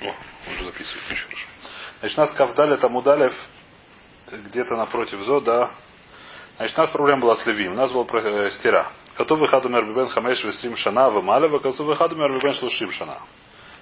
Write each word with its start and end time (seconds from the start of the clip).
О, 0.00 0.14
уже 0.50 0.64
записывает, 0.64 1.10
очень 1.10 1.24
хорошо. 1.24 1.46
Значит, 2.00 2.18
у 2.18 2.20
нас 2.20 2.32
Кавдаль 2.32 2.72
это 2.72 2.88
Мудалев 2.88 3.32
где-то 4.30 4.76
напротив 4.76 5.20
Зо, 5.20 5.40
да. 5.40 5.70
Значит, 6.56 6.78
у 6.78 6.80
нас 6.82 6.90
проблема 6.90 7.22
была 7.22 7.36
с 7.36 7.46
Левим. 7.46 7.72
У 7.72 7.76
нас 7.76 7.92
был 7.92 8.08
э, 8.12 8.50
стира. 8.50 8.92
Коту 9.16 9.36
выхаду 9.36 9.68
мербибен 9.68 10.08
хамеш 10.08 10.44
вестрим 10.44 10.76
шана 10.76 11.08
в 11.10 11.22
малева, 11.22 11.58
коту 11.58 11.84
выхаду 11.84 12.16
мербибен 12.16 12.54
шлушим 12.54 12.90
шана. 12.90 13.18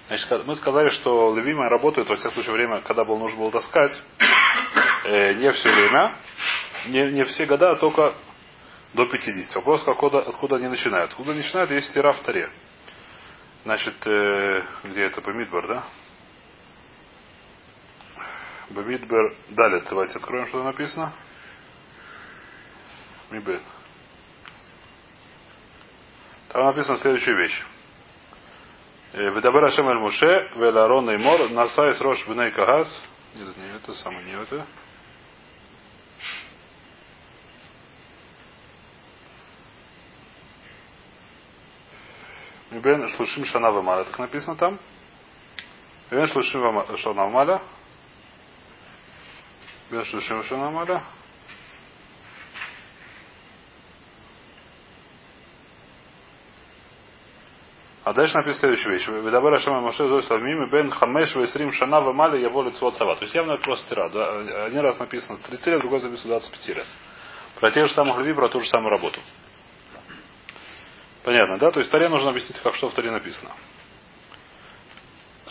Значит, 0.07 0.45
мы 0.45 0.55
сказали, 0.55 0.89
что 0.89 1.35
левимы 1.35 1.69
работают, 1.69 2.09
во 2.09 2.15
всяком 2.15 2.33
случае, 2.33 2.53
время, 2.53 2.81
когда 2.81 3.05
было 3.05 3.17
нужно 3.17 3.39
было 3.39 3.51
таскать, 3.51 4.01
э, 5.05 5.33
не 5.33 5.51
все 5.51 5.71
время, 5.71 6.15
не, 6.87 7.11
не 7.13 7.23
все 7.23 7.45
года, 7.45 7.71
а 7.71 7.75
только 7.75 8.13
до 8.93 9.05
50. 9.05 9.55
Вопрос, 9.55 9.87
откуда, 9.87 10.19
откуда 10.19 10.57
они 10.57 10.67
начинают. 10.67 11.11
Откуда 11.11 11.33
начинают, 11.33 11.71
есть 11.71 11.89
стира 11.89 12.11
в 12.11 12.21
таре. 12.21 12.49
Значит, 13.63 13.95
э, 14.05 14.63
где 14.83 15.05
это, 15.05 15.21
Бамидбар, 15.21 15.67
да? 15.67 15.83
Бамидбар, 18.69 19.35
далее, 19.49 19.83
давайте 19.89 20.19
откроем, 20.19 20.47
что 20.47 20.63
написано. 20.63 21.13
Мибет. 23.31 23.61
Там 26.49 26.65
написана 26.65 26.97
следующая 26.97 27.35
вещь. 27.35 27.63
Ведабер 29.13 29.65
Ашем 29.65 29.89
Эль 29.89 29.97
Муше, 29.97 30.51
Вель 30.55 30.77
Арон 30.77 31.09
и 31.11 31.17
Мор, 31.17 31.49
Насайс 31.49 31.99
Рош 32.01 32.27
Бней 32.27 32.51
Кагас. 32.51 33.09
Нет, 33.35 33.57
не 33.57 33.75
это, 33.75 33.93
самое 33.93 34.23
не 34.25 34.33
это. 34.33 34.65
Мибен 42.73 43.07
Шлушим 43.09 43.45
Шана 43.45 43.71
Вамаля. 43.71 44.03
Так 44.03 44.17
написано 44.17 44.55
там. 44.55 44.79
Мибен 46.09 46.27
Шлушим 46.27 46.97
Шана 46.97 47.23
Вамаля. 47.25 47.61
Мибен 49.89 50.05
Шлушим 50.05 50.43
Шана 50.43 50.65
Вамаля. 50.65 51.03
А 58.03 58.11
дальше 58.11 58.35
написано 58.35 58.59
следующая 58.59 58.89
вещь. 58.89 59.07
Ведабер 59.07 59.53
Ашема 59.53 59.79
Маше 59.79 60.07
Зой 60.07 60.23
Славмим 60.23 60.69
Бен 60.69 60.89
Хамеш 60.89 61.35
Весрим 61.35 61.71
Шана 61.71 62.01
Вамали 62.01 62.41
Яво 62.41 62.63
Лицо 62.63 62.89
Цава. 62.91 63.15
То 63.15 63.23
есть 63.23 63.35
явно 63.35 63.53
это 63.53 63.63
просто 63.63 63.87
тира. 63.87 64.09
Да? 64.09 64.65
Один 64.65 64.81
раз 64.81 64.99
написано 64.99 65.37
с 65.37 65.41
30 65.41 65.67
лет, 65.67 65.79
другой 65.79 65.99
записано 65.99 66.39
25 66.39 66.75
лет. 66.75 66.87
Про 67.59 67.71
тех 67.71 67.87
же 67.87 67.93
самых 67.93 68.17
людей, 68.17 68.33
про 68.33 68.49
ту 68.49 68.59
же 68.59 68.67
самую 68.67 68.89
работу. 68.89 69.19
Понятно, 71.23 71.57
да? 71.57 71.71
То 71.71 71.79
есть 71.79 71.91
Таре 71.91 72.09
нужно 72.09 72.29
объяснить, 72.29 72.59
как 72.59 72.75
что 72.75 72.89
в 72.89 72.93
Таре 72.93 73.11
написано. 73.11 73.51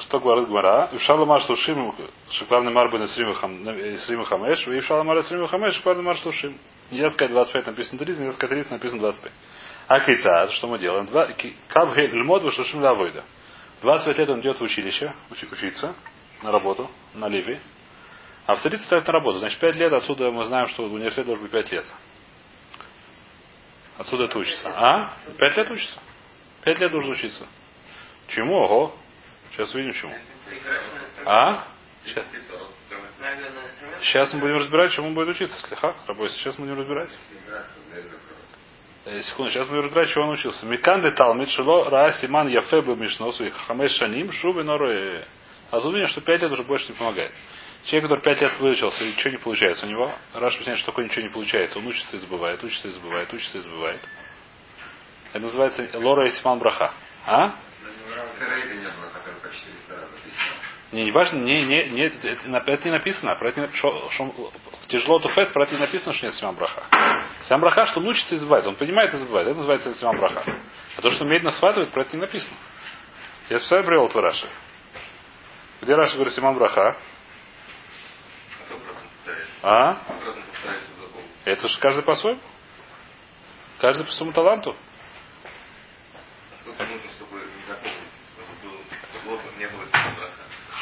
Что 0.00 0.18
говорит 0.18 0.48
Гмара? 0.48 0.90
И 0.92 0.98
в 0.98 1.00
Шаламар 1.02 1.42
Сушим, 1.42 1.94
Шиклавный 2.30 2.72
Марбен 2.72 3.06
Срима 3.06 3.34
Хамеш, 4.24 4.66
и 4.66 4.80
в 4.80 4.84
Шаламар 4.84 5.22
Срима 5.22 5.48
Хамеш, 5.48 5.74
Шиклавный 5.74 6.02
Мар 6.02 6.16
Сушим. 6.18 6.58
Нельзя 6.90 7.10
сказать 7.10 7.32
25 7.32 7.66
написано 7.68 7.98
30, 7.98 8.20
нельзя 8.20 8.32
сказать 8.32 8.50
30 8.50 8.72
написано 8.72 9.00
25. 9.00 9.32
А 9.88 10.00
кейцад, 10.00 10.50
что 10.52 10.66
мы 10.66 10.78
делаем? 10.78 11.06
Кавгель 11.68 12.10
льмод 12.10 12.42
вышушим 12.42 12.82
лавойда. 12.82 13.24
25 13.82 14.18
лет 14.18 14.30
он 14.30 14.40
идет 14.40 14.60
в 14.60 14.62
училище, 14.62 15.14
учиться, 15.30 15.94
на 16.42 16.52
работу, 16.52 16.90
на 17.14 17.28
Ливи. 17.28 17.58
А 18.46 18.56
в 18.56 18.62
30 18.62 18.84
ставит 18.86 19.06
на 19.06 19.12
работу. 19.12 19.38
Значит, 19.38 19.58
5 19.58 19.74
лет 19.76 19.92
отсюда 19.92 20.30
мы 20.30 20.44
знаем, 20.44 20.66
что 20.68 20.88
в 20.88 20.92
университете 20.92 21.26
должен 21.26 21.44
быть 21.44 21.52
5 21.52 21.72
лет. 21.72 21.86
Отсюда 23.98 24.24
это 24.24 24.38
учится. 24.38 24.68
А? 24.68 25.16
5 25.38 25.56
лет 25.56 25.70
учится. 25.70 26.00
5 26.64 26.78
лет 26.80 26.90
должен 26.90 27.10
учиться. 27.12 27.46
Чему? 28.28 28.56
Ого. 28.56 28.94
Сейчас 29.52 29.74
увидим 29.74 29.92
чему. 29.92 30.14
А? 31.24 31.64
Сейчас. 32.04 32.24
Сейчас 34.00 34.32
мы 34.32 34.40
будем 34.40 34.56
разбирать, 34.56 34.92
чему 34.92 35.12
будет 35.12 35.28
учиться. 35.28 35.56
Слеха, 35.66 35.94
работать. 36.06 36.32
Сейчас 36.36 36.58
мы 36.58 36.66
будем 36.66 36.80
разбирать. 36.80 37.10
Э, 39.04 39.20
секунду, 39.22 39.50
сейчас 39.50 39.68
мы 39.68 39.82
разбирать, 39.82 40.08
чего 40.10 40.24
он 40.24 40.30
учился. 40.30 40.64
Миканды 40.66 41.10
Талмит 41.12 41.48
Шило 41.50 41.90
Ра 41.90 42.12
Мишносу 42.96 43.44
и 43.44 43.50
Хамеш 43.50 43.92
Шаним. 43.92 44.30
А 45.70 45.80
задумение, 45.80 46.08
что 46.08 46.20
пять 46.20 46.42
лет 46.42 46.52
уже 46.52 46.64
больше 46.64 46.92
не 46.92 46.98
помогает. 46.98 47.32
Человек, 47.84 48.10
который 48.10 48.22
пять 48.22 48.40
лет 48.40 48.58
выучился, 48.60 49.02
и 49.02 49.12
ничего 49.12 49.30
не 49.30 49.38
получается 49.38 49.86
у 49.86 49.88
него, 49.88 50.12
Раш 50.34 50.54
объясняет, 50.54 50.78
что 50.78 50.92
такое 50.92 51.06
ничего 51.06 51.22
не 51.22 51.32
получается. 51.32 51.78
Он 51.78 51.86
учится 51.86 52.16
и 52.16 52.18
забывает, 52.18 52.62
учится 52.62 52.88
и 52.88 52.90
забывает, 52.92 53.32
учится 53.32 53.58
и 53.58 53.60
забывает. 53.60 54.00
Это 55.32 55.44
называется 55.44 55.88
Лора 55.94 56.28
Исман 56.28 56.58
Браха. 56.58 56.92
А? 57.26 57.54
Не, 60.92 61.04
не 61.04 61.10
важно, 61.10 61.38
не, 61.38 61.64
не, 61.64 61.88
не, 61.88 62.02
это, 62.02 62.28
это 62.28 62.84
не 62.84 62.90
написано. 62.90 63.34
Про 63.36 63.48
это 63.48 63.62
не, 63.62 63.68
шо, 63.74 64.10
шо, 64.10 64.52
тяжело 64.88 65.18
туфес, 65.18 65.48
про 65.48 65.64
это 65.64 65.74
не 65.74 65.80
написано, 65.80 66.12
что 66.12 66.26
нет 66.26 66.34
Симам 66.34 66.54
Браха. 66.54 66.84
Симам 67.48 67.62
Браха, 67.62 67.86
что 67.86 68.00
он 68.00 68.08
учится 68.08 68.34
и 68.34 68.38
забывает. 68.38 68.66
Он 68.66 68.76
понимает 68.76 69.12
и 69.14 69.16
забывает. 69.16 69.48
Это 69.48 69.56
называется 69.56 69.94
Симам 69.94 70.18
Браха. 70.18 70.44
А 70.96 71.00
то, 71.00 71.10
что 71.10 71.24
умеет 71.24 71.42
насватывать, 71.42 71.90
про 71.90 72.02
это 72.02 72.14
не 72.14 72.20
написано. 72.20 72.54
Я 73.48 73.58
специально 73.58 73.86
привел 73.86 74.08
Раши. 74.08 74.48
Где 75.80 75.94
Раши 75.94 76.14
говорит 76.14 76.34
Симам 76.34 76.56
Браха? 76.56 76.96
А? 79.62 79.96
Это 81.44 81.68
же 81.68 81.80
каждый 81.80 82.02
по-своему. 82.02 82.40
Каждый 83.78 84.04
по 84.04 84.12
своему 84.12 84.32
таланту. 84.32 84.76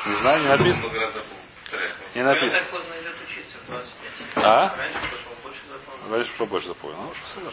Не 0.06 0.14
знаю, 0.14 0.42
не 0.42 0.48
написано. 0.48 0.92
Не 2.14 2.22
написано. 2.22 2.66
А? 4.36 4.76
Раньше 6.08 6.34
что 6.34 6.46
больше 6.46 6.68
запомнил. 6.68 6.98
Ну, 7.02 7.12
супер. 7.26 7.52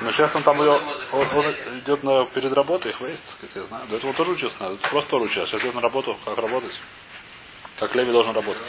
Но 0.00 0.10
сейчас 0.12 0.34
он 0.34 0.42
там 0.42 0.56
идет, 0.62 1.12
он, 1.12 1.28
он 1.36 1.78
идет 1.80 2.02
на, 2.02 2.26
перед 2.26 2.52
работой, 2.52 2.92
их 2.92 3.00
вейст, 3.00 3.22
так 3.24 3.34
сказать, 3.34 3.56
я 3.56 3.64
знаю. 3.64 3.86
До 3.88 3.96
этого 3.96 4.14
тоже 4.14 4.32
учился, 4.32 4.56
надо. 4.60 4.76
Просто 4.88 5.10
тоже 5.10 5.24
учился. 5.26 5.52
Сейчас 5.52 5.62
идет 5.62 5.74
на 5.74 5.80
работу, 5.80 6.16
как 6.24 6.38
работать. 6.38 6.72
Как 7.78 7.94
Леви 7.94 8.12
должен 8.12 8.34
работать. 8.34 8.62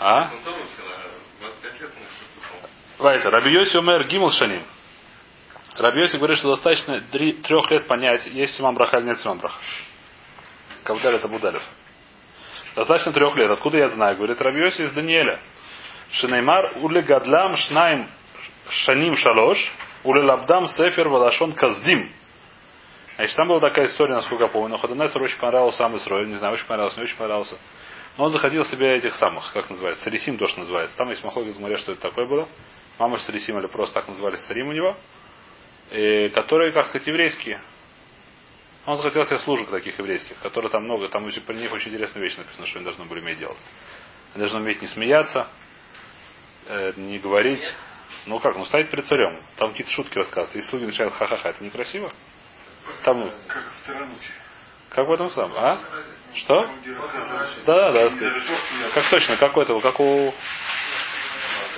А? 0.00 0.30
Вайта. 2.98 3.30
Раби 3.30 3.56
умер 3.56 4.06
Гимл 4.08 4.30
Шаним. 4.30 4.64
Раби 5.76 6.06
говорит, 6.18 6.38
что 6.38 6.50
достаточно 6.50 7.00
трех 7.10 7.70
лет 7.70 7.86
понять, 7.86 8.26
есть 8.26 8.54
Симам 8.56 8.74
Браха 8.74 8.98
или 8.98 9.06
нет 9.06 9.20
Симам 9.20 9.38
Браха. 9.38 9.58
Кавдаль 10.84 11.14
это 11.14 11.28
Будалев. 11.28 11.62
Достаточно 12.74 13.12
трех 13.12 13.36
лет. 13.36 13.50
Откуда 13.50 13.78
я 13.78 13.88
знаю? 13.90 14.16
Говорит 14.16 14.40
Рабиоси 14.40 14.82
из 14.82 14.92
Даниэля. 14.92 15.40
Шинеймар 16.12 16.78
уле 16.82 17.02
гадлам 17.02 17.56
шнаим 17.56 18.06
шаним 18.68 19.16
шалош 19.16 19.58
уле 20.04 20.22
лабдам 20.22 20.66
сефер 20.68 21.08
валашон 21.08 21.52
каздим. 21.52 22.10
Значит, 23.16 23.36
там 23.36 23.48
была 23.48 23.60
такая 23.60 23.86
история, 23.86 24.14
насколько 24.14 24.44
я 24.44 24.50
помню. 24.50 24.70
Но 24.70 24.78
Ходонесер 24.78 25.22
очень 25.22 25.38
понравился 25.38 25.78
сам 25.78 25.96
Исроиль. 25.96 26.28
Не 26.28 26.36
знаю, 26.36 26.54
очень 26.54 26.66
понравился, 26.66 26.98
не 26.98 27.04
очень 27.04 27.16
понравился. 27.16 27.58
Но 28.16 28.24
он 28.24 28.30
заходил 28.30 28.64
себе 28.64 28.94
этих 28.94 29.14
самых, 29.14 29.52
как 29.52 29.70
называется, 29.70 30.04
Сарисим 30.04 30.36
тоже 30.36 30.58
называется. 30.58 30.96
Там 30.96 31.08
есть 31.08 31.24
Махлог 31.24 31.46
из 31.46 31.58
моря, 31.58 31.78
что 31.78 31.92
это 31.92 32.02
такое 32.02 32.26
было. 32.26 32.48
Мама 32.98 33.18
Сарисим 33.18 33.58
или 33.58 33.66
просто 33.66 33.94
так 33.94 34.08
называли 34.08 34.36
Сарим 34.36 34.68
у 34.68 34.72
него. 34.72 34.96
И, 35.90 36.30
которые, 36.34 36.72
как 36.72 36.86
сказать, 36.86 37.06
еврейские. 37.06 37.60
Он 38.84 38.96
захотел 38.96 39.24
себе 39.24 39.38
служек 39.38 39.70
таких 39.70 39.98
еврейских, 39.98 40.38
которые 40.40 40.70
там 40.70 40.82
много, 40.84 41.08
там 41.08 41.24
очень, 41.24 41.42
про 41.42 41.54
них 41.54 41.72
очень 41.72 41.90
интересная 41.90 42.22
вещь 42.22 42.36
написана, 42.36 42.66
что 42.66 42.78
они 42.78 42.84
должны 42.84 43.04
были 43.04 43.20
уметь 43.20 43.38
делать. 43.38 43.58
Они 44.34 44.40
должны 44.40 44.60
уметь 44.60 44.82
не 44.82 44.88
смеяться, 44.88 45.46
э, 46.66 46.92
не 46.96 47.18
говорить. 47.18 47.62
Ну 48.26 48.40
как, 48.40 48.56
ну 48.56 48.64
стоять 48.64 48.90
перед 48.90 49.06
царем. 49.06 49.40
Там 49.56 49.70
какие-то 49.70 49.92
шутки 49.92 50.18
рассказывают. 50.18 50.56
И 50.56 50.68
слуги 50.68 50.84
начинают 50.84 51.14
ха-ха-ха, 51.14 51.50
это 51.50 51.62
некрасиво? 51.62 52.12
Там, 53.04 53.20
ну, 53.20 53.32
как 53.48 53.62
в 53.62 54.94
Как 54.94 55.06
в 55.06 55.12
этом 55.12 55.30
самом? 55.30 55.56
А? 55.56 55.78
Что? 56.34 56.68
Да, 57.66 57.92
да, 57.92 58.08
да. 58.08 58.10
Как 58.94 59.10
точно, 59.10 59.36
как 59.36 59.56
у 59.56 59.60
этого, 59.60 59.80
как 59.80 60.00
у 60.00 60.34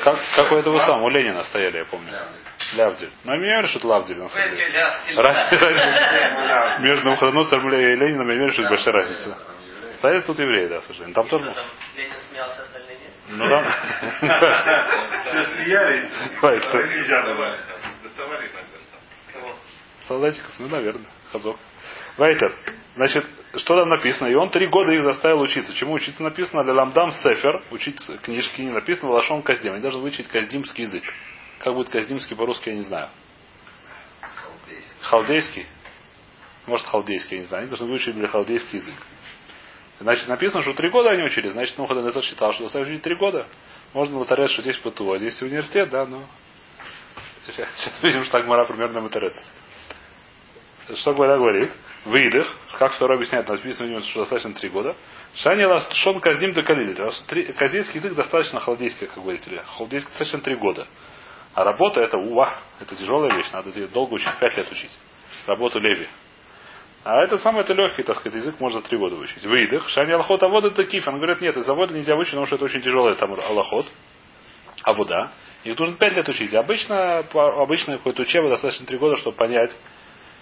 как, 0.05 0.19
как 0.37 0.53
у 0.53 0.57
этого 0.57 0.79
самого, 0.81 1.07
у 1.07 1.09
Ленина 1.09 1.43
стояли, 1.45 1.79
я 1.79 1.85
помню. 1.87 2.13
Лявдиль. 2.75 3.11
Но 3.25 3.35
я 3.35 3.41
не 3.41 3.47
верю, 3.47 3.67
что 3.69 3.79
это 3.79 3.89
Лавдиль, 3.89 4.19
на 4.19 4.29
самом 4.29 4.55
деле. 4.55 4.87
Между 6.81 7.05
Навуходоносором 7.07 7.73
и 7.73 7.95
Лениным 7.95 8.29
я 8.29 8.37
верю, 8.37 8.53
что 8.53 8.63
это 8.63 8.71
большая 8.71 8.93
разница. 8.95 9.39
Стоят 9.95 10.27
тут 10.27 10.39
евреи, 10.39 10.67
да, 10.67 10.81
к 10.81 10.85
сожалению. 10.85 11.15
Там 11.15 11.27
тоже... 11.29 11.55
Ленин 11.97 12.17
смеялся, 12.29 12.63
остальные 12.63 12.99
нет? 12.99 13.13
Ну 13.29 13.49
да. 13.49 13.65
Все 15.25 15.45
смеялись. 15.45 16.11
Доставали. 18.03 18.51
Солдатиков, 20.07 20.53
ну, 20.59 20.69
наверное. 20.69 21.07
Хазок. 21.33 21.57
Вайтер. 22.17 22.55
Значит, 22.97 23.27
что 23.57 23.77
там 23.77 23.89
написано? 23.89 24.29
И 24.29 24.35
он 24.35 24.51
три 24.51 24.67
года 24.67 24.93
их 24.93 25.03
заставил 25.03 25.41
учиться. 25.41 25.75
Чему 25.75 25.95
учиться 25.95 26.23
написано? 26.23 26.63
Леламдам 26.63 27.11
Сефер. 27.11 27.63
Учить 27.71 27.99
книжки 28.23 28.63
не 28.63 28.71
написано. 28.71 29.13
Лашон 29.13 29.43
Каздим. 29.43 29.73
Они 29.73 29.83
должны 29.83 30.01
выучить 30.01 30.29
каздимский 30.29 30.85
язык. 30.85 31.05
Как 31.61 31.75
будет 31.75 31.89
каздимский 31.89 32.37
по-русски, 32.37 32.69
я 32.69 32.75
не 32.77 32.83
знаю. 32.83 33.09
Халдейский. 35.01 35.67
Может, 36.67 36.87
халдейский, 36.87 37.37
я 37.37 37.43
не 37.43 37.47
знаю. 37.47 37.63
Они 37.63 37.69
должны 37.69 37.87
выучить 37.87 38.31
халдейский 38.31 38.79
язык. 38.79 38.95
Значит, 40.01 40.29
написано, 40.29 40.63
что 40.63 40.75
три 40.75 40.91
года 40.91 41.11
они 41.11 41.23
учили. 41.23 41.49
Значит, 41.49 41.79
Нухадонецер 41.79 42.23
считал, 42.23 42.53
что 42.53 42.65
достаточно 42.65 42.93
учить 42.93 43.03
три 43.03 43.17
года. 43.17 43.47
Можно 43.93 44.17
было 44.17 44.49
что 44.49 44.63
здесь 44.63 44.77
ПТУ, 44.79 45.13
а 45.13 45.19
здесь 45.19 45.41
университет, 45.41 45.91
да, 45.91 46.05
но... 46.05 46.25
Сейчас 47.47 48.03
видим, 48.03 48.25
что 48.25 48.33
так 48.33 48.47
Мара 48.47 48.65
примерно 48.65 49.01
Матарец. 49.01 49.41
Что 50.93 51.15
Гвара 51.15 51.39
говорит? 51.39 51.73
Выдох. 52.05 52.47
Как 52.79 52.93
второй 52.93 53.17
объясняет, 53.17 53.49
написано 53.49 53.87
у 53.87 53.91
него, 53.91 54.01
что 54.01 54.21
достаточно 54.21 54.53
три 54.53 54.69
года. 54.69 54.95
Шани 55.37 55.67
шон 55.95 56.21
казним 56.21 56.53
до. 56.53 56.63
Казинский 56.63 57.97
язык 57.99 58.15
достаточно 58.15 58.61
халдейский, 58.61 59.07
как 59.07 59.23
говорите. 59.23 59.63
Халдейский 59.79 60.11
достаточно 60.11 60.41
три 60.41 60.57
года. 60.57 60.87
А 61.55 61.65
работа 61.65 62.01
это 62.01 62.19
уа, 62.19 62.53
это 62.81 62.97
тяжелая 62.97 63.35
вещь, 63.37 63.51
надо 63.53 63.71
долго 63.89 64.15
учить, 64.15 64.29
пять 64.41 64.57
лет 64.57 64.71
учить. 64.71 64.91
Работу 65.47 65.79
Леви. 65.79 66.09
А 67.05 67.23
это 67.23 67.39
самое 67.39 67.65
это 67.65 67.75
легкий, 67.75 68.03
так 68.03 68.17
сказать, 68.17 68.39
язык 68.39 68.59
можно 68.61 68.83
три 68.83 68.99
года 68.99 69.15
учить. 69.17 69.45
Выдох. 69.45 69.89
Шани 69.89 70.13
а 70.13 70.19
вода 70.19 70.69
это 70.69 70.85
киф. 70.85 71.07
Он 71.07 71.17
говорит, 71.17 71.41
нет, 71.41 71.57
из 71.57 71.65
завода 71.65 71.95
нельзя 71.95 72.17
учить, 72.17 72.33
потому 72.33 72.47
что 72.47 72.57
это 72.57 72.65
очень 72.65 72.81
тяжелый 72.81 73.15
там 73.17 73.33
аллахот. 73.35 73.87
А 74.83 74.93
вода. 74.95 75.31
Их 75.65 75.79
нужно 75.79 75.97
пять 75.97 76.15
лет 76.15 76.29
учить. 76.29 76.55
Обычно, 76.55 77.19
обычно 77.33 77.99
какой-то 77.99 78.23
учеба 78.23 78.49
достаточно 78.49 78.87
три 78.87 78.99
года, 78.99 79.17
чтобы 79.17 79.37
понять, 79.37 79.71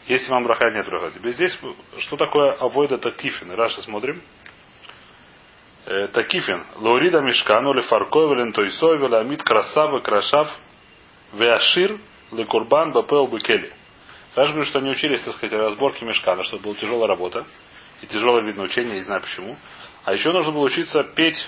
если 0.06 0.30
вам 0.30 0.44
браха 0.44 0.70
нет 0.70 0.86
браха. 0.86 1.10
Теперь 1.10 1.32
здесь, 1.32 1.58
что 1.98 2.16
такое 2.16 2.54
авойда 2.54 2.98
такифин? 2.98 3.52
Раша 3.52 3.82
смотрим. 3.82 4.20
Э, 5.86 6.08
такифин. 6.08 6.64
Лаурида 6.76 7.20
мешкану, 7.20 7.72
лефаркой, 7.72 8.36
лентойсой, 8.36 8.98
веламид 8.98 9.42
красав, 9.42 10.02
крашав, 10.02 10.48
веашир, 11.32 11.98
лекурбан, 12.32 12.92
бапел, 12.92 13.26
бекели. 13.28 13.72
Раш 14.34 14.48
говорит, 14.48 14.68
что 14.68 14.78
они 14.78 14.90
учились, 14.90 15.20
так 15.22 15.34
сказать, 15.34 15.58
разборке 15.58 16.04
мешкана, 16.04 16.42
что 16.42 16.58
была 16.58 16.74
тяжелая 16.74 17.08
работа. 17.08 17.44
И 18.00 18.06
тяжелое 18.06 18.42
видно 18.42 18.64
учение, 18.64 18.94
не 18.96 19.02
знаю 19.02 19.20
почему. 19.20 19.56
А 20.04 20.12
еще 20.12 20.32
нужно 20.32 20.52
было 20.52 20.64
учиться 20.64 21.04
петь 21.04 21.46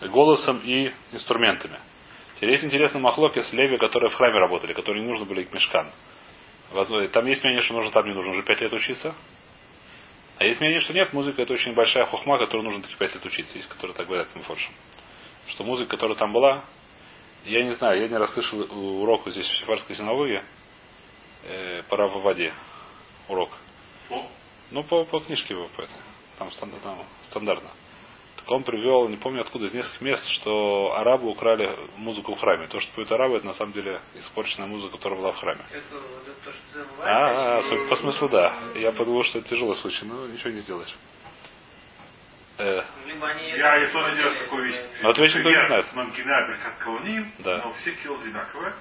голосом 0.00 0.60
и 0.64 0.92
инструментами. 1.12 1.78
Теперь 2.36 2.50
есть 2.50 2.64
интересный 2.64 3.00
махлок 3.00 3.36
из 3.36 3.52
Леви, 3.52 3.76
которые 3.78 4.10
в 4.10 4.14
храме 4.14 4.38
работали, 4.38 4.72
которые 4.72 5.02
не 5.02 5.08
нужны 5.08 5.26
были 5.26 5.44
к 5.44 5.52
мешкану. 5.54 5.90
Там 7.12 7.26
есть 7.26 7.42
мнение, 7.42 7.62
что 7.62 7.74
нужно 7.74 7.90
там 7.92 8.06
не 8.06 8.14
нужно 8.14 8.32
уже 8.32 8.42
пять 8.42 8.60
лет 8.60 8.72
учиться. 8.72 9.14
А 10.38 10.44
есть 10.44 10.60
мнение, 10.60 10.80
что 10.80 10.92
нет, 10.92 11.12
музыка 11.12 11.42
это 11.42 11.54
очень 11.54 11.72
большая 11.72 12.04
хухма, 12.06 12.38
которую 12.38 12.64
нужно 12.64 12.82
таки 12.82 12.94
пять 12.96 13.14
лет 13.14 13.24
учиться. 13.24 13.56
Есть, 13.56 13.68
которые 13.68 13.96
так 13.96 14.06
говорят 14.06 14.34
Мфоршем. 14.34 14.72
Что 15.46 15.64
музыка, 15.64 15.90
которая 15.92 16.16
там 16.16 16.32
была, 16.32 16.64
я 17.44 17.62
не 17.62 17.72
знаю, 17.74 18.00
я 18.00 18.08
не 18.08 18.16
раз 18.16 18.34
слышал 18.34 18.60
урок 19.02 19.28
здесь 19.30 19.46
в 19.46 19.58
Сефарской 19.58 19.94
синагоге, 19.94 20.42
э, 21.44 21.82
пора 21.88 22.08
в 22.08 22.20
воде. 22.22 22.52
Урок. 23.28 23.50
Ну, 24.70 24.82
по, 24.82 25.04
по 25.04 25.20
книжке 25.20 25.54
его, 25.54 25.68
по 25.76 25.86
там, 26.38 26.50
там 26.82 26.98
стандартно 27.22 27.70
он 28.48 28.62
привел, 28.62 29.08
не 29.08 29.16
помню 29.16 29.40
откуда, 29.40 29.66
из 29.66 29.74
нескольких 29.74 30.00
мест, 30.00 30.28
что 30.28 30.94
арабы 30.96 31.28
украли 31.28 31.76
музыку 31.96 32.34
в 32.34 32.40
храме. 32.40 32.68
То, 32.68 32.80
что 32.80 32.94
поют 32.94 33.10
арабы, 33.10 33.36
это 33.36 33.46
на 33.46 33.54
самом 33.54 33.72
деле 33.72 34.00
испорченная 34.14 34.68
музыка, 34.68 34.96
которая 34.96 35.18
была 35.18 35.32
в 35.32 35.36
храме. 35.36 35.60
Это, 35.70 35.96
это 35.96 36.44
то, 36.44 36.52
что 36.52 36.86
а, 37.02 37.58
а, 37.58 37.88
по 37.88 37.96
смыслу 37.96 38.28
да. 38.28 38.54
Я 38.76 38.92
подумал, 38.92 39.24
что 39.24 39.38
это 39.38 39.48
тяжелый 39.48 39.76
случай, 39.76 40.04
но 40.04 40.26
ничего 40.26 40.50
не 40.50 40.60
сделаешь. 40.60 40.94
Э. 42.58 42.82
Я 43.56 43.78
и 43.78 43.92
тоже 43.92 44.16
делаю 44.16 44.36
такую 44.36 44.66
вещь. 44.66 44.80
Но 45.02 45.10
это 45.10 45.20
вещь 45.20 45.34
никто 45.34 45.50
не 45.50 45.66
знает. 45.66 45.86
Да. 47.40 47.62
но 47.64 47.72
все 47.72 47.92
килл 47.96 48.18
одинаковые. 48.20 48.74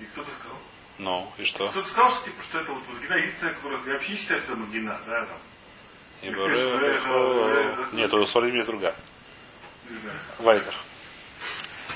И 0.00 0.04
кто-то 0.06 0.30
сказал, 0.30 0.58
ну, 0.98 1.32
и 1.38 1.44
что? 1.44 1.66
Кто-то 1.68 1.88
сказал, 1.88 2.12
что, 2.12 2.24
типа, 2.24 2.42
что 2.44 2.60
это 2.60 2.72
вот 2.72 2.82
Мангина 2.88 3.14
единственная, 3.14 3.54
которая... 3.54 3.80
Я 3.84 3.92
вообще 3.94 4.12
не 4.12 4.18
считаю, 4.18 4.40
что 4.40 4.52
это 4.52 4.60
Мангина, 4.60 5.00
да, 5.06 5.26
там. 5.26 5.38
Нет, 7.92 8.12
у 8.12 8.26
Свалим 8.26 8.54
есть 8.54 8.66
другая. 8.66 8.94
Вайтер. 10.38 10.74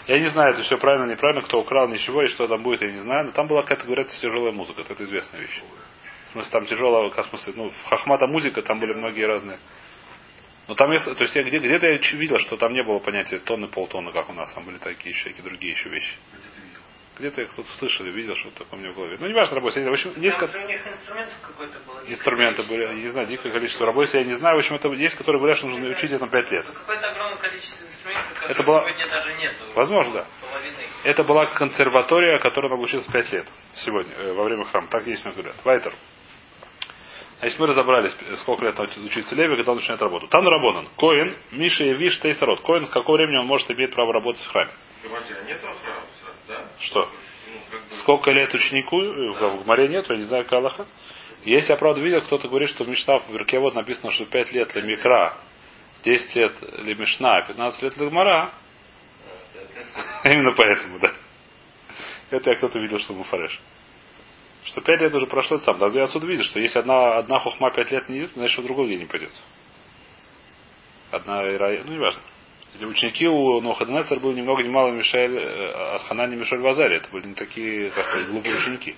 Я 0.07 0.19
не 0.21 0.31
знаю, 0.31 0.55
это 0.55 0.63
все 0.63 0.79
правильно, 0.79 1.11
неправильно, 1.11 1.43
кто 1.43 1.61
украл 1.61 1.89
ничего 1.89 2.23
и 2.23 2.29
что 2.29 2.49
там 2.49 2.63
будет, 2.63 2.83
я 2.83 2.91
не 2.91 3.01
знаю. 3.01 3.27
Но 3.27 3.33
там 3.33 3.47
была 3.47 3.63
какая-то, 3.63 3.85
говорят, 3.85 4.09
тяжелая 4.09 4.53
музыка. 4.53 4.81
Это 4.81 5.05
известная 5.05 5.41
вещь. 5.41 5.63
В 6.29 6.31
смысле, 6.33 6.51
там 6.51 6.67
тяжелая, 6.67 7.11
в 7.11 7.27
смысле, 7.27 7.53
ну, 7.57 7.69
в 7.71 7.85
Хахмата 7.89 8.27
музыка, 8.27 8.63
там 8.63 8.81
были 8.81 8.95
многие 8.95 9.27
разные. 9.27 9.59
Но 10.67 10.75
там, 10.75 10.93
есть, 10.93 11.05
то 11.05 11.23
есть 11.23 11.35
я 11.35 11.43
где, 11.43 11.59
где-то 11.59 11.87
я 11.87 11.99
видел, 11.99 12.39
что 12.39 12.57
там 12.59 12.75
не 12.75 12.83
было 12.83 12.99
понятия 12.99 13.39
тонны, 13.39 13.69
полтонны, 13.69 14.13
как 14.13 14.29
у 14.29 14.35
нас. 14.35 14.53
Там 14.53 14.65
были 14.65 14.77
такие 14.77 15.15
еще, 15.15 15.31
какие 15.31 15.43
другие 15.43 15.73
еще 15.73 15.89
вещи. 15.89 16.15
Где-то 17.19 17.41
я 17.41 17.47
кто-то 17.49 17.69
слышал 17.79 18.07
и 18.07 18.11
видел, 18.11 18.37
что 18.37 18.51
такое 18.51 18.79
у 18.79 18.83
меня 18.83 18.93
в 18.93 18.95
голове. 18.95 19.17
Ну, 19.19 19.27
не 19.27 19.35
важно, 19.35 19.57
работа. 19.57 19.81
В 19.81 19.89
общем, 19.89 20.13
несколько... 20.17 20.57
у 20.57 20.67
них 20.69 20.87
инструментов 20.87 21.35
какой-то 21.43 21.79
было. 21.81 22.01
Инструменты 22.07 22.63
были, 22.63 22.83
я 22.83 22.95
не 22.95 23.09
знаю, 23.09 23.27
дикое 23.27 23.53
количество 23.53 23.87
работы. 23.87 24.19
Я 24.19 24.25
не 24.25 24.35
знаю, 24.35 24.57
в 24.57 24.61
общем, 24.61 24.77
это 24.77 24.89
есть, 24.91 25.17
которые 25.17 25.41
говорят, 25.41 25.59
что 25.59 25.67
нужно 25.67 25.89
учить 25.89 26.13
это 26.13 26.29
5 26.29 26.51
лет. 26.53 26.67
Какое-то 26.67 27.09
огромное 27.09 27.39
количество 27.39 27.85
инструментов, 27.85 28.29
которые 28.35 28.55
это 28.55 28.63
была... 28.63 28.85
сегодня 28.85 29.07
даже 29.11 29.35
нет. 29.35 29.55
Возможно, 29.75 30.13
да. 30.13 30.27
Это 31.03 31.25
была 31.25 31.47
консерватория, 31.47 32.39
которая 32.39 32.71
могла 32.71 32.85
учиться 32.85 33.11
5 33.11 33.33
лет 33.33 33.47
сегодня, 33.75 34.15
э, 34.15 34.33
во 34.33 34.45
время 34.45 34.65
храма. 34.65 34.87
Так 34.89 35.05
есть, 35.07 35.25
говорят. 35.25 35.57
Вайтер. 35.65 35.93
Значит, 37.41 37.59
мы 37.59 37.67
разобрались, 37.67 38.17
сколько 38.41 38.65
лет 38.65 38.79
учиться 38.79 39.35
Леви, 39.35 39.57
когда 39.57 39.73
он 39.73 39.79
начинает 39.79 40.03
работу. 40.03 40.27
Там 40.29 40.47
Рабонан. 40.47 40.89
Коин, 40.97 41.37
Миша 41.53 41.85
и 41.85 41.95
Виш 41.95 42.19
Тейсарот. 42.21 42.61
Коин, 42.63 42.87
с 42.87 42.91
какого 42.91 43.17
времени 43.17 43.39
он 43.39 43.47
может 43.47 43.71
иметь 43.71 43.93
право 43.93 44.13
работать 44.13 44.43
в 44.43 44.51
храме? 44.51 44.71
А 45.05 45.45
нет 45.47 45.61
да? 46.49 46.67
Что? 46.81 47.11
Сколько 48.01 48.31
лет 48.31 48.53
ученику, 48.55 49.01
э, 49.01 49.33
в 49.33 49.65
Гмаре 49.65 49.89
нет, 49.89 50.09
я 50.09 50.17
не 50.17 50.25
знаю, 50.25 50.45
Калаха. 50.47 50.87
Если 51.45 51.73
я 51.73 51.79
правда 51.79 52.01
видел, 52.01 52.23
кто-то 52.23 52.49
говорит, 52.49 52.69
что 52.71 52.85
в 52.85 52.89
Мишна 52.89 53.19
в 53.19 53.31
Веркевод 53.31 53.75
написано, 53.75 54.11
что 54.11 54.27
5 54.27 54.53
лет 54.53 54.69
для 54.73 54.83
Микра, 54.83 55.35
10 56.05 56.35
лет 56.35 56.53
для 56.83 56.95
Мишна, 56.95 57.43
15 57.43 57.83
лет 57.83 57.95
для 57.95 58.09
Гмара. 58.09 58.51
Именно 60.25 60.53
поэтому, 60.57 60.99
да. 60.99 61.13
Это 62.31 62.51
я 62.51 62.57
кто-то 62.57 62.79
видел, 62.79 62.99
что 62.99 63.15
Муфареш. 63.15 63.61
Что 64.65 64.81
5 64.81 65.01
лет 65.01 65.15
уже 65.15 65.27
прошло, 65.27 65.57
это 65.57 65.67
сам. 65.67 65.79
Тогда 65.79 66.01
я 66.01 66.05
отсюда 66.05 66.27
видишь, 66.27 66.47
что 66.47 66.59
если 66.59 66.81
одна, 66.81 67.17
одна 67.17 67.39
хухма 67.39 67.73
5 67.73 67.91
лет 67.93 68.09
не 68.09 68.19
идет, 68.19 68.33
значит, 68.35 68.53
что 68.53 68.63
другой 68.63 68.89
день 68.89 69.01
не 69.01 69.07
пойдет. 69.07 69.33
Одна 71.11 71.41
ну 71.43 71.93
не 71.93 71.99
важно. 71.99 72.23
Ученики 72.81 73.27
у 73.27 73.61
Нохаднецер 73.61 74.21
были 74.21 74.37
ни 74.37 74.43
много 74.43 74.63
ни 74.63 74.69
мало 74.69 74.91
Мишель, 74.91 75.37
э, 75.37 75.99
Ханани 76.07 76.37
Мишель 76.37 76.61
Вазари. 76.61 76.97
Это 76.97 77.09
были 77.11 77.27
не 77.27 77.35
такие, 77.35 77.91
так 77.91 78.05
сказать, 78.05 78.29
глупые 78.29 78.57
ученики. 78.57 78.97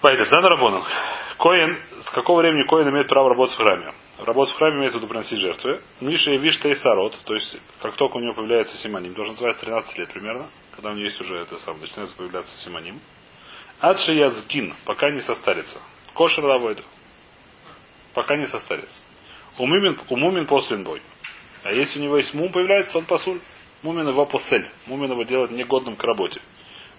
Поэтому, 0.00 0.30
да, 0.30 0.48
Рабонан. 0.48 0.82
Коин, 1.38 1.78
с 2.00 2.10
какого 2.10 2.40
времени 2.40 2.66
Коин 2.66 2.88
имеет 2.88 3.08
право 3.08 3.28
работать 3.28 3.54
в 3.54 3.56
храме? 3.56 3.92
Работать 4.18 4.54
в 4.54 4.56
храме 4.58 4.78
имеется 4.78 4.98
в 4.98 5.02
виду 5.02 5.08
приносить 5.08 5.38
жертвы. 5.38 5.80
Миша 6.00 6.30
и 6.30 6.38
Вишта 6.38 6.68
и 6.68 6.74
Сарот, 6.74 7.18
то 7.24 7.34
есть 7.34 7.58
как 7.82 7.96
только 7.96 8.16
у 8.16 8.20
него 8.20 8.34
появляется 8.34 8.76
симоним, 8.78 9.14
должен 9.14 9.34
называться 9.34 9.64
13 9.64 9.98
лет 9.98 10.12
примерно, 10.12 10.48
когда 10.76 10.90
у 10.90 10.92
него 10.92 11.04
есть 11.04 11.20
уже 11.20 11.36
это 11.36 11.58
самое, 11.58 11.82
начинается 11.82 12.16
появляться 12.16 12.56
симоним. 12.62 13.00
Адши 13.80 14.12
язкин, 14.12 14.74
пока 14.84 15.10
не 15.10 15.20
состарится. 15.20 15.80
Кошер 16.14 16.44
лавойду 16.44 16.82
пока 18.14 18.36
не 18.36 18.46
состарится. 18.46 18.98
У 19.58 19.66
мумин, 19.66 20.00
у 20.08 20.16
мумин 20.16 20.46
после 20.46 20.78
бой. 20.78 21.02
А 21.62 21.72
если 21.72 22.00
у 22.00 22.02
него 22.02 22.16
есть 22.16 22.34
мум 22.34 22.50
появляется, 22.52 22.92
то 22.92 22.98
он 22.98 23.04
посуль. 23.06 23.40
Мумин 23.82 24.08
его 24.08 24.24
посель. 24.26 24.68
Мумин 24.86 25.10
его 25.10 25.22
делает 25.24 25.50
негодным 25.50 25.96
к 25.96 26.02
работе. 26.02 26.40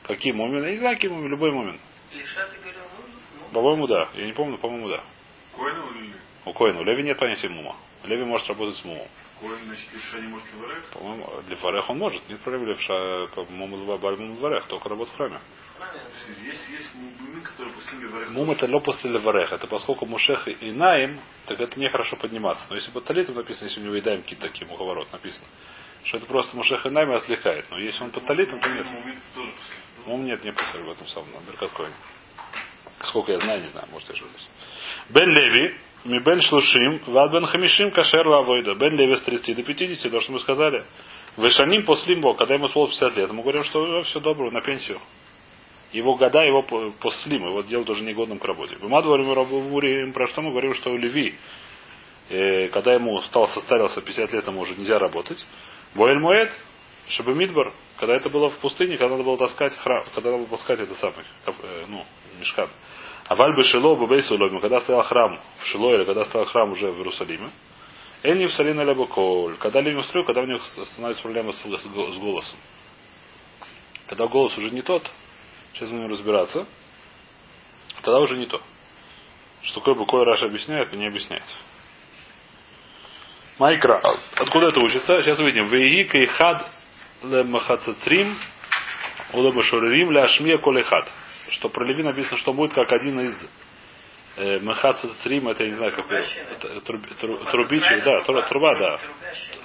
Какие 0.03 0.33
мумин? 0.33 0.63
Я 0.63 0.71
не 0.71 0.77
знаю, 0.77 0.95
какие 0.95 1.09
мумин, 1.09 1.29
любой 1.31 1.51
мумин. 1.51 1.79
По-моему, 3.51 3.87
да. 3.87 4.09
Я 4.13 4.25
не 4.25 4.33
помню, 4.33 4.57
по-моему, 4.57 4.89
да. 4.89 5.03
Коина 5.55 5.83
или 5.97 6.13
У 6.45 6.53
Коина. 6.53 6.79
У 6.79 6.83
Леви 6.83 7.03
нет 7.03 7.17
понятия 7.17 7.49
мума. 7.49 7.75
Леви 8.03 8.23
может 8.23 8.47
работать 8.47 8.75
с 8.75 8.85
мумом. 8.85 9.07
Коин, 9.39 9.57
значит, 9.65 9.85
левша 9.93 10.19
не 10.19 10.27
может 10.27 10.47
леварех? 10.53 10.89
По-моему, 10.91 11.29
леварех 11.49 11.89
он 11.89 11.97
может. 11.97 12.29
Нет 12.29 12.39
проблем 12.41 12.67
левша, 12.67 13.27
по-моему, 13.35 13.77
леварех, 13.77 14.67
только 14.67 14.89
работать 14.89 15.13
в 15.13 15.17
храме. 15.17 15.39
Есть, 16.43 16.61
есть 16.69 16.95
мумин, 16.95 17.41
который 17.43 17.73
после 17.73 17.99
леварех. 17.99 18.29
Мум 18.31 18.51
это 18.51 18.65
ло 18.67 18.79
после 18.79 19.11
леварех. 19.11 19.51
Это 19.51 19.67
поскольку 19.67 20.05
мушех 20.05 20.47
и 20.47 20.71
наим, 20.71 21.19
так 21.45 21.59
это 21.59 21.79
нехорошо 21.79 22.15
подниматься. 22.15 22.65
Но 22.69 22.75
если 22.75 22.91
бы 22.91 23.01
талитом 23.01 23.35
написано, 23.35 23.67
если 23.67 23.81
у 23.81 23.83
него 23.83 23.95
и 23.95 24.01
даем 24.01 24.21
какие-то 24.23 24.47
такие 24.47 24.67
муховорот 24.67 25.11
написано, 25.11 25.45
что 26.03 26.17
это 26.17 26.25
просто 26.25 26.55
мушех 26.55 26.85
и 26.85 26.89
наим 26.89 27.11
отвлекает. 27.11 27.65
Но 27.69 27.79
если 27.79 28.03
он 28.03 28.11
под 28.11 28.25
талитом, 28.25 28.59
то 28.59 28.69
нет. 28.69 28.85
Мум 30.05 30.25
нет, 30.25 30.43
не 30.43 30.51
после 30.51 30.81
в 30.81 30.89
этом 30.89 31.07
самом. 31.07 31.29
Беркат 31.45 31.71
Коин. 31.71 31.93
Сколько 33.03 33.33
я 33.33 33.39
знаю, 33.39 33.61
не 33.61 33.69
знаю, 33.69 33.87
может 33.91 34.07
я 34.07 34.13
ошибаюсь. 34.13 34.47
Бен 35.09 35.29
Леви, 35.29 35.75
ми 36.05 36.19
бен 36.19 36.41
шлушим, 36.41 37.01
вад 37.07 37.31
бен 37.31 37.45
хамишим 37.45 37.91
кашер 37.91 38.27
лавойда. 38.27 38.75
Бен 38.75 38.95
Леви 38.95 39.15
с 39.15 39.21
30 39.21 39.55
до 39.55 39.63
50, 39.63 40.11
то, 40.11 40.19
что 40.19 40.31
мы 40.31 40.39
сказали. 40.39 40.85
Вышаним 41.37 41.85
после 41.85 42.15
когда 42.37 42.55
ему 42.55 42.67
стало 42.67 42.87
50 42.87 43.17
лет, 43.17 43.31
мы 43.31 43.41
говорим, 43.41 43.63
что 43.65 44.01
все 44.03 44.19
добро, 44.19 44.51
на 44.51 44.61
пенсию 44.61 44.99
его 45.95 46.15
года 46.15 46.41
его 46.41 46.63
послим, 46.99 47.47
его 47.47 47.61
делают 47.61 47.89
уже 47.89 48.03
негодным 48.03 48.39
к 48.39 48.45
работе. 48.45 48.77
Мы 48.81 48.89
говорим 49.01 50.13
про 50.13 50.27
что 50.27 50.41
мы 50.41 50.51
говорим, 50.51 50.73
что 50.75 50.91
у 50.91 50.97
Леви, 50.97 51.35
э, 52.29 52.67
когда 52.69 52.93
ему 52.93 53.21
стал 53.21 53.47
состарился 53.49 54.01
50 54.01 54.33
лет, 54.33 54.47
ему 54.47 54.61
уже 54.61 54.75
нельзя 54.75 54.99
работать. 54.99 55.43
Боэль 55.93 56.19
Муэт, 56.19 56.51
Чтобы 57.07 57.35
Мидбар, 57.35 57.71
когда 57.97 58.15
это 58.15 58.29
было 58.29 58.49
в 58.49 58.57
пустыне, 58.57 58.97
когда 58.97 59.11
надо 59.11 59.23
было 59.23 59.37
таскать 59.37 59.77
храм, 59.77 60.03
когда 60.15 60.31
надо 60.31 60.43
было 60.43 60.57
таскать 60.57 60.79
это 60.79 60.95
самый, 60.95 61.23
э, 61.45 61.85
ну, 61.87 62.03
мешкан. 62.39 62.67
А 63.27 63.35
вальбы 63.35 63.63
Шило, 63.63 63.95
Бубейсу 63.95 64.37
Лойму, 64.37 64.59
когда 64.59 64.81
стоял 64.81 65.03
храм 65.03 65.39
в 65.61 65.65
Шило, 65.67 65.95
или 65.95 66.03
когда 66.03 66.25
стоял 66.25 66.45
храм 66.45 66.71
уже 66.71 66.91
в 66.91 66.97
Иерусалиме, 66.97 67.49
в 68.23 68.51
Салина 68.53 68.81
Лебуколь. 68.81 69.55
Когда 69.57 69.81
люди 69.81 70.01
строят, 70.03 70.27
когда 70.27 70.41
у 70.41 70.45
них 70.45 70.61
становится 70.65 71.21
проблема 71.21 71.53
с, 71.53 71.63
с, 71.63 71.83
с 71.83 72.17
голосом. 72.17 72.57
Когда 74.07 74.27
голос 74.27 74.57
уже 74.57 74.71
не 74.71 74.81
тот, 74.81 75.09
сейчас 75.75 75.89
мы 75.89 75.97
будем 75.99 76.13
разбираться, 76.13 76.65
тогда 78.01 78.19
уже 78.19 78.37
не 78.37 78.45
то. 78.45 78.61
Что 79.61 79.79
такое 79.79 79.95
Букой 79.95 80.23
Раша 80.23 80.45
объясняет, 80.45 80.93
но 80.93 80.99
не 80.99 81.07
объясняет. 81.07 81.43
Майкра. 83.57 84.01
Откуда 84.35 84.67
это 84.67 84.79
учится? 84.79 85.21
Сейчас 85.21 85.39
увидим. 85.39 85.67
Веги 85.67 86.03
кейхад 86.03 86.67
лемахацацрим 87.23 88.37
улабашурим 89.33 90.11
ляшмия 90.11 90.57
колехад. 90.57 91.11
Что 91.49 91.69
про 91.69 91.85
Леви 91.85 92.03
написано, 92.03 92.37
что 92.37 92.53
будет 92.53 92.73
как 92.73 92.91
один 92.91 93.19
из 93.21 93.49
э, 94.35 94.59
Махацацрим, 94.59 95.47
это 95.47 95.63
я 95.63 95.69
не 95.69 95.75
знаю, 95.75 95.95
как 95.95 96.07
труб, 96.83 97.01
труб, 97.19 97.51
трубичей, 97.51 98.01
да, 98.01 98.21
труба, 98.47 98.75
да. 98.75 98.99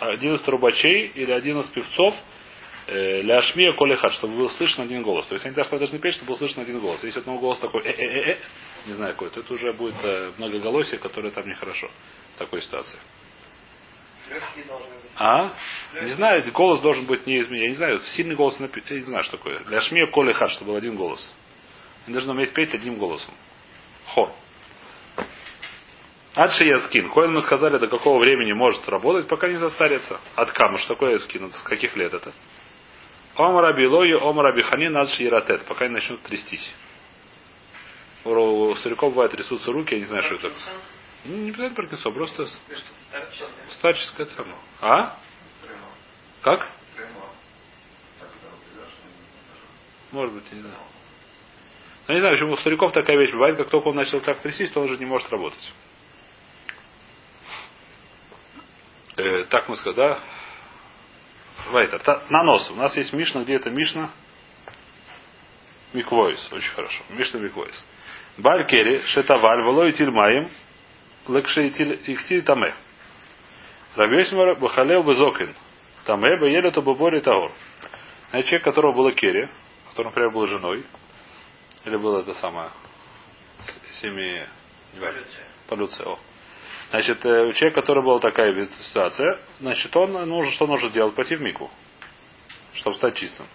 Один 0.00 0.35
из 0.35 0.43
трубачей 0.43 1.07
или 1.14 1.33
один 1.33 1.61
из 1.61 1.69
певцов 1.69 2.14
Ляшмия 2.90 3.73
колехат, 3.75 4.12
чтобы 4.14 4.37
был 4.37 4.50
слышно 4.50 4.85
один 4.85 5.02
голос. 5.02 5.26
То 5.26 5.35
есть 5.35 5.47
они 5.47 5.54
даже 5.54 5.70
должны 5.70 5.99
петь, 6.00 6.14
чтобы 6.14 6.30
был 6.30 6.37
слышно 6.37 6.62
один 6.62 6.80
голос. 6.80 7.04
Если 7.04 7.20
одного 7.20 7.38
голос 7.38 7.59
такой 7.61 7.82
э 7.82 7.90
э 7.90 8.32
э 8.32 8.38
не 8.87 8.94
знаю 8.94 9.12
какой, 9.12 9.30
то 9.30 9.40
это 9.40 9.54
уже 9.54 9.73
будет 9.73 9.94
э, 10.02 10.32
многоголосие, 10.38 10.99
которое 10.99 11.30
там 11.30 11.47
нехорошо 11.47 11.88
в 12.35 12.38
такой 12.38 12.61
ситуации. 12.62 12.99
А? 15.16 15.52
Не 16.02 16.12
знаю, 16.14 16.42
голос 16.52 16.80
должен 16.80 17.04
быть 17.06 17.26
не 17.26 17.40
изменен. 17.40 17.62
Я 17.62 17.68
не 17.68 17.76
знаю, 17.76 17.99
сильный 18.00 18.35
голос, 18.35 18.59
я 18.59 18.97
не 18.97 19.02
знаю, 19.02 19.23
что 19.25 19.37
такое. 19.37 19.62
Ляшмия 19.68 20.11
колехат, 20.11 20.50
чтобы 20.52 20.73
был 20.73 20.76
один 20.76 20.97
голос. 20.97 21.35
Они 22.06 22.14
должны 22.14 22.32
уметь 22.32 22.52
петь 22.52 22.75
одним 22.75 22.97
голосом. 22.97 23.35
Хор. 24.06 24.32
Адши 26.35 26.64
Яскин. 26.64 27.11
Коин 27.11 27.32
мы 27.32 27.42
сказали, 27.42 27.78
до 27.78 27.88
какого 27.88 28.18
времени 28.18 28.52
может 28.52 28.88
работать, 28.88 29.28
пока 29.28 29.49
не 29.49 29.59
застарится. 29.59 30.20
От 30.35 30.52
кама, 30.52 30.78
что 30.78 30.94
такое 30.94 31.14
Яскин? 31.14 31.50
С 31.52 31.62
каких 31.62 31.97
лет 31.97 32.14
это? 32.14 32.32
Омараби 33.40 33.87
Лои, 33.87 34.12
Омараби 34.12 34.62
Ханин, 34.62 34.97
Адши 34.97 35.23
Яратет. 35.23 35.64
Пока 35.64 35.87
не 35.87 35.94
начнут 35.94 36.23
трястись. 36.23 36.75
У 38.25 38.75
стариков 38.76 39.12
бывает 39.14 39.32
трясутся 39.32 39.73
руки, 39.73 39.94
я 39.94 40.00
не 40.00 40.06
знаю, 40.06 40.23
что 40.25 40.35
это. 40.35 40.52
Не, 41.25 41.38
не 41.38 41.50
обязательно 41.50 41.76
Паркинсон, 41.76 42.12
просто 42.12 42.47
старческая 43.70 44.26
цена. 44.26 44.54
А? 44.80 45.16
Как? 46.42 46.68
Может 50.12 50.35
быть, 50.35 50.52
не 50.52 50.61
знаю. 50.61 50.76
Но 52.09 52.14
не 52.14 52.20
знаю, 52.20 52.35
почему 52.35 52.52
у 52.52 52.56
стариков 52.56 52.92
такая 52.92 53.16
вещь 53.16 53.32
бывает, 53.32 53.56
как 53.56 53.68
только 53.68 53.88
он 53.88 53.97
начал 53.97 54.20
так 54.20 54.40
трястись, 54.40 54.70
то 54.73 54.80
он 54.80 54.87
уже 54.87 54.99
не 54.99 55.06
может 55.06 55.30
работать. 55.30 55.73
Э, 59.16 59.44
так 59.44 59.68
мы 59.68 59.76
сказали, 59.76 59.97
да? 59.97 60.18
Вайтер. 61.71 62.02
На 62.31 62.43
нос. 62.43 62.71
У 62.71 62.75
нас 62.75 62.97
есть 62.97 63.12
Мишна, 63.12 63.43
где 63.43 63.57
это 63.57 63.71
Мишна? 63.71 64.11
Миквойс. 65.93 66.52
Очень 66.52 66.71
хорошо. 66.71 67.02
Мишна 67.11 67.40
Миквойс. 67.40 67.85
Балькери, 68.38 69.02
Шетаваль, 69.02 69.62
Волой 69.64 69.93
Тильмаем, 69.93 70.49
Лекшейтиль 71.29 72.00
Ихтиль 72.07 72.43
Таме. 72.43 72.75
Рабьесмар 73.97 74.57
Бахалев 74.59 75.07
Безокин. 75.07 75.55
Таме 76.05 76.38
Баелю 76.40 76.73
Табубори 76.73 77.21
Таор. 77.21 77.52
Значит, 78.31 78.49
человек, 78.49 78.64
которого 78.64 78.95
было 78.95 79.12
Керри, 79.12 79.49
который, 79.90 80.07
например, 80.07 80.31
был 80.31 80.47
женой, 80.47 80.85
или 81.85 81.97
было 81.97 82.21
это 82.21 82.33
самое 82.35 82.71
семьи, 84.00 84.47
не 84.95 85.00
важно, 85.00 85.23
полюция, 85.69 86.07
о. 86.07 86.19
Значит, 86.90 87.25
э, 87.25 87.47
у 87.47 87.52
человека, 87.52 87.80
который 87.80 88.02
была 88.02 88.18
такая 88.18 88.66
ситуация, 88.80 89.40
значит, 89.61 89.97
он 89.97 90.12
нужно, 90.12 90.50
что 90.50 90.66
нужно 90.66 90.90
делать? 90.90 91.14
Пойти 91.14 91.37
в 91.37 91.40
мику, 91.40 91.70
чтобы 92.75 92.97
стать 92.97 93.14
чистым. 93.14 93.47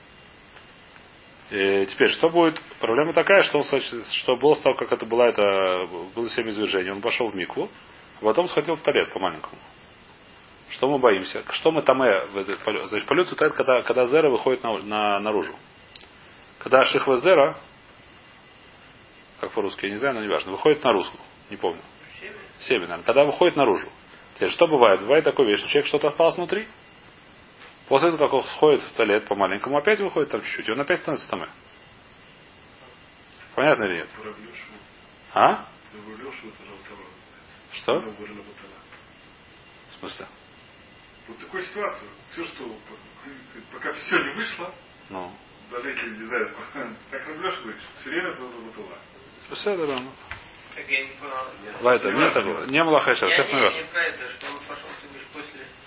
И 1.52 1.86
теперь, 1.86 2.10
что 2.10 2.30
будет? 2.30 2.60
Проблема 2.80 3.14
такая, 3.14 3.44
что, 3.44 3.60
он, 3.60 3.66
что 3.66 4.36
было 4.38 4.56
с 4.56 4.62
того, 4.62 4.76
как 4.76 4.92
это 4.92 5.06
было, 5.06 5.24
это 5.24 5.88
было 6.16 6.30
семь 6.30 6.50
извержений. 6.50 6.92
Он 6.92 7.02
пошел 7.02 7.28
в 7.28 7.36
мику, 7.36 7.70
а 8.22 8.26
потом 8.26 8.48
сходил 8.48 8.78
в 8.78 8.82
туалет 8.82 9.12
по-маленькому. 9.14 9.58
Что 10.70 10.90
мы 10.90 10.98
боимся? 10.98 11.44
Что 11.52 11.72
мы 11.72 11.84
там, 11.84 12.02
э, 12.02 12.28
значит, 12.30 13.06
полюция 13.06 13.36
тает, 13.36 13.54
когда, 13.54 13.84
когда 13.84 14.08
зера 14.08 14.30
выходит 14.30 14.64
на, 14.64 14.78
на, 14.80 15.20
наружу. 15.20 15.54
Когда 16.60 16.84
шихва 16.84 17.18
зера, 17.18 17.58
как 19.42 19.52
по-русски, 19.52 19.86
я 19.86 19.92
не 19.92 19.98
знаю, 19.98 20.16
но 20.16 20.22
не 20.22 20.30
важно, 20.30 20.54
выходит 20.54 20.84
наружу, 20.84 21.12
не 21.50 21.58
помню. 21.58 21.82
Семя, 22.60 22.82
наверное. 22.82 23.06
Когда 23.06 23.26
выходит 23.26 23.56
наружу. 23.56 23.90
Теперь, 24.36 24.50
что 24.50 24.68
бывает? 24.68 25.02
Бывает 25.02 25.24
такой 25.24 25.48
вещь, 25.48 25.60
что 25.60 25.70
человек 25.70 25.88
что-то 25.88 26.08
осталось 26.08 26.36
внутри. 26.36 26.68
После 27.88 28.12
того, 28.12 28.26
как 28.26 28.34
он 28.34 28.44
сходит 28.44 28.82
в 28.82 28.92
туалет 28.94 29.28
по-маленькому, 29.28 29.78
опять 29.78 30.00
выходит 30.00 30.30
там 30.30 30.42
чуть-чуть, 30.42 30.68
и 30.68 30.72
он 30.72 30.82
опять 30.82 31.02
становится 31.02 31.30
там. 31.30 31.48
Понятно 33.54 33.84
или 33.86 33.98
нет? 33.98 34.10
А? 35.34 35.66
Что? 37.72 38.00
В 38.00 40.00
смысле? 40.00 40.28
Вот 41.28 41.40
такой 41.40 41.64
ситуации. 41.64 42.08
Все, 42.32 42.46
что 42.46 42.76
пока 43.72 43.92
все 43.94 44.18
не 44.18 44.36
вышло, 44.36 44.74
ну. 45.10 45.32
даже 45.72 45.90
если 45.90 46.10
не 46.10 46.26
знаю, 46.26 46.52
так 47.12 47.28
Раблеш 47.28 47.60
говорит, 47.62 47.82
все 47.98 48.10
время 48.10 48.36
было 48.38 48.50
бутыла. 48.50 48.98
Все, 49.52 49.76
да, 50.76 51.80
Вайта, 51.82 52.12
нет 52.12 52.34
такого. 52.34 52.66
Не 52.66 52.84
было 52.84 53.00
хайша, 53.00 53.28
сейчас 53.30 53.52
не 53.52 53.62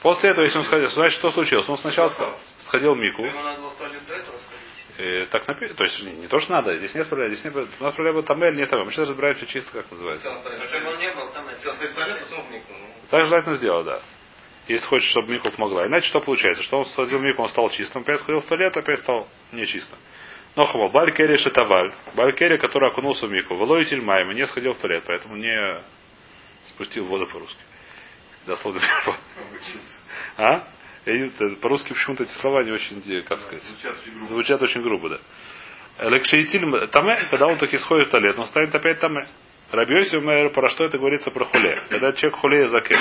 После 0.03 0.31
этого, 0.31 0.45
если 0.45 0.59
он 0.59 0.65
сходил, 0.65 0.89
значит, 0.89 1.19
что 1.19 1.31
случилось? 1.31 1.69
Он 1.69 1.77
сначала 1.77 2.09
сходил 2.61 2.95
в 2.95 2.99
Мику. 2.99 3.25
И, 4.99 5.27
так 5.31 5.47
напи... 5.47 5.69
То 5.69 5.85
есть 5.85 6.03
не, 6.03 6.13
не 6.13 6.27
то, 6.27 6.41
что 6.41 6.53
надо, 6.53 6.77
здесь 6.77 6.95
нет 6.95 7.09
проблем, 7.09 7.29
здесь 7.29 7.45
нет 7.45 7.53
проблем. 7.53 7.73
У 7.79 7.85
нас 7.85 7.95
проблема 7.95 8.23
там 8.23 8.45
или 8.45 8.57
нет 8.57 8.71
там. 8.71 8.85
Мы 8.85 8.91
сейчас 8.91 9.09
разбираемся 9.09 9.47
чисто, 9.47 9.71
как 9.71 9.91
называется. 9.91 10.29
Так 13.11 13.27
желательно 13.27 13.55
сделать, 13.57 13.87
да. 13.87 14.01
Если 14.67 14.85
хочешь, 14.87 15.09
чтобы 15.11 15.33
Мику 15.33 15.51
помогла. 15.53 15.87
Иначе 15.87 16.09
что 16.09 16.21
получается? 16.21 16.63
Что 16.65 16.81
он 16.81 16.87
сходил 16.87 17.21
Мику, 17.21 17.43
он 17.43 17.49
стал 17.49 17.71
чистым, 17.71 18.03
опять 18.03 18.21
сходил 18.21 18.41
в 18.41 18.47
туалет, 18.47 18.77
опять 18.77 18.99
стал 19.01 19.29
нечистым. 19.53 19.99
Но 20.59 20.67
хвал. 20.67 20.89
Балькери 20.89 21.37
шетаваль. 21.37 21.93
Балькери, 22.17 22.57
который 22.57 22.91
окунулся 22.91 23.29
в 23.29 23.31
мику. 23.31 23.55
Велой 23.55 23.85
тельмайм. 23.85 24.33
Не 24.33 24.45
сходил 24.45 24.73
в 24.73 24.79
туалет, 24.79 25.05
поэтому 25.07 25.37
не 25.37 25.77
спустил 26.65 27.07
воду 27.07 27.29
по-русски. 27.29 27.61
Дословно. 28.45 28.81
А? 30.37 30.65
По-русски 31.63 31.91
почему-то 31.93 32.25
эти 32.25 32.33
слова 32.41 32.65
не 32.65 32.73
очень, 32.73 33.23
как 33.23 33.39
сказать, 33.39 33.63
звучат 33.63 33.97
очень 33.99 34.13
грубо, 34.13 34.27
звучат 34.27 34.63
очень 34.63 34.83
грубо 34.83 35.09
да. 35.09 36.09
Лекшейтиль 36.11 36.89
таме, 36.89 37.29
когда 37.31 37.47
он 37.47 37.57
таки 37.59 37.79
сходит 37.79 38.09
в 38.09 38.11
туалет, 38.11 38.39
он 38.39 38.47
станет 38.47 38.75
опять 38.75 38.99
таме. 38.99 39.29
Рабьёси 39.71 40.19
про 40.51 40.71
что 40.71 40.85
это 40.85 40.99
говорится 40.99 41.31
про 41.31 41.45
хуле? 41.45 41.81
Когда 41.89 42.13
человек 42.13 42.39
хуле 42.41 42.69
закет. 42.69 42.99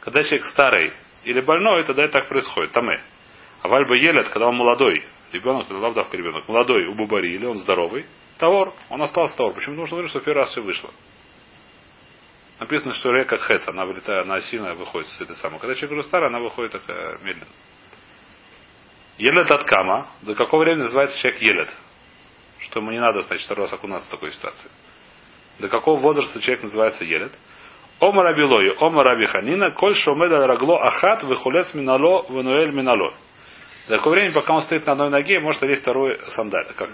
Когда 0.00 0.22
человек 0.22 0.46
старый 0.46 0.92
или 1.24 1.40
больной, 1.40 1.82
тогда 1.84 2.04
это 2.04 2.12
так 2.20 2.28
происходит. 2.28 2.72
Таме. 2.72 3.02
А 3.62 3.68
вальба 3.68 3.94
елет, 3.94 4.28
когда 4.28 4.48
он 4.48 4.56
молодой, 4.56 5.02
ребенок, 5.34 5.66
это 5.66 5.76
лавдавка 5.76 6.16
ребенок, 6.16 6.48
молодой 6.48 6.86
у 6.86 6.94
Бубари, 6.94 7.34
или 7.34 7.44
он 7.44 7.58
здоровый, 7.58 8.06
Тавор, 8.38 8.72
он 8.88 9.02
остался 9.02 9.36
Тавор. 9.36 9.54
Почему? 9.54 9.74
Потому 9.74 9.86
что 9.86 9.96
говорит, 9.96 10.10
что 10.10 10.20
первый 10.20 10.40
раз 10.40 10.50
все 10.50 10.62
вышло. 10.62 10.90
Написано, 12.60 12.94
что 12.94 13.10
река 13.10 13.36
Хец, 13.38 13.66
она 13.68 13.84
вылетает, 13.84 14.24
она 14.24 14.40
сильно 14.40 14.74
выходит 14.74 15.08
с 15.08 15.20
этой 15.20 15.36
самой. 15.36 15.58
Когда 15.58 15.74
человек 15.74 15.98
уже 15.98 16.08
старый, 16.08 16.28
она 16.28 16.38
выходит 16.38 16.72
такая 16.72 17.18
медленно. 17.18 17.50
Елет 19.18 19.50
от 19.50 19.64
Кама. 19.64 20.08
До 20.22 20.34
какого 20.34 20.62
времени 20.62 20.82
называется 20.82 21.18
человек 21.18 21.40
Елет? 21.42 21.68
Что 22.58 22.80
ему 22.80 22.90
не 22.90 23.00
надо, 23.00 23.22
значит, 23.22 23.44
второй 23.44 23.66
раз 23.66 23.72
окунаться 23.72 24.08
в 24.08 24.10
такой 24.10 24.32
ситуации. 24.32 24.70
До 25.58 25.68
какого 25.68 26.00
возраста 26.00 26.40
человек 26.40 26.62
называется 26.62 27.04
Елет? 27.04 27.32
Ома 28.00 28.22
Рабилой, 28.22 28.74
Ома 28.78 29.04
Раби 29.04 29.26
Ханина, 29.26 29.70
Коль 29.72 29.94
Шомеда 29.94 30.46
Рагло 30.46 30.82
Ахат, 30.82 31.22
Вихулец 31.22 31.74
Минало, 31.74 32.26
Венуэль 32.28 32.72
Минало. 32.72 33.14
До 33.88 33.98
какого 33.98 34.14
времени, 34.14 34.32
пока 34.32 34.54
он 34.54 34.62
стоит 34.62 34.86
на 34.86 34.92
одной 34.92 35.10
ноге, 35.10 35.40
может 35.40 35.62
одеть 35.62 35.80
второй 35.80 36.18
сандаль. 36.30 36.72
Как? 36.74 36.90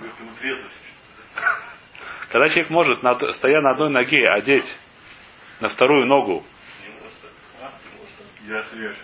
Когда 2.30 2.48
человек 2.48 2.70
может, 2.70 2.98
стоя 3.34 3.60
на 3.60 3.70
одной 3.70 3.90
ноге, 3.90 4.28
одеть 4.28 4.76
на 5.60 5.68
вторую 5.68 6.06
ногу. 6.06 6.44
Я 8.46 8.62
снять 8.64 8.96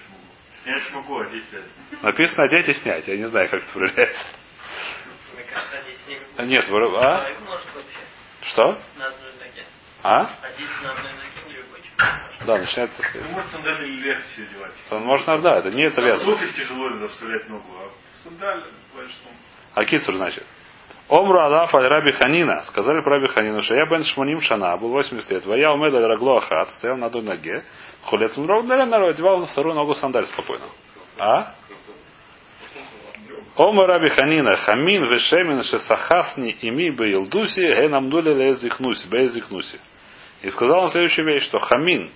Снять 0.64 0.92
могу, 0.92 1.20
одеть 1.20 1.44
Написано 2.02 2.44
одеть 2.44 2.68
и 2.68 2.74
снять. 2.74 3.06
Я 3.06 3.16
не 3.16 3.26
знаю, 3.26 3.48
как 3.48 3.62
это 3.62 3.72
проверяется. 3.72 4.26
Мне 5.34 5.44
кажется, 5.44 5.78
одеть 5.78 6.08
не 6.08 6.16
а, 6.36 6.44
Нет, 6.44 6.68
а? 6.68 7.30
Что? 8.42 8.80
На 8.96 9.06
одной 9.06 9.32
ноге. 9.38 9.64
А? 10.02 10.30
Одеть 10.42 10.82
на 10.82 10.90
одной 10.90 11.12
ноге 11.12 11.45
да, 12.46 12.58
начинает, 12.58 12.90
так 12.96 13.10
Ну, 13.14 13.28
может, 13.30 13.50
сандали 13.50 13.86
легче 13.86 14.42
одевать. 14.42 15.04
Можно, 15.04 15.38
да, 15.38 15.58
это 15.58 15.70
не 15.70 15.82
это 15.82 16.00
лязг. 16.00 16.22
Слушай, 16.22 16.52
тяжело 16.52 16.88
иногда 16.88 17.08
вставлять 17.08 17.48
ногу, 17.48 17.64
а 17.78 17.88
что 18.22 19.28
А 19.74 19.84
кицур, 19.84 20.14
значит. 20.14 20.44
Омру 21.08 21.38
Алаф 21.38 21.74
аль 21.74 21.86
Раби 21.86 22.12
Ханина. 22.12 22.62
Сказали 22.62 23.00
про 23.00 23.18
Раби 23.18 23.28
Ханину, 23.28 23.62
что 23.62 23.76
я 23.76 23.86
бен 23.86 24.02
Шманим 24.02 24.40
Шана, 24.40 24.76
был 24.76 24.90
80 24.90 25.30
лет. 25.30 25.46
Вая 25.46 25.70
умед 25.70 25.94
аль 25.94 26.04
Рагло 26.04 26.38
Ахат, 26.38 26.70
стоял 26.72 26.96
на 26.96 27.06
одной 27.06 27.22
ноге. 27.22 27.64
Хулец 28.02 28.36
Мров, 28.36 28.64
наверное, 28.64 29.10
одевал 29.10 29.38
на 29.38 29.46
вторую 29.46 29.74
ногу 29.74 29.94
сандаль 29.94 30.26
спокойно. 30.26 30.64
А? 31.18 31.52
Ома 33.56 33.86
Раби 33.86 34.10
Ханина, 34.10 34.56
Хамин 34.56 35.04
Вешемин 35.04 35.62
Шесахасни 35.62 36.50
Ими 36.60 36.90
Бейлдуси, 36.90 37.60
Генамдули 37.60 38.34
Лезихнуси, 38.34 39.08
Бейзихнуси. 39.08 39.78
И 40.42 40.50
сказал 40.50 40.84
он 40.84 40.90
следующую 40.90 41.26
вещь, 41.26 41.44
что 41.44 41.58
Хамин, 41.58 42.10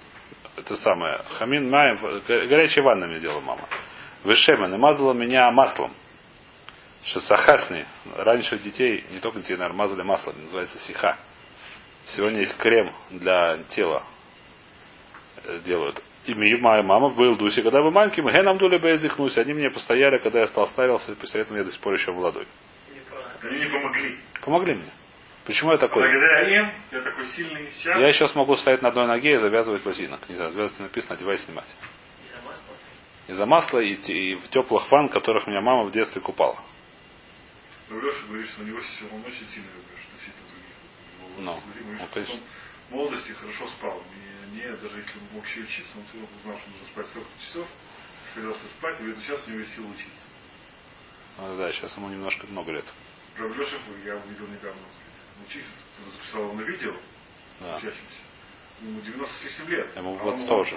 это 0.56 0.76
самое, 0.76 1.20
Хамин 1.38 1.68
Маем, 1.70 1.98
горячей 2.26 2.80
ванной 2.82 3.08
мне 3.08 3.20
делала 3.20 3.40
мама. 3.40 3.62
Вешемин, 4.24 4.74
и 4.74 4.76
мазала 4.76 5.12
меня 5.12 5.50
маслом. 5.50 5.92
Шесахасни. 7.04 7.86
Раньше 8.14 8.58
детей, 8.58 9.04
не 9.10 9.20
только 9.20 9.38
детей, 9.38 9.56
наверное, 9.56 9.78
мазали 9.78 10.02
маслом, 10.02 10.40
называется 10.42 10.78
сиха. 10.80 11.16
Сегодня 12.06 12.40
есть 12.40 12.56
крем 12.58 12.92
для 13.10 13.58
тела. 13.70 14.02
Э, 15.44 15.60
Делают. 15.64 16.02
И 16.26 16.34
моя 16.34 16.82
мама 16.82 17.08
был 17.08 17.36
дуси, 17.36 17.62
когда 17.62 17.80
вы 17.80 17.90
маленьким, 17.90 18.26
ге 18.26 18.42
нам 18.42 18.58
дули 18.58 18.76
безихнусь. 18.76 19.38
Они 19.38 19.54
мне 19.54 19.70
постояли, 19.70 20.18
когда 20.18 20.40
я 20.40 20.46
стал 20.48 20.68
старился, 20.68 21.12
и 21.12 21.14
после 21.14 21.40
этого 21.40 21.56
я 21.56 21.64
до 21.64 21.70
сих 21.70 21.80
пор 21.80 21.94
еще 21.94 22.12
молодой. 22.12 22.46
Они 23.42 23.58
не 23.58 23.66
помогли. 23.66 24.16
Помогли 24.42 24.74
мне. 24.74 24.90
Почему 25.44 25.72
я 25.72 25.78
такой? 25.78 26.02
Благодаря 26.02 26.60
им 26.60 26.72
я 26.90 27.00
такой 27.00 27.26
сильный. 27.28 27.70
Сейчас 27.78 27.98
Я 27.98 28.08
еще 28.08 28.28
смогу 28.28 28.56
стоять 28.56 28.82
на 28.82 28.88
одной 28.88 29.06
ноге 29.06 29.34
и 29.34 29.38
завязывать 29.38 29.82
ботинок. 29.82 30.28
Не 30.28 30.36
знаю, 30.36 30.52
завязывать 30.52 30.80
написано, 30.80 31.14
одевать, 31.14 31.40
снимать. 31.40 31.76
Из-за 32.26 32.40
масла? 32.42 32.74
Из-за 33.26 33.46
масла 33.46 33.78
и, 33.78 33.94
и 33.94 34.34
в 34.36 34.48
теплых 34.50 34.90
ванн, 34.90 35.08
в 35.08 35.12
которых 35.12 35.46
меня 35.46 35.60
мама 35.60 35.84
в 35.84 35.92
детстве 35.92 36.20
купала. 36.20 36.58
Но 37.88 37.98
Леша 37.98 38.26
говорит, 38.28 38.48
что 38.50 38.62
у 38.62 38.66
него 38.66 38.80
сейчас 38.80 39.10
он 39.12 39.20
очень 39.20 39.46
сильно 39.48 39.66
любит, 39.74 39.98
что 39.98 40.12
действительно 40.14 40.46
других. 40.50 40.76
Ну, 41.38 41.60
ну, 41.98 42.06
конечно. 42.12 42.34
он 42.34 42.40
в 42.88 42.94
молодости 42.94 43.32
хорошо 43.32 43.66
спал. 43.68 44.02
И 44.14 44.56
не, 44.56 44.62
даже 44.76 44.98
если 44.98 45.18
он 45.18 45.26
мог 45.32 45.46
еще 45.46 45.60
учиться, 45.60 45.92
он 45.98 46.04
все 46.06 46.20
равно 46.20 46.36
узнал, 46.38 46.58
что 46.58 46.70
нужно 46.70 46.86
спать 46.86 47.06
столько 47.10 47.30
часов, 47.40 47.66
собирался 48.34 48.62
спать, 48.78 49.00
и 49.00 49.02
говорит, 49.02 49.18
сейчас 49.24 49.46
у 49.46 49.50
него 49.50 49.60
есть 49.60 49.74
сил 49.74 49.90
учиться. 49.90 50.26
Ну, 51.38 51.56
да, 51.56 51.72
сейчас 51.72 51.96
ему 51.96 52.08
немножко 52.08 52.46
много 52.46 52.72
лет. 52.72 52.84
Про 53.36 53.48
Леша 53.48 53.76
я 54.04 54.16
увидел 54.16 54.46
недавно, 54.46 54.82
учился, 55.46 55.68
кто-то 55.94 56.10
записал 56.16 56.52
на 56.54 56.62
видео, 56.62 56.92
Да. 57.60 57.76
учащимся. 57.76 58.20
Ему 58.82 59.00
90 59.00 59.34
с 59.34 59.44
лишним 59.44 59.68
лет. 59.68 59.96
Ему 59.96 60.10
А 60.10 60.12
он- 60.12 60.18
20 60.18 60.48
тоже. 60.48 60.76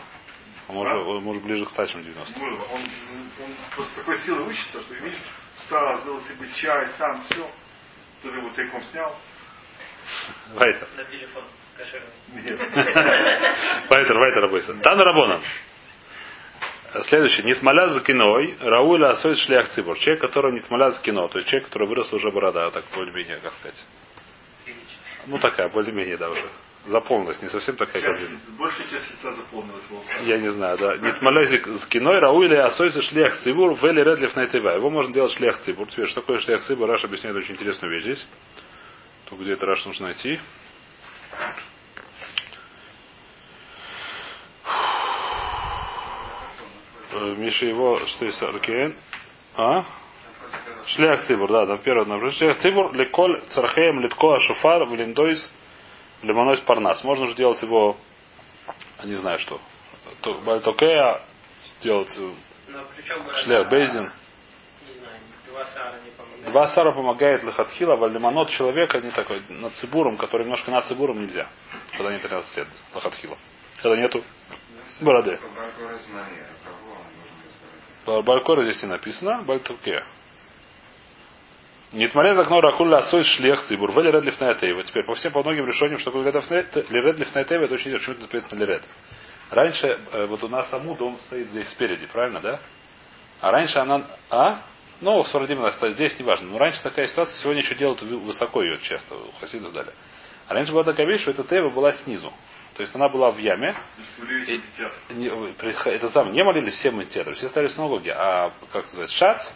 Он 0.67 0.75
может, 0.75 0.93
А? 0.93 0.97
он 0.99 1.23
может 1.23 1.43
ближе 1.43 1.65
к 1.65 1.69
100, 1.69 1.85
чем 1.87 2.03
90. 2.03 2.39
Он, 2.39 2.53
он, 2.53 2.59
он 3.43 3.55
просто 3.75 3.95
такой 3.95 4.19
силой 4.19 4.47
учится, 4.49 4.81
что 4.81 4.93
видишь, 4.95 5.19
встал, 5.57 6.01
сделал 6.01 6.21
себе 6.21 6.49
чай, 6.55 6.87
сам 6.97 7.23
все. 7.29 7.49
Тоже 8.21 8.37
его 8.37 8.49
тайком 8.49 8.81
снял. 8.91 9.15
Вайтер. 10.53 10.87
На 10.97 11.03
телефон. 11.05 11.45
Вайтер, 13.89 14.17
Вайтер, 14.17 14.45
обойся. 14.45 14.73
Тана 14.75 15.03
Рабонан. 15.03 15.41
Следующий. 17.07 17.43
Нитмаля 17.43 17.87
за 17.87 18.01
киной. 18.01 18.55
Рауля 18.61 19.09
асоид 19.09 19.37
шлях 19.39 19.69
цибур. 19.69 19.97
Человек, 19.97 20.21
которого 20.21 20.51
нитмаля 20.51 20.91
за 20.91 21.01
кино. 21.01 21.27
То 21.27 21.39
есть 21.39 21.49
человек, 21.49 21.69
который 21.69 21.87
вырос 21.87 22.13
уже 22.13 22.29
борода. 22.31 22.69
Так 22.71 22.85
более-менее, 22.95 23.39
как 23.39 23.53
сказать. 23.53 23.83
Ну 25.27 25.37
такая, 25.39 25.69
более-менее, 25.69 26.17
да, 26.17 26.29
уже. 26.29 26.43
Заполнилась. 26.85 27.41
Не 27.41 27.47
совсем 27.47 27.77
такая, 27.77 28.01
Часть- 28.01 28.19
большая 28.57 28.87
часть 28.89 29.09
лица 29.11 29.31
заполнилась 29.33 29.83
волосами. 29.89 30.25
Я 30.25 30.37
не 30.37 30.49
знаю, 30.49 30.77
да. 30.77 30.97
Нитмаля 30.97 31.43
за 31.45 31.87
киной. 31.87 32.19
Рауля 32.19 32.65
асоид 32.65 33.01
шлях 33.03 33.37
цибур. 33.37 33.73
Вели 33.81 34.03
редлив 34.03 34.35
на 34.35 34.41
Его 34.75 34.89
можно 34.89 35.13
делать 35.13 35.31
шлях 35.31 35.59
цибур. 35.61 35.87
Теперь, 35.87 36.07
что 36.07 36.19
такое 36.21 36.39
шлях 36.39 36.61
цибур? 36.63 36.89
Раш 36.89 37.05
объясняет 37.05 37.37
очень 37.37 37.53
интересную 37.55 37.93
вещь 37.93 38.03
здесь. 38.03 38.27
То 39.29 39.37
где 39.37 39.53
это 39.53 39.65
Раш 39.65 39.85
нужно 39.85 40.07
найти. 40.07 40.39
Э, 47.13 47.35
Миша 47.37 47.65
его, 47.65 47.99
что 48.07 48.25
есть 48.25 48.41
Аркен? 48.41 48.95
А? 49.55 49.85
Шлях 50.85 51.21
Цибур, 51.25 51.51
да, 51.51 51.65
там 51.65 51.79
первое 51.79 52.03
одно. 52.03 52.29
Шлях 52.31 52.57
Цибур, 52.57 52.93
леколь 52.93 53.41
цархеем 53.49 53.99
литко 53.99 54.33
ашуфар 54.33 54.83
в 54.85 54.93
линдойс 54.95 55.51
лимонойс 56.21 56.59
парнас. 56.61 57.03
Можно 57.03 57.27
же 57.27 57.35
делать 57.35 57.61
его, 57.61 57.97
не 59.03 59.15
знаю 59.15 59.39
что, 59.39 59.59
То- 60.21 60.39
бальтокея, 60.41 61.21
делать 61.81 62.09
э, 62.17 62.31
шлях 63.43 63.69
Бейзин. 63.69 64.03
Не 64.03 65.51
два 65.51 65.65
сара 65.65 65.93
не. 66.03 66.49
Два 66.51 66.67
сара 66.67 66.91
помогает 66.91 67.43
лихатхила, 67.43 67.95
вальдеманот 67.95 68.49
человека 68.49 68.99
не 68.99 69.11
такой, 69.11 69.41
над 69.49 69.73
цибуром, 69.75 70.17
который 70.17 70.43
немножко 70.43 70.71
над 70.71 70.85
цибуром 70.85 71.21
нельзя, 71.21 71.47
когда 71.91 72.11
нет 72.11 72.21
13 72.21 72.57
лет, 72.57 72.67
лихатхила. 72.93 73.37
Когда 73.81 73.97
нету 73.97 74.23
бороды. 75.01 75.39
Балькора 78.05 78.63
здесь 78.63 78.83
не 78.83 78.89
написано, 78.89 79.43
Бальтурке. 79.43 80.03
Нитмаре 81.93 82.33
закно 82.33 82.59
ракулля 82.59 82.97
асой 82.97 83.23
шлех 83.23 83.61
цибур. 83.63 83.91
Вели 83.91 84.11
ред 84.11 84.23
лифнайтеева. 84.23 84.83
Теперь 84.83 85.05
по 85.05 85.13
всем, 85.13 85.31
по 85.31 85.43
многим 85.43 85.67
решениям, 85.67 85.99
что 85.99 86.11
такое 86.11 86.23
лиред 86.89 87.19
лифнайтеева, 87.19 87.65
это 87.65 87.75
очень 87.75 87.91
интересно. 87.91 88.13
Почему 88.15 88.15
это 88.15 88.21
написано 88.35 88.59
лиред? 88.59 88.83
Раньше, 89.51 89.99
э, 90.11 90.25
вот 90.25 90.43
у 90.43 90.47
нас 90.47 90.73
Амуд, 90.73 90.99
он 91.01 91.19
стоит 91.19 91.47
здесь 91.49 91.69
спереди, 91.69 92.07
правильно, 92.07 92.39
да? 92.39 92.59
А 93.41 93.51
раньше 93.51 93.77
она... 93.77 94.07
А? 94.31 94.61
Ну, 95.01 95.21
в 95.21 95.27
Сфарадим 95.27 95.59
она 95.59 95.71
стоит 95.73 95.93
здесь, 95.93 96.17
неважно. 96.19 96.49
Но 96.49 96.57
раньше 96.57 96.81
такая 96.81 97.05
ситуация, 97.07 97.35
сегодня 97.37 97.61
еще 97.61 97.75
делают 97.75 98.01
вы- 98.01 98.17
высоко 98.17 98.63
ее 98.63 98.79
часто, 98.79 99.15
у 99.15 99.31
хасидов 99.39 99.73
дали. 99.73 99.91
А 100.47 100.53
раньше 100.55 100.71
была 100.71 100.83
такая 100.83 101.05
вещь, 101.05 101.21
что 101.21 101.31
эта 101.31 101.43
тева 101.43 101.69
была 101.69 101.93
снизу. 101.93 102.33
То 102.75 102.81
есть 102.81 102.95
она 102.95 103.07
была 103.09 103.29
в 103.31 103.37
яме, 103.37 103.75
И- 105.09 105.13
не, 105.13 105.27
присх- 105.27 105.87
это 105.89 106.09
самое, 106.09 106.33
не 106.33 106.43
молились 106.43 106.73
все 106.73 106.89
мытьедры, 106.89 107.35
все 107.35 107.49
стали 107.49 107.67
синагоги, 107.67 108.09
а 108.09 108.51
как 108.71 108.85
называется, 108.85 109.15
шац. 109.15 109.53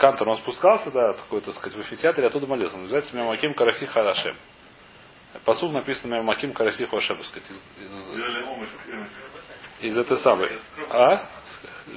Кантор, 0.00 0.26
он 0.30 0.36
спускался, 0.38 0.90
да, 0.90 1.12
такой, 1.12 1.42
так 1.42 1.54
сказать, 1.54 1.76
в 1.76 1.80
амфитеатре, 1.80 2.26
оттуда 2.26 2.46
молился. 2.46 2.74
Он 2.76 2.82
называется 2.82 3.14
Мемаким 3.14 3.52
Караси 3.52 3.84
Харашем. 3.84 4.34
Посуд 5.44 5.72
написано 5.72 6.14
Мемаким 6.14 6.54
Караси 6.54 6.86
Харашем, 6.86 7.18
так 7.18 7.26
сказать, 7.26 7.50
из, 9.80 9.90
из- 9.90 9.98
этой 9.98 10.16
самой. 10.16 10.58
А? 10.88 11.26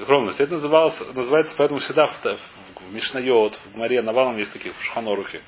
Скромность. 0.03 0.41
Это 0.41 0.51
называлось, 0.55 1.01
называется, 1.13 1.55
поэтому 1.57 1.79
всегда 1.79 2.07
в, 2.07 2.11
в, 2.11 2.37
в 2.81 2.93
Мишнайот, 2.93 3.57
в 3.71 3.77
Маре 3.77 4.01
Навалом 4.01 4.37
есть 4.37 4.51
таких, 4.51 4.75
в 4.75 4.83
Шханорухе. 4.83 5.41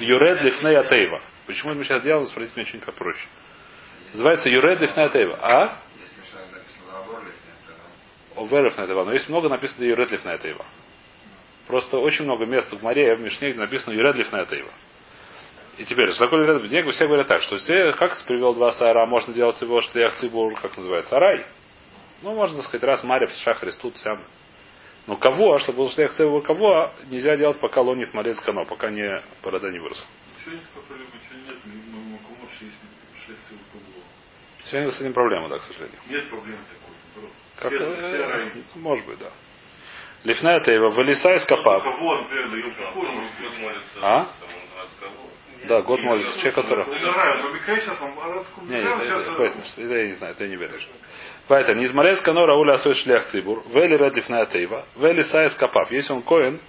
Юред 0.00 0.42
Лифней 0.42 0.76
Атеева. 0.78 1.22
Почему 1.46 1.70
это 1.70 1.78
мы 1.78 1.84
сейчас 1.84 2.02
делаем, 2.02 2.26
спросите 2.26 2.60
меня 2.60 2.68
что-нибудь 2.68 2.86
попроще. 2.86 3.26
Называется 4.12 4.50
Юред 4.50 4.80
Лифней 4.80 5.06
Атеева. 5.06 5.38
А? 5.40 5.78
Написано 5.98 6.92
Лабор, 8.36 8.66
это 8.66 9.04
но 9.04 9.12
есть 9.12 9.28
много 9.30 9.48
написано 9.48 9.84
Юред 9.84 10.10
Лифней 10.10 10.34
Атеева. 10.34 10.66
Просто 11.66 11.98
очень 11.98 12.24
много 12.24 12.46
мест 12.46 12.70
в 12.72 12.82
Маре, 12.82 13.14
в 13.16 13.20
Мишне, 13.20 13.50
где 13.50 13.60
написано 13.60 13.94
Юред 13.94 14.16
Лифней 14.16 14.42
Атеева. 14.42 14.70
И 15.78 15.84
теперь, 15.84 16.10
что 16.12 16.24
такое 16.24 16.42
Юред 16.42 16.62
Лифней 16.62 16.82
Все 16.92 17.06
говорят 17.06 17.26
так, 17.26 17.42
что 17.42 17.56
все, 17.56 17.92
как 17.92 18.16
привел 18.26 18.54
два 18.54 18.72
сара, 18.72 19.06
можно 19.06 19.32
делать 19.32 19.60
его 19.60 19.80
шлях 19.80 20.14
цибур, 20.16 20.54
как 20.60 20.76
называется, 20.76 21.16
арай. 21.16 21.46
Ну, 22.22 22.34
можно 22.34 22.62
сказать, 22.62 22.84
раз 22.84 23.02
Марев, 23.04 23.30
Шахрис, 23.30 23.76
тут, 23.76 23.96
сям. 23.96 24.22
Но 25.06 25.16
кого, 25.16 25.58
чтобы 25.58 25.78
был 25.78 25.90
шлях 25.90 26.12
цибур, 26.14 26.42
кого 26.42 26.92
нельзя 27.10 27.36
делать, 27.36 27.58
пока 27.60 27.80
лонит 27.80 28.14
морец 28.14 28.40
кано, 28.40 28.64
пока 28.64 28.90
не 28.90 29.22
борода 29.42 29.70
не 29.70 29.78
выросла. 29.78 30.06
Сегодня 34.64 34.92
с 34.92 35.00
этим 35.00 35.12
проблема, 35.12 35.48
да, 35.48 35.58
к 35.58 35.62
сожалению. 35.62 35.98
Нет 36.08 36.28
проблемы 36.30 36.62
такой. 36.62 37.30
Как, 37.56 37.72
Серый- 37.72 37.96
э, 37.96 38.50
серый. 38.50 38.64
может 38.74 39.06
быть, 39.06 39.18
да. 39.18 39.30
Лифная 40.24 40.60
Тейва, 40.60 40.88
вылезай 40.88 41.36
из 41.36 41.44
какую 41.44 41.80
А? 44.00 44.26
Да, 45.68 45.82
год 45.82 46.00
молится. 46.00 46.34
Человек, 46.38 46.54
который... 46.54 46.84
Не, 46.86 48.76
умирал, 48.78 48.98
не, 48.98 49.04
сейчас, 49.04 49.22
это. 49.22 49.82
Это 49.82 49.94
я 49.96 50.06
не 50.06 50.12
знаю, 50.12 50.32
это 50.34 50.44
я 50.44 50.50
не 50.50 50.56
верю. 50.56 50.78
Поэтому, 51.46 51.80
не 51.80 51.86
измарец 51.86 52.20
кано 52.22 52.46
рауля 52.46 52.74
асой 52.74 52.94
шлях 52.94 53.26
цибур, 53.26 53.62
вели 53.68 53.96
ред 53.96 54.16
лифная 54.16 54.46
тейва, 54.46 54.86
вели 54.96 55.24
сайс 55.24 55.54
капав. 55.56 55.90
Если 55.90 56.12
он 56.12 56.22
коин, 56.22 56.60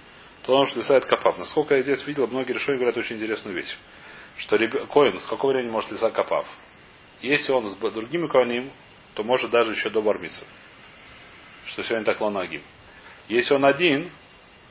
то 0.44 0.54
он 0.54 0.66
лисает 0.74 1.06
капав. 1.06 1.38
Насколько 1.38 1.76
я 1.76 1.82
здесь 1.82 2.06
видел, 2.06 2.26
многие 2.26 2.52
решения 2.52 2.78
говорят 2.78 2.96
очень 2.96 3.16
интересную 3.16 3.56
вещь. 3.56 3.76
Что 4.38 4.58
коин 4.86 5.18
с 5.18 5.26
какого 5.26 5.52
времени 5.52 5.70
может 5.70 5.90
лисать 5.90 6.12
капав? 6.12 6.46
Если 7.20 7.52
он 7.52 7.68
с 7.68 7.74
другими 7.74 8.26
коиним, 8.28 8.70
то 9.14 9.24
может 9.24 9.50
даже 9.50 9.72
еще 9.72 9.88
до 9.88 10.02
бармицы. 10.02 10.44
Что 11.66 11.82
сегодня 11.82 12.04
так 12.04 12.20
лонагим. 12.20 12.62
Если 13.28 13.54
он 13.54 13.64
один, 13.64 14.10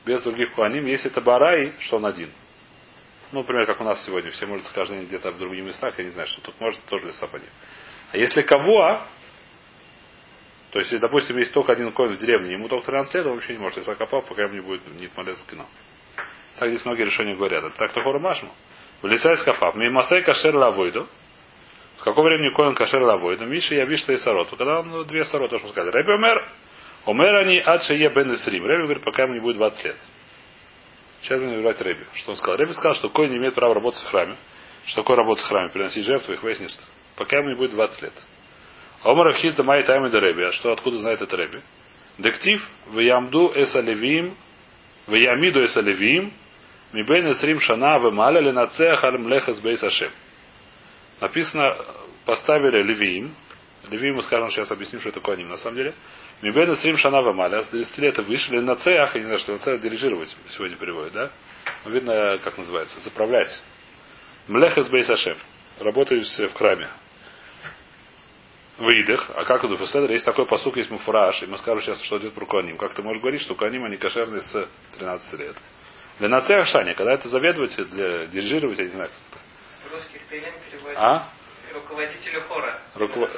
без 0.04 0.22
других 0.22 0.54
коаним, 0.54 0.86
если 0.86 1.10
это 1.10 1.20
барай, 1.20 1.74
что 1.80 1.96
он 1.96 2.06
один. 2.06 2.30
Ну, 3.32 3.40
например, 3.40 3.66
как 3.66 3.80
у 3.80 3.84
нас 3.84 4.04
сегодня, 4.04 4.30
все 4.30 4.46
молятся 4.46 4.72
каждый 4.72 4.98
день 4.98 5.06
где-то 5.08 5.32
в 5.32 5.38
других 5.38 5.64
местах, 5.64 5.98
я 5.98 6.04
не 6.04 6.10
знаю, 6.10 6.28
что 6.28 6.40
тут 6.42 6.60
может 6.60 6.80
тоже 6.84 7.06
леса 7.06 7.26
по. 7.26 7.38
А 8.12 8.16
если 8.16 8.42
кого, 8.42 9.00
То 10.70 10.78
есть, 10.78 10.98
допустим, 11.00 11.36
есть 11.38 11.52
только 11.52 11.72
один 11.72 11.92
коин 11.92 12.12
в 12.12 12.18
деревне, 12.18 12.52
ему 12.52 12.68
только 12.68 12.86
13 12.86 13.14
лет, 13.14 13.26
он 13.26 13.32
вообще 13.32 13.54
не 13.54 13.58
может. 13.58 13.78
Если 13.78 13.90
окопав, 13.90 14.28
пока 14.28 14.42
ему 14.42 14.54
не 14.54 14.60
будет 14.60 14.82
не 15.00 15.08
молец 15.16 15.42
кино. 15.50 15.66
Так 16.58 16.70
здесь 16.70 16.84
многие 16.84 17.04
решения 17.04 17.34
говорят. 17.34 17.64
Это 17.64 17.76
так 17.76 17.92
то 17.92 18.18
машму. 18.18 18.52
В 19.02 19.06
лица 19.06 19.32
из 19.32 19.42
копав. 19.42 19.74
Мимасей 19.74 20.22
кашер 20.22 20.54
лавойду. 20.56 21.06
С 21.98 22.02
какого 22.02 22.26
времени 22.26 22.54
коин 22.54 22.74
кашер 22.74 23.02
лавойду? 23.02 23.44
Миша 23.44 23.74
я 23.74 23.84
вижу 23.84 24.12
и 24.12 24.16
сароту. 24.16 24.56
Когда 24.56 24.80
он 24.80 25.06
две 25.06 25.24
сароты, 25.24 25.58
что 25.58 25.68
сказать. 25.68 25.94
Рэби 25.94 26.12
умер. 26.12 26.48
Умер 27.06 27.36
они 27.36 27.62
ад 27.64 27.82
шее 27.84 28.08
бен 28.10 28.34
исрим. 28.34 28.66
Рэби 28.66 28.82
говорит, 28.82 29.04
пока 29.04 29.22
ему 29.22 29.34
не 29.34 29.40
будет 29.40 29.56
20 29.56 29.84
лет. 29.84 29.96
Сейчас 31.22 31.40
будем 31.40 31.54
выбирать 31.54 31.80
Рэби. 31.80 32.04
Что 32.14 32.32
он 32.32 32.36
сказал? 32.36 32.56
Рэби 32.56 32.72
сказал, 32.72 32.94
что 32.94 33.08
коин 33.08 33.30
не 33.30 33.38
имеет 33.38 33.54
права 33.54 33.74
работать 33.74 34.02
в 34.02 34.06
храме. 34.08 34.36
Что 34.86 35.02
такое 35.02 35.16
работать 35.16 35.44
в 35.44 35.48
храме? 35.48 35.70
Приносить 35.70 36.04
жертвы, 36.04 36.34
их 36.34 36.42
выяснится. 36.42 36.80
Пока 37.16 37.38
ему 37.38 37.50
не 37.50 37.56
будет 37.56 37.70
20 37.72 38.02
лет. 38.02 38.12
Омар 39.02 39.32
Хизда 39.34 39.62
Май 39.62 39.84
Тайми 39.84 40.08
Рэби. 40.08 40.42
А 40.42 40.52
что, 40.52 40.72
откуда 40.72 40.98
знает 40.98 41.22
это 41.22 41.36
Рэби? 41.36 41.62
Дектив 42.18 42.68
в 42.86 42.98
Ямду 42.98 43.52
Эсалевим 43.54 44.36
в 45.06 45.14
Ямиду 45.14 45.64
Эсалевим 45.64 46.32
Мибейн 46.92 47.30
Эсрим 47.32 47.60
Шана 47.60 47.98
в 47.98 48.10
Маля 48.12 48.40
Ленацех 48.40 49.02
Аль-Млехас 49.04 49.60
Бейс 49.60 49.82
Ашем. 49.82 50.10
Написано, 51.20 51.76
поставили 52.24 52.82
Левиим. 52.82 53.34
Левиим 53.90 54.16
мы 54.16 54.22
скажем, 54.22 54.50
сейчас 54.50 54.70
объясним, 54.70 55.00
что 55.00 55.12
такое 55.12 55.36
ним 55.36 55.48
на 55.48 55.56
самом 55.56 55.76
деле. 55.76 55.94
Мибейн 56.42 56.74
Эсрим 56.74 56.98
Шана 56.98 57.22
в 57.22 57.34
Маля. 57.34 57.62
С 57.62 57.68
30 57.70 57.98
лет 57.98 58.18
вышли 58.18 58.56
Ленацех, 58.56 59.14
я 59.14 59.20
не 59.20 59.24
знаю, 59.24 59.38
что 59.38 59.52
Ленацех 59.52 59.80
дирижировать 59.80 60.36
сегодня 60.50 60.76
переводит, 60.76 61.12
да? 61.14 61.30
Ну, 61.84 61.90
видно, 61.90 62.38
как 62.44 62.58
называется, 62.58 63.00
заправлять. 63.00 63.60
Млехас 64.46 64.88
Бейс 64.88 65.08
Ашем. 65.08 65.36
Работающие 65.78 66.48
в 66.48 66.54
храме. 66.54 66.88
Выйдах, 68.78 69.30
а 69.34 69.44
как 69.44 69.64
это 69.64 69.74
Феседр, 69.78 70.10
есть 70.10 70.26
такой 70.26 70.46
посук, 70.46 70.76
есть 70.76 70.90
муфраж, 70.90 71.42
и 71.42 71.46
мы 71.46 71.56
скажем 71.56 71.82
сейчас, 71.82 72.02
что 72.02 72.18
идет 72.18 72.34
про 72.34 72.44
Куаним. 72.44 72.76
Как 72.76 72.92
ты 72.94 73.02
можешь 73.02 73.22
говорить, 73.22 73.40
что 73.40 73.54
Куаним 73.54 73.84
они 73.84 73.96
кошерные 73.96 74.42
с 74.42 74.68
13 74.98 75.40
лет? 75.40 75.56
Для 76.18 76.28
нацех 76.28 76.66
шани, 76.66 76.92
когда 76.92 77.14
это 77.14 77.28
заведовать, 77.30 77.74
для 77.90 78.26
дирижировать, 78.26 78.78
я 78.78 78.84
не 78.84 78.90
знаю 78.90 79.08
как 79.10 79.18
это. 79.30 79.94
Русских. 79.94 80.20
А? 80.96 81.30
Руководителю 81.76 82.42
хора. 82.48 82.80
Руковод... 82.94 83.30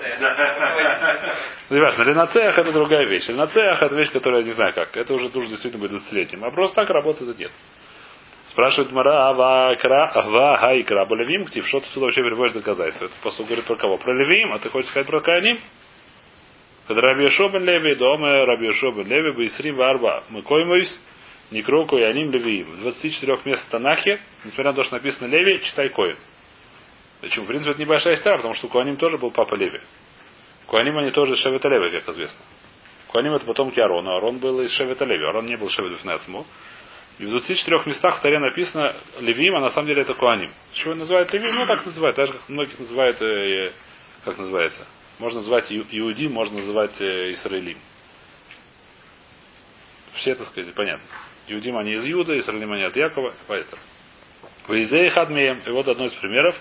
Неважно, 1.70 2.02
Ленацех 2.04 2.58
это 2.58 2.72
другая 2.72 3.06
вещь. 3.06 3.28
Ленацех 3.28 3.82
это 3.82 3.94
вещь, 3.94 4.12
которая 4.12 4.42
я 4.42 4.46
не 4.46 4.52
знаю 4.52 4.72
как. 4.74 4.96
Это 4.96 5.12
уже 5.14 5.28
нужно 5.28 5.50
действительно 5.50 5.82
быть 5.82 5.92
20-летним. 5.92 6.44
А 6.44 6.50
просто 6.50 6.76
так 6.76 6.90
работать 6.90 7.28
это 7.28 7.38
нет. 7.38 7.50
Спрашивает 8.46 8.92
Мара, 8.92 9.28
ава 9.28 9.76
кра, 9.76 10.10
ава 10.14 10.56
хайкра, 10.56 11.04
болевим, 11.04 11.44
ктив, 11.44 11.66
что 11.66 11.80
ты 11.80 11.86
сюда 11.88 12.06
вообще 12.06 12.22
приводишь 12.22 12.54
доказательства? 12.54 13.06
Это 13.06 13.14
посыл 13.22 13.44
говорит 13.44 13.66
про 13.66 13.76
кого? 13.76 13.98
Про 13.98 14.14
Левим, 14.14 14.52
а 14.54 14.58
ты 14.58 14.70
хочешь 14.70 14.88
сказать 14.88 15.06
про 15.06 15.20
Кааним? 15.20 15.58
Когда 16.86 17.02
Раби 17.02 17.24
Йошо 17.24 17.48
Леви, 17.48 17.94
дома 17.96 18.46
Раби 18.46 18.66
Йошо 18.66 18.92
Леви, 18.92 19.32
Бейсри 19.32 19.70
Варба, 19.72 20.24
мы 20.30 20.40
коймусь, 20.42 20.98
не 21.50 21.62
кроку 21.62 21.98
и 21.98 22.02
аним 22.02 22.30
Левиим. 22.30 22.66
В 22.70 22.80
24 22.80 23.38
мест 23.44 23.66
в 23.66 23.70
Танахе, 23.70 24.20
несмотря 24.44 24.70
на 24.70 24.76
то, 24.76 24.84
что 24.84 24.94
написано 24.94 25.26
Леви, 25.26 25.60
читай 25.62 25.90
Коин. 25.90 26.16
Почему? 27.20 27.44
В 27.44 27.48
принципе, 27.48 27.72
это 27.72 27.80
небольшая 27.80 28.14
история, 28.14 28.36
потому 28.36 28.54
что 28.54 28.68
Куаним 28.68 28.96
тоже 28.96 29.18
был 29.18 29.30
папа 29.30 29.54
Леви. 29.54 29.80
Куаним 30.66 30.98
они 30.98 31.10
тоже 31.10 31.34
из 31.34 31.38
Шевета 31.38 31.68
Леви, 31.68 31.98
как 31.98 32.08
известно. 32.10 32.40
Куаним 33.08 33.32
это 33.34 33.44
потомки 33.44 33.80
Арона. 33.80 34.16
Арон 34.16 34.38
был 34.38 34.60
из 34.60 34.70
Шевета 34.72 35.04
Леви. 35.04 35.24
Арон 35.24 35.46
не 35.46 35.56
был 35.56 35.68
Шевет 35.68 35.92
Вифнецму. 35.92 36.46
И 37.18 37.24
в 37.24 37.30
24 37.30 37.82
местах 37.86 38.18
в 38.18 38.22
Таре 38.22 38.38
написано 38.38 38.94
Левим, 39.18 39.56
а 39.56 39.60
на 39.60 39.70
самом 39.70 39.88
деле 39.88 40.02
это 40.02 40.14
Куаним. 40.14 40.52
Чего 40.74 40.94
называют 40.94 41.32
Левим? 41.32 41.52
Ну, 41.52 41.66
так 41.66 41.84
называют. 41.84 42.16
Так 42.16 42.26
же, 42.28 42.32
как 42.34 42.48
многих 42.48 42.78
называют, 42.78 43.20
э, 43.20 43.72
как 44.24 44.38
называется? 44.38 44.86
Можно 45.18 45.38
называть 45.38 45.72
Иудим, 45.72 46.32
можно 46.32 46.58
называть 46.58 47.00
э, 47.00 47.32
Исраилим. 47.32 47.78
Все, 50.14 50.36
так 50.36 50.46
сказать, 50.46 50.72
понятно. 50.74 51.04
Иудим 51.48 51.76
они 51.76 51.92
из 51.92 52.04
Иуда, 52.12 52.38
Исраилим 52.38 52.72
они 52.72 52.84
от 52.84 52.94
Якова, 52.94 53.34
поэтому. 53.48 53.82
Вейзей 54.68 55.08
Хадмеем, 55.08 55.60
и 55.66 55.70
вот 55.70 55.88
одно 55.88 56.04
из 56.04 56.12
примеров. 56.12 56.54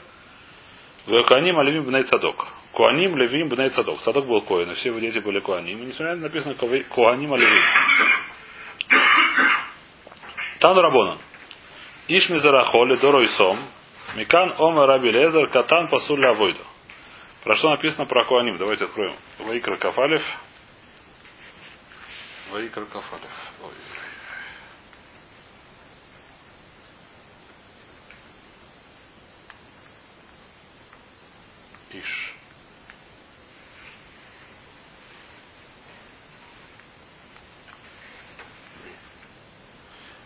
В 1.08 1.24
Куаним 1.24 1.58
Алевим 1.58 1.86
Бней 1.86 2.04
Цадок. 2.04 2.46
Куаним 2.74 3.15
Левим 3.15 3.48
Бней 3.48 3.70
Цадок. 3.70 4.02
Цадок 4.02 4.28
был 4.28 4.41
Коин, 4.41 4.70
и 4.72 4.74
все 4.74 4.89
его 4.89 5.00
дети 5.00 5.20
были 5.20 5.39
Куаним. 5.39 5.82
И 5.82 5.86
несмотря 5.86 6.15
на 6.15 6.24
написано 6.24 6.56
Куаним 6.56 7.34
Алевим. 7.34 7.63
Тану 10.60 10.82
Рабонан. 10.82 11.17
Ишми 12.10 12.36
Зарахоли 12.39 12.98
Дорой 12.98 13.30
Сом. 13.30 13.58
Микан 14.17 14.56
Ома 14.60 14.86
Раби 14.86 15.12
Лезер 15.12 15.48
Катан 15.48 15.88
Пасуля 15.88 16.32
Авойду. 16.32 16.60
Про 17.46 17.56
что 17.56 17.70
написано 17.70 18.06
про 18.06 18.26
Куаним? 18.26 18.58
Давайте 18.58 18.84
откроем. 18.84 19.15
Ваикр 19.39 19.78
Кафалев. 19.78 20.24
Ваикр 22.52 22.84
Кафалев. 22.86 23.32
Ой. 23.63 23.72
Иш. 31.93 32.34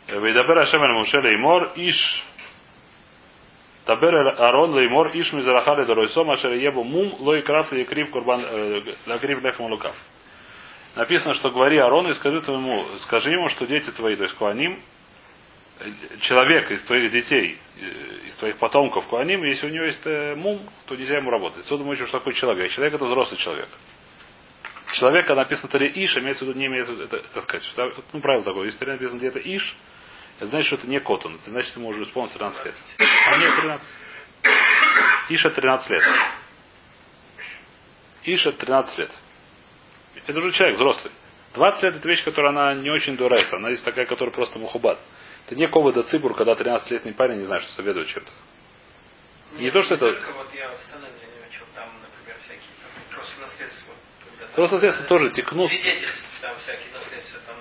וידבר 0.07 0.57
השם 0.57 0.83
אל 0.83 0.91
משה 0.91 1.19
לאמר 1.19 1.71
איש. 1.75 2.23
דבר 3.85 4.15
אהרן 4.39 4.71
לאמר 4.71 5.11
איש 5.15 5.31
מזרעך 5.33 5.75
לדרתם 5.75 6.29
אשר 6.31 6.51
יהיה 6.51 6.72
בו 6.72 6.83
מום 6.83 7.15
לא 7.19 7.41
יקרב 7.43 7.71
להקריב 7.71 8.11
קרבן 8.11 8.45
להקריב 9.05 9.41
לחם 9.41 9.63
אלוקיו. 9.65 9.95
Написано, 10.95 11.33
что 11.35 11.51
говори 11.51 11.77
Арону 11.77 12.09
и 12.09 12.13
скажи, 12.15 12.41
твоему, 12.41 12.85
скажи 12.99 13.31
ему, 13.31 13.47
что 13.49 13.65
дети 13.65 13.89
твои, 13.91 14.17
то 14.17 14.23
есть 14.23 14.35
כהנים, 14.35 14.81
человек 16.21 16.71
из 16.71 16.83
твоих 16.83 17.11
детей, 17.11 17.59
из 18.25 18.35
твоих 18.35 18.57
потомков 18.57 19.07
כהנים, 19.07 19.43
если 19.43 19.67
у 19.67 19.69
него 19.69 19.85
есть 19.85 20.05
мум, 20.37 20.61
то 20.85 20.95
нельзя 20.95 21.17
ему 21.17 21.29
работать. 21.29 21.61
Отсюда 21.61 21.83
мы 21.83 21.91
учим, 21.91 22.07
что 22.07 22.19
такой 22.19 22.33
человек. 22.33 22.71
Человек 22.71 22.95
это 22.95 23.05
взрослый 23.05 23.39
человек. 23.39 23.69
Человек, 24.93 25.25
когда 25.25 25.43
написано 25.43 25.69
Торе 25.69 25.87
איש, 25.87 26.17
имеется 26.17 26.43
в 26.43 26.47
виду, 26.49 26.59
не 26.59 26.65
имеется 26.65 26.91
в 26.91 26.95
виду, 26.95 27.05
это, 27.05 27.23
как 27.33 27.43
сказать, 27.43 27.95
ну, 28.11 28.19
правило 28.19 28.43
такое, 28.43 28.65
если 28.65 28.83
написано 28.85 29.17
где-то 29.17 29.39
איש, 29.39 29.75
это 30.37 30.47
значит, 30.47 30.67
что 30.67 30.75
это 30.77 30.87
не 30.87 30.99
Котон. 30.99 31.35
Это 31.35 31.49
значит, 31.51 31.75
ему 31.75 31.89
уже 31.89 32.03
исполнилось 32.03 32.33
13 32.33 32.65
лет. 32.65 32.75
А 32.99 33.37
мне 33.37 33.51
13. 33.61 33.87
Иша 35.29 35.49
13 35.51 35.89
лет. 35.91 36.03
Иша 38.23 38.51
13 38.51 38.99
лет. 38.99 39.11
Это 40.25 40.39
уже 40.39 40.51
человек 40.51 40.77
взрослый. 40.77 41.13
20 41.53 41.83
лет 41.83 41.95
это 41.95 42.07
вещь, 42.07 42.23
которая 42.23 42.51
она 42.51 42.73
не 42.73 42.89
очень 42.89 43.15
дурайса. 43.17 43.57
Она 43.57 43.69
есть 43.69 43.85
такая, 43.85 44.05
которая 44.05 44.33
просто 44.33 44.57
мухубат. 44.57 44.99
Это 45.45 45.55
не 45.55 45.67
ковода 45.67 46.03
цибур, 46.03 46.33
когда 46.35 46.53
13-летний 46.53 47.13
парень 47.13 47.39
не 47.39 47.45
знает, 47.45 47.63
что 47.63 47.73
советует 47.73 48.07
чем-то. 48.07 48.31
Не, 49.57 49.65
не 49.65 49.71
то, 49.71 49.81
что 49.81 49.95
это... 49.95 50.05
Вот 50.05 50.47
я 50.53 50.69
в 50.69 51.01
начал, 51.01 51.65
там, 51.75 51.89
например, 52.01 52.37
всякие 52.39 52.71
там, 52.81 52.91
просто 53.09 53.41
наследство. 53.41 53.93
Просто 54.55 54.75
наследство 54.75 55.05
тоже 55.07 55.31
текну. 55.31 55.67
Там 55.67 56.55
всякие 56.63 56.91
наследства. 56.93 57.39
Там, 57.45 57.55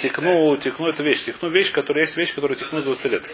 Текну, 0.00 0.56
текну 0.56 0.88
это 0.88 1.02
вещь. 1.02 1.24
Текну 1.24 1.48
вещь, 1.48 1.72
которая 1.72 2.04
есть 2.04 2.16
вещь, 2.16 2.34
которая 2.34 2.56
текну 2.58 2.80
с 2.80 2.84
20 2.84 3.04
лет. 3.06 3.24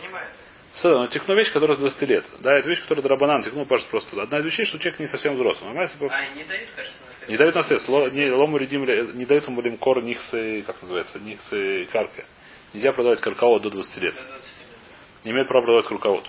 Все, 0.74 0.88
но 0.88 1.06
текну 1.08 1.34
вещь, 1.34 1.52
которая 1.52 1.76
с 1.76 1.80
20 1.80 2.02
лет. 2.02 2.24
Да, 2.40 2.56
это 2.56 2.68
вещь, 2.68 2.80
которая 2.82 3.02
драбанан, 3.02 3.42
текну 3.42 3.66
просто. 3.66 4.22
Одна 4.22 4.38
из 4.38 4.44
вещей, 4.44 4.64
что 4.66 4.78
человек 4.78 5.00
не 5.00 5.06
совсем 5.06 5.34
взрослый. 5.34 5.70
А, 5.70 5.82
а 5.82 6.28
не 6.34 6.44
дают, 6.44 6.70
кажется, 6.74 6.98
наследство? 7.06 7.30
Не 7.30 7.36
дают 7.36 7.54
наследство. 7.54 8.10
Не, 8.10 8.30
лому 8.30 8.56
редим, 8.56 8.84
не 8.84 9.24
дают 9.26 9.46
ему 9.48 9.60
лимкор 9.60 10.02
нихсы, 10.02 10.62
как 10.62 10.80
называется, 10.80 11.18
нихсы 11.18 11.86
карка. 11.92 12.24
Нельзя 12.72 12.92
продавать 12.92 13.20
каркаот 13.20 13.62
до 13.62 13.70
20 13.70 13.96
лет. 13.98 14.14
Не 15.24 15.32
имеет 15.32 15.48
права 15.48 15.64
продавать 15.64 15.86
каркаот. 15.86 16.26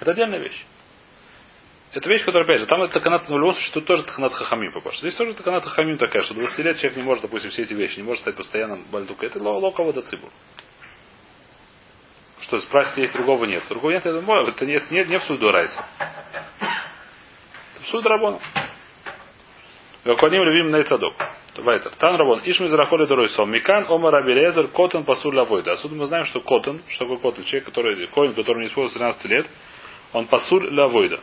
Это 0.00 0.10
отдельная 0.12 0.40
вещь. 0.40 0.64
Это 1.92 2.08
вещь, 2.08 2.24
которая, 2.24 2.44
опять 2.44 2.60
же, 2.60 2.66
там 2.66 2.82
это 2.82 3.00
канат, 3.00 3.28
но 3.28 3.36
в 3.36 3.38
любом 3.38 3.54
случае, 3.54 3.72
тут 3.72 3.86
тоже 3.86 4.02
канат 4.02 4.32
хахамим 4.32 4.72
попасть. 4.72 4.98
Здесь 4.98 5.14
тоже 5.14 5.34
канат 5.34 5.64
хахамим 5.64 5.96
такая, 5.98 6.22
что 6.22 6.34
20 6.34 6.58
лет 6.58 6.76
человек 6.76 6.96
не 6.96 7.02
может, 7.02 7.22
допустим, 7.22 7.50
все 7.50 7.62
эти 7.62 7.72
вещи, 7.72 7.98
не 7.98 8.02
может 8.02 8.22
стать 8.22 8.36
постоянным 8.36 8.84
бальдукой. 8.90 9.28
Это 9.28 9.42
локово 9.42 9.92
до 9.92 10.02
цибур. 10.02 10.30
Что, 12.40 12.60
спросите, 12.60 13.02
есть 13.02 13.14
другого 13.14 13.44
нет. 13.44 13.62
Другого 13.68 13.92
нет, 13.92 14.04
это, 14.04 14.18
это 14.18 14.66
нет, 14.66 14.90
нет, 14.90 15.08
не 15.08 15.18
в 15.18 15.22
суд 15.22 15.42
Райса. 15.42 15.84
Это 16.58 17.82
в 17.82 17.86
суд 17.86 18.04
Рабона. 18.04 18.40
Ваконим 20.06 20.44
любим 20.44 20.70
на 20.70 20.82
Ицадок. 20.82 21.14
Вайтер. 21.56 21.90
Тан 21.96 22.14
Рабон. 22.14 22.40
Ишми 22.44 22.68
зарахоли 22.68 23.06
доройсом. 23.06 23.50
Микан 23.50 23.86
ома 23.88 24.12
рабелезер 24.12 24.68
котон 24.68 25.02
пасур 25.04 25.34
лавойда. 25.34 25.72
Отсюда 25.72 25.96
мы 25.96 26.04
знаем, 26.04 26.24
что 26.26 26.40
котон, 26.40 26.80
что 26.88 27.06
такое 27.06 27.18
котон, 27.18 27.44
человек, 27.44 27.64
который, 27.64 28.06
коин, 28.06 28.34
который 28.34 28.60
не 28.60 28.68
использует 28.68 28.98
13 28.98 29.24
лет, 29.24 29.48
он 30.12 30.26
пасур 30.26 30.62
лавойда 30.70 31.18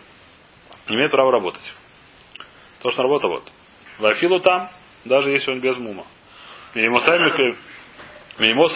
имеет 0.89 1.11
право 1.11 1.31
работать. 1.31 1.63
То, 2.81 2.89
что 2.89 3.03
работа 3.03 3.29
вот. 3.29 3.49
Вафилу 3.99 4.41
там, 4.41 4.69
даже 5.05 5.31
если 5.31 5.51
он 5.51 5.61
без 5.61 5.77
мума. 5.77 6.03
Мимоса 6.75 7.15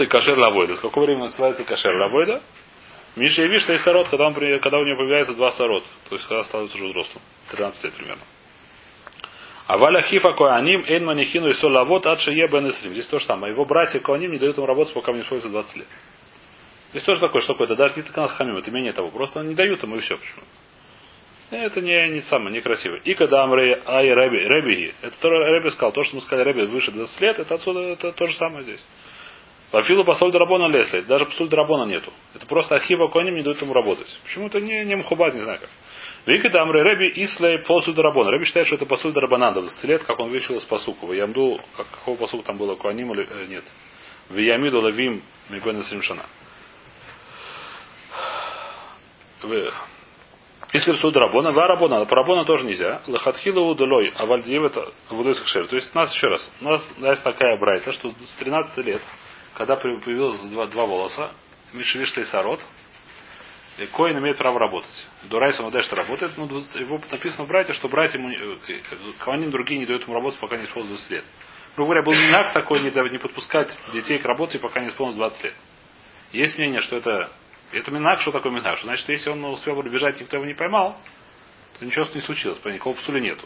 и 0.06 0.08
кашер 0.08 0.38
лавойда. 0.38 0.78
С 0.78 0.80
какого 0.80 1.04
времени 1.04 1.24
называется 1.24 1.66
кашер 1.66 1.94
лавойда? 1.94 2.42
Миша 3.18 3.44
и 3.44 3.50
Вишна 3.50 3.74
и 3.74 3.78
сорот, 3.80 4.08
когда, 4.08 4.28
он, 4.28 4.34
когда 4.34 4.78
у 4.78 4.86
него 4.86 4.96
появляется 4.96 5.34
два 5.34 5.52
сорот. 5.52 5.84
То 6.08 6.16
есть 6.16 6.26
когда 6.28 6.46
становится 6.46 6.78
уже 6.78 6.88
взрослым. 6.88 7.22
13 7.52 7.84
лет 7.84 7.94
примерно. 7.94 8.24
А 9.68 9.78
валя 9.78 10.02
хифа 10.02 10.32
коаним 10.32 10.86
эйн 10.88 11.06
манихину 11.06 11.50
и 11.50 11.54
солавот 11.54 12.08
адше 12.08 12.32
ебен 12.32 12.72
Здесь 12.72 13.08
то 13.08 13.20
же 13.20 13.26
самое. 13.26 13.54
Его 13.54 13.66
братья 13.66 14.00
коаним 14.00 14.32
не 14.32 14.40
дают 14.40 14.58
ему 14.58 14.66
работать, 14.66 14.94
пока 14.94 15.12
не 15.12 15.22
используется 15.22 15.50
20 15.50 15.76
лет. 15.76 15.88
Здесь 16.92 17.04
тоже 17.04 17.20
такое, 17.20 17.42
что 17.42 17.54
такое, 17.54 17.66
это 17.66 17.76
даже 17.76 17.96
не 17.98 18.04
так 18.04 18.32
хамим, 18.32 18.58
это 18.58 18.72
менее 18.72 18.94
того. 18.94 19.10
Просто 19.10 19.42
не 19.42 19.56
дают 19.56 19.84
ему 19.84 19.98
и 19.98 20.00
все. 20.00 20.18
Почему? 20.18 20.46
Это 21.50 21.82
не, 21.82 22.10
не 22.10 22.22
самое 22.22 22.56
некрасиво. 22.56 22.96
И 22.96 23.14
когда 23.14 23.44
Амрей 23.44 23.78
Ай 23.86 24.10
Рэби, 24.10 24.38
Рэби, 24.38 24.94
это 25.02 25.16
то 25.20 25.30
Рэби 25.30 25.70
сказал, 25.70 25.92
то, 25.92 26.04
что 26.04 26.16
мы 26.16 26.22
сказали 26.22 26.46
Рэби 26.46 26.66
выше 26.66 26.92
20 26.92 27.22
лет, 27.22 27.40
это 27.40 27.56
отсюда 27.56 27.80
это 27.82 28.14
то 28.14 28.26
же 28.26 28.36
самое 28.36 28.64
здесь. 28.64 28.86
Вафилу 29.72 30.06
посоль 30.06 30.32
драбона 30.32 30.68
лесли. 30.68 31.02
Даже 31.02 31.26
посоль 31.26 31.50
драбона 31.50 31.84
нету. 31.84 32.12
Это 32.34 32.46
просто 32.46 32.76
архива 32.76 33.08
конем 33.08 33.36
не 33.36 33.44
дают 33.44 33.62
ему 33.62 33.74
работать. 33.74 34.08
Почему 34.24 34.48
это 34.48 34.62
не, 34.62 34.86
не 34.86 34.96
мхубат, 34.96 35.34
не 35.34 35.42
знаю 35.42 35.60
как. 35.60 35.70
Вики 36.28 36.50
Дамры 36.50 36.84
Рэби 36.84 37.14
Ислей 37.24 37.60
посуль 37.60 37.96
драбона. 37.96 38.32
Рэби 38.32 38.44
считает, 38.44 38.68
что 38.68 38.76
это 38.76 38.86
посуль 38.86 39.14
драбанан 39.14 39.54
до 39.54 39.62
20 39.62 39.84
лет, 39.86 40.04
как 40.04 40.20
он 40.20 40.30
вышел 40.30 40.58
из 40.58 40.66
посуку. 40.66 41.08
В 41.08 41.14
Ямду, 41.14 41.58
как, 41.78 41.88
какого 41.90 42.18
посука 42.18 42.44
там 42.48 42.58
было, 42.58 42.76
Куаним 42.76 43.14
или 43.14 43.26
э, 43.30 43.46
нет. 43.48 43.64
В 44.28 44.38
Ямиду 44.38 44.82
Лавим 44.82 45.24
Мибен 45.48 45.82
Сримшана. 45.84 46.26
Если 50.74 50.94
суд 50.96 51.16
рабона, 51.16 51.54
ва 51.54 51.66
рабона, 51.66 52.04
по 52.04 52.16
рабона 52.18 52.44
тоже 52.44 52.66
нельзя. 52.66 53.02
Лахатхила 53.08 53.62
удалой, 53.62 54.12
а 54.14 54.26
вальдиев 54.26 54.64
это 54.64 54.92
вудойс 55.10 55.40
То 55.40 55.76
есть 55.78 55.96
у 55.96 55.98
нас 55.98 56.14
еще 56.14 56.28
раз, 56.28 56.52
у 56.60 56.66
нас 56.66 56.92
есть 56.98 57.24
такая 57.24 57.58
брайта, 57.58 57.94
что 57.94 58.10
с 58.10 58.36
13 58.40 58.86
лет, 58.86 59.02
когда 59.54 59.78
появилось 59.78 60.42
два, 60.42 60.66
два 60.66 60.86
волоса, 60.88 61.32
Мишевишта 61.72 62.20
и 62.20 62.26
Сарот, 62.26 62.60
и 62.60 62.64
Коин 63.86 64.18
имеет 64.18 64.38
право 64.38 64.60
работать. 64.60 65.08
Дурайс 65.24 65.60
он 65.60 65.70
что 65.84 65.96
работает, 65.96 66.36
но 66.38 66.46
его 66.46 67.00
написано 67.12 67.46
в 67.46 67.48
брате, 67.48 67.74
что 67.74 67.88
братья 67.88 68.18
ему, 68.18 68.30
э, 68.32 68.80
Каваним 69.20 69.52
другие 69.52 69.80
не 69.80 69.86
дают 69.86 70.04
ему 70.04 70.16
работать, 70.16 70.40
пока 70.40 70.58
не 70.58 70.66
исполнилось 70.66 71.00
20 71.00 71.12
лет. 71.12 71.24
Грубо 71.76 71.94
говоря, 71.94 72.04
был 72.04 72.14
минак 72.14 72.54
такой, 72.54 72.80
не, 72.80 72.90
не 73.12 73.18
подпускать 73.20 73.78
детей 73.94 74.18
к 74.18 74.26
работе, 74.26 74.58
пока 74.58 74.80
не 74.80 74.88
исполнилось 74.88 75.18
20 75.18 75.44
лет. 75.44 75.54
Есть 76.32 76.58
мнение, 76.58 76.82
что 76.82 76.98
это 76.98 77.32
это 77.72 77.92
минак, 77.92 78.20
что 78.22 78.32
такое 78.32 78.52
минак? 78.52 78.80
Значит, 78.80 79.08
если 79.10 79.30
он 79.30 79.44
успел 79.46 79.82
бежать, 79.82 80.20
никто 80.22 80.38
его 80.38 80.46
не 80.46 80.54
поймал, 80.54 80.98
то 81.78 81.86
ничего 81.86 82.06
не 82.14 82.22
случилось, 82.22 82.64
никакого 82.64 82.96
псуля 82.96 83.20
нету. 83.20 83.46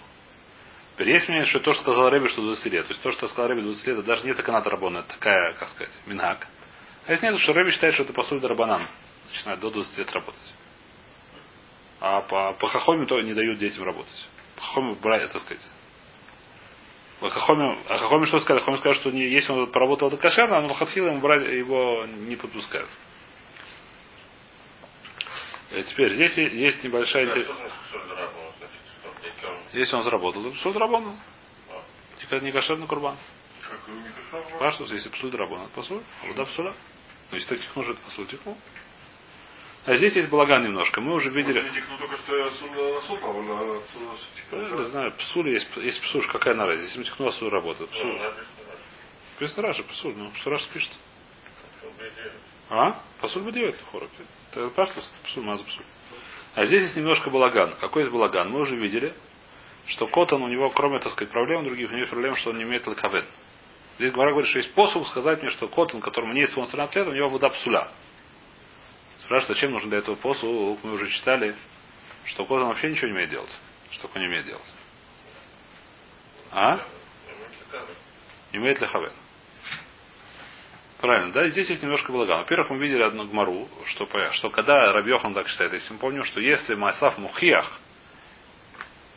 Теперь 0.94 1.10
есть 1.10 1.28
мнение, 1.28 1.48
что 1.48 1.60
то, 1.60 1.74
что 1.74 1.82
сказал 1.84 2.10
Рэби, 2.10 2.28
что 2.28 2.42
20 2.42 2.66
лет. 2.72 2.86
То 2.86 2.92
есть 2.92 3.02
то, 3.02 3.12
что 3.12 3.28
сказал 3.28 3.48
Рэби 3.48 3.62
20 3.62 3.88
лет, 3.88 3.98
это 3.98 4.08
даже 4.08 4.26
не 4.26 4.34
такая 4.34 4.62
рабона, 4.62 5.00
это 5.00 5.10
такая, 5.10 5.54
как 5.54 5.70
сказать, 5.70 6.00
минак. 6.06 6.48
А 7.08 7.12
если 7.12 7.26
нет, 7.26 7.40
что 7.40 7.54
Рэби 7.54 7.72
считает, 7.72 7.96
что 7.96 8.04
это 8.04 8.14
посуль 8.14 8.40
дарабанан. 8.40 8.86
Начинает 9.32 9.60
до 9.60 9.70
20 9.70 9.98
лет 9.98 10.12
работать. 10.12 10.54
А 12.00 12.22
по, 12.22 12.54
по 12.54 12.68
хахоме 12.68 13.06
то 13.06 13.20
не 13.22 13.34
дают 13.34 13.60
детям 13.60 13.84
работать. 13.84 14.28
По 14.56 14.62
хахоме 14.62 14.96
брать, 14.96 15.32
так 15.32 15.42
сказать. 15.42 15.66
По 17.20 17.30
хахоме, 17.30 17.78
а 17.88 17.98
хахоме 17.98 18.26
что 18.26 18.40
сказали? 18.40 18.60
Хахоме 18.60 18.78
сказали, 18.80 19.00
что 19.00 19.12
не, 19.12 19.28
если 19.28 19.52
он 19.52 19.72
поработал 19.72 20.10
это 20.10 20.18
кошерно, 20.18 20.60
но 20.62 20.74
хатхила 20.74 21.08
ему 21.08 21.20
брать 21.20 21.48
его 21.48 22.06
не 22.06 22.36
подпускают. 22.36 22.90
И 25.72 25.84
теперь 25.84 26.14
здесь 26.14 26.38
есть 26.38 26.84
небольшая 26.84 27.28
интерес. 27.28 27.48
Если 29.74 29.96
он 29.96 30.04
заработал, 30.04 30.44
то 30.44 30.52
псуд 30.52 30.76
рабон. 30.76 31.16
Не 32.42 32.52
кошерный 32.52 32.88
курбан. 32.88 33.16
Паштус, 34.60 34.92
если 34.92 35.10
псуд 35.10 35.34
рабон, 35.36 35.62
это 35.62 35.72
пасуль, 35.72 36.02
а 36.24 36.28
вода 36.28 36.46
псуля. 36.46 36.76
Ну, 37.32 37.38
если 37.38 37.50
так 37.50 37.60
тихнул, 37.60 37.86
это 37.86 38.26
тихнул. 38.26 38.58
А 39.86 39.96
здесь 39.98 40.16
есть 40.16 40.30
балаган 40.30 40.64
немножко. 40.64 41.02
Мы 41.02 41.14
уже 41.14 41.32
видели. 41.32 41.60
Я 44.52 44.70
не 44.70 44.84
знаю, 44.86 45.12
псуль 45.14 45.50
есть, 45.50 45.68
есть 45.78 46.02
псуль, 46.04 46.28
какая 46.28 46.54
на 46.54 46.78
Здесь 46.78 46.98
мы 46.98 47.04
тихнула 47.04 47.32
псуль 47.32 47.50
работает. 47.50 47.90
Псуль. 47.90 48.20
Написано 49.34 49.68
Раша, 49.68 49.84
псуль, 49.84 50.14
ну 50.16 50.32
Раша 50.46 50.68
пишет? 50.72 50.92
А? 52.70 53.02
Пасуль 53.20 53.42
бы 53.42 53.52
делает 53.52 53.76
хорок. 53.92 54.10
Это 54.52 54.70
паштус, 54.70 55.10
псуль, 55.24 55.44
маза 55.44 55.64
псуль. 55.64 55.84
А 56.54 56.66
здесь 56.66 56.84
есть 56.84 56.98
немножко 56.98 57.30
балаган. 57.32 57.74
Какой 57.80 58.04
есть 58.04 58.14
балаган? 58.14 58.52
Мы 58.52 58.60
уже 58.60 58.76
видели, 58.76 59.16
что 59.88 60.06
Котан 60.06 60.44
у 60.44 60.48
него, 60.48 60.70
кроме, 60.70 61.00
так 61.00 61.12
сказать, 61.14 61.32
проблем 61.32 61.64
других, 61.66 61.90
у 61.90 61.94
него 61.94 62.02
есть 62.02 62.12
проблема, 62.12 62.36
что 62.36 62.52
он 62.52 62.58
не 62.58 62.64
имеет 62.64 62.86
лакавен. 62.86 63.26
Здесь 63.98 64.12
Гмара 64.12 64.32
говорит, 64.32 64.50
что 64.50 64.60
есть 64.60 64.70
способ 64.70 65.06
сказать 65.08 65.42
мне, 65.42 65.50
что 65.52 65.68
Котан, 65.68 66.02
которому 66.02 66.34
не 66.34 66.44
исполнилось 66.44 66.72
13 66.72 66.96
лет, 66.98 67.08
у 67.08 67.14
него 67.14 67.30
вода 67.30 67.50
псуля. 67.50 67.88
Спрашивает, 69.32 69.56
зачем 69.56 69.72
нужен 69.72 69.90
для 69.90 70.00
этого 70.00 70.16
посуд? 70.16 70.84
Мы 70.84 70.92
уже 70.92 71.08
читали, 71.08 71.56
что 72.26 72.44
Котан 72.44 72.68
вообще 72.68 72.90
ничего 72.90 73.08
не 73.08 73.14
умеет 73.14 73.30
делать. 73.30 73.58
Что 73.92 74.10
такое 74.10 74.24
не 74.24 74.28
умеет 74.28 74.46
делать? 74.46 74.74
А? 76.52 76.82
Не 78.52 78.60
умеет 78.60 78.82
ли 78.82 78.88
хавен? 78.88 79.14
Правильно, 80.98 81.32
да, 81.32 81.48
здесь 81.48 81.70
есть 81.70 81.82
немножко 81.82 82.12
благо. 82.12 82.32
Во-первых, 82.32 82.72
мы 82.72 82.80
видели 82.80 83.04
одну 83.04 83.26
гмару, 83.26 83.70
что, 83.86 84.06
что 84.34 84.50
когда 84.50 84.92
Рабьехан 84.92 85.34
так 85.34 85.48
считает, 85.48 85.72
если 85.72 85.94
мы 85.94 86.00
помним, 86.00 86.26
что 86.26 86.42
если 86.42 86.76
Масав 86.76 87.18
Мухиях, 87.18 87.80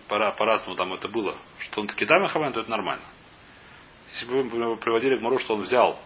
пора, 0.07 0.31
по-разному 0.31 0.77
там 0.77 0.93
это 0.93 1.09
было, 1.09 1.37
что 1.59 1.81
он 1.81 1.89
таки 1.89 2.05
дам 2.05 2.25
хаван, 2.29 2.53
то 2.53 2.61
это 2.61 2.71
нормально. 2.71 3.05
Если 4.13 4.27
бы 4.27 4.45
мы 4.45 4.77
приводили 4.77 5.17
гмару, 5.17 5.41
что 5.41 5.57
он 5.57 5.63
взял 5.63 5.99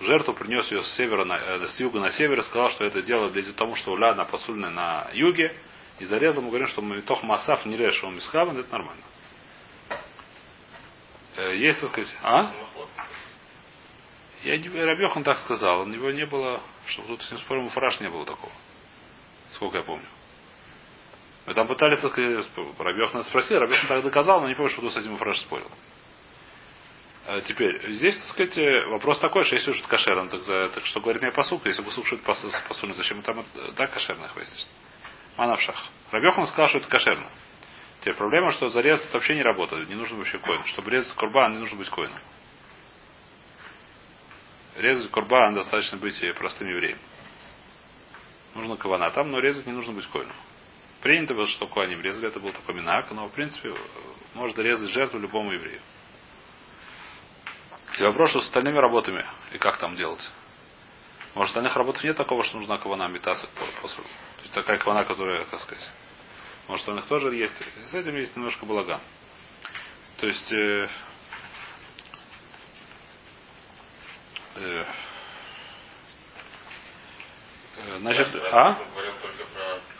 жертву, 0.00 0.34
принес 0.34 0.70
ее 0.70 0.82
с 0.82 0.94
севера 0.96 1.24
на, 1.24 1.36
э, 1.36 1.66
с 1.68 1.80
юга 1.80 2.00
на 2.00 2.10
север 2.10 2.38
и 2.38 2.42
сказал, 2.42 2.70
что 2.70 2.84
это 2.84 3.02
дело 3.02 3.30
для 3.30 3.42
того, 3.52 3.76
что 3.76 3.92
уля 3.92 4.14
на 4.14 4.24
посульная 4.24 4.70
на 4.70 5.08
юге, 5.12 5.56
и 5.98 6.04
зарезал, 6.04 6.42
мы 6.42 6.48
говорим, 6.48 6.68
что 6.68 6.82
мы 6.82 7.00
тох 7.02 7.22
масав 7.22 7.64
не 7.66 7.76
решил 7.76 8.10
мисхаван, 8.10 8.58
это 8.58 8.72
нормально. 8.72 9.02
Э, 11.36 11.56
есть, 11.56 11.80
так 11.80 11.90
сказать, 11.90 12.14
а? 12.22 12.50
Я 14.42 14.58
не, 14.58 14.68
Рабьехан 14.68 15.22
так 15.22 15.38
сказал. 15.38 15.82
У 15.82 15.86
него 15.86 16.10
не 16.10 16.26
было, 16.26 16.60
чтобы 16.86 17.08
тут 17.08 17.22
с 17.22 17.30
ним 17.30 17.40
спорим, 17.40 17.68
фраж 17.70 18.00
не 18.00 18.10
было 18.10 18.26
такого. 18.26 18.52
Сколько 19.52 19.78
я 19.78 19.84
помню. 19.84 20.06
Мы 21.46 21.54
там 21.54 21.66
пытались, 21.66 22.02
Рабьехан 22.02 23.24
спросил, 23.24 23.58
Рабьехан 23.58 23.88
так 23.88 24.02
доказал, 24.02 24.40
но 24.40 24.48
не 24.48 24.54
помню, 24.54 24.70
что 24.70 24.80
тут 24.80 24.92
с 24.92 24.96
этим 24.96 25.16
фраж 25.16 25.38
спорил. 25.40 25.70
А 27.26 27.40
теперь, 27.40 27.92
здесь, 27.92 28.16
так 28.16 28.26
сказать, 28.26 28.88
вопрос 28.88 29.20
такой, 29.20 29.44
что 29.44 29.54
если 29.54 29.70
уж 29.70 29.78
это 29.78 29.88
кошерно, 29.88 30.28
так, 30.28 30.40
за, 30.40 30.70
так 30.70 30.84
что 30.86 31.00
говорит 31.00 31.22
мне 31.22 31.30
посука, 31.30 31.68
если 31.68 31.82
посука, 31.82 32.06
что 32.06 32.16
это 32.16 32.64
посульно, 32.68 32.94
зачем 32.94 33.22
там 33.22 33.40
это, 33.40 33.72
да, 33.72 33.86
кошерно 33.86 34.28
хвастишь? 34.28 34.66
Мана 35.36 35.56
в 35.56 35.60
шах. 35.60 35.76
Рабьехан 36.10 36.46
сказал, 36.46 36.68
что 36.68 36.78
это 36.78 36.88
кошерно. 36.88 37.28
Теперь 38.00 38.16
проблема, 38.16 38.50
что 38.50 38.68
зарез 38.68 39.00
вообще 39.12 39.36
не 39.36 39.42
работает, 39.42 39.88
не 39.88 39.94
нужно 39.94 40.18
вообще 40.18 40.38
коин. 40.38 40.64
Чтобы 40.64 40.90
резать 40.90 41.14
курбан, 41.14 41.52
не 41.52 41.58
нужно 41.58 41.78
быть 41.78 41.88
коином 41.88 42.18
резать 44.76 45.10
курбан 45.10 45.54
достаточно 45.54 45.98
быть 45.98 46.22
простым 46.36 46.68
евреем. 46.68 46.98
Нужно 48.54 48.76
кавана 48.76 49.10
там, 49.10 49.30
но 49.30 49.38
резать 49.38 49.66
не 49.66 49.72
нужно 49.72 49.92
быть 49.92 50.06
коином. 50.06 50.34
Принято 51.00 51.34
было, 51.34 51.46
что 51.46 51.66
коаним 51.66 52.00
резали, 52.00 52.28
это 52.28 52.38
был 52.38 52.52
такой 52.52 52.74
минак, 52.74 53.10
но 53.10 53.26
в 53.26 53.32
принципе 53.32 53.74
можно 54.34 54.60
резать 54.60 54.90
жертву 54.90 55.18
любому 55.18 55.52
еврею. 55.52 55.80
Теперь 57.92 58.08
вопрос, 58.08 58.30
что 58.30 58.40
с 58.40 58.44
остальными 58.44 58.78
работами 58.78 59.24
и 59.52 59.58
как 59.58 59.78
там 59.78 59.96
делать. 59.96 60.30
Может, 61.34 61.50
остальных 61.50 61.76
работах 61.76 62.04
нет 62.04 62.16
такого, 62.16 62.44
что 62.44 62.58
нужна 62.58 62.78
кавана 62.78 63.08
метаса 63.08 63.48
после. 63.80 64.02
То 64.02 64.42
есть 64.42 64.54
такая 64.54 64.78
кавана, 64.78 65.04
которая, 65.04 65.44
как 65.46 65.60
сказать. 65.60 65.90
Может, 66.68 66.86
них 66.88 67.06
тоже 67.06 67.34
есть. 67.34 67.54
С 67.86 67.94
этим 67.94 68.16
есть 68.16 68.36
немножко 68.36 68.66
балаган. 68.66 69.00
То 70.18 70.26
есть, 70.26 70.52
э, 70.52 70.88
Э, 74.54 74.84
э, 77.76 77.98
значит, 78.00 78.28
а? 78.52 78.78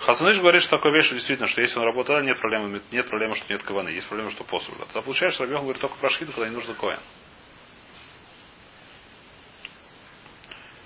Хасаныш 0.01 0.39
говорит, 0.39 0.63
что 0.63 0.77
такое 0.77 0.93
вещь, 0.93 1.07
что 1.07 1.15
действительно, 1.15 1.49
что 1.49 1.63
если 1.63 1.79
он 1.79 1.85
работает, 1.85 2.25
нет 2.25 2.39
проблемы, 2.39 2.83
нет 2.91 3.09
проблемы, 3.09 3.37
что 3.37 3.51
нет 3.53 3.63
каваны, 3.63 3.89
есть 3.89 4.09
проблема, 4.09 4.31
что 4.31 4.45
посуд. 4.45 4.77
Тогда 4.79 5.01
получается, 5.01 5.37
что 5.37 5.45
Рабион 5.45 5.63
говорит 5.63 5.81
только 5.81 5.97
про 5.97 6.11
шхиту, 6.11 6.33
когда 6.33 6.49
не 6.49 6.55
нужно 6.55 6.75
коин. 6.75 6.99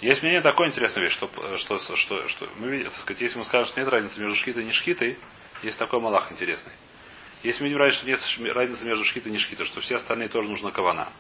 Есть 0.01 0.23
мнение 0.23 0.43
такое 0.43 0.69
интересная 0.69 1.05
вещь, 1.05 1.15
что, 1.15 1.31
что, 1.57 1.79
что, 1.97 2.29
что 2.29 2.49
мы 2.57 2.69
видим, 2.69 2.91
так 2.91 3.01
сказать, 3.01 3.23
если 3.23 3.39
мы 3.39 3.45
скажем, 3.47 3.69
что 3.69 3.81
нет 3.81 3.89
разницы 3.89 4.21
между 4.21 4.37
шхитой 4.37 4.63
и 4.63 4.67
не 4.67 4.73
шхитой, 4.73 5.19
есть 5.63 5.79
такой 5.79 6.01
малах 6.01 6.31
интересный. 6.31 6.73
Если 7.43 7.63
мы 7.63 7.69
видим 7.69 7.81
разницу, 7.81 8.29
что 8.29 8.43
нет 8.43 8.55
разницы 8.55 8.85
между 8.85 9.05
шхитой 9.05 9.31
и 9.31 9.33
не 9.33 9.39
шхитой, 9.39 9.65
что 9.65 9.81
все 9.81 9.97
остальные 9.97 10.29
тоже 10.29 10.49
нужна 10.49 10.71
кавана. 10.71 11.13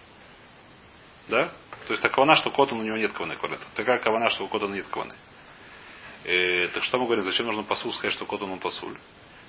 Да? 1.29 1.53
То 1.87 1.93
есть 1.93 2.03
так 2.03 2.13
кавана, 2.13 2.37
что 2.37 2.51
котон 2.51 2.81
у 2.81 2.83
него 2.83 2.97
нет 2.97 3.13
каваны. 3.13 3.39
Такая 3.75 3.99
кавана, 3.99 4.29
что 4.29 4.45
у 4.45 4.49
котона 4.49 4.75
нет 4.75 4.87
каваны. 4.89 5.15
Э, 6.25 6.69
так 6.69 6.83
что 6.85 6.99
мы 6.99 7.07
говорим, 7.07 7.25
зачем 7.25 7.47
нужно 7.47 7.63
посул 7.63 7.93
сказать, 7.95 8.13
что 8.13 8.27
котон 8.27 8.51
он 8.51 8.59
посуль? 8.59 8.99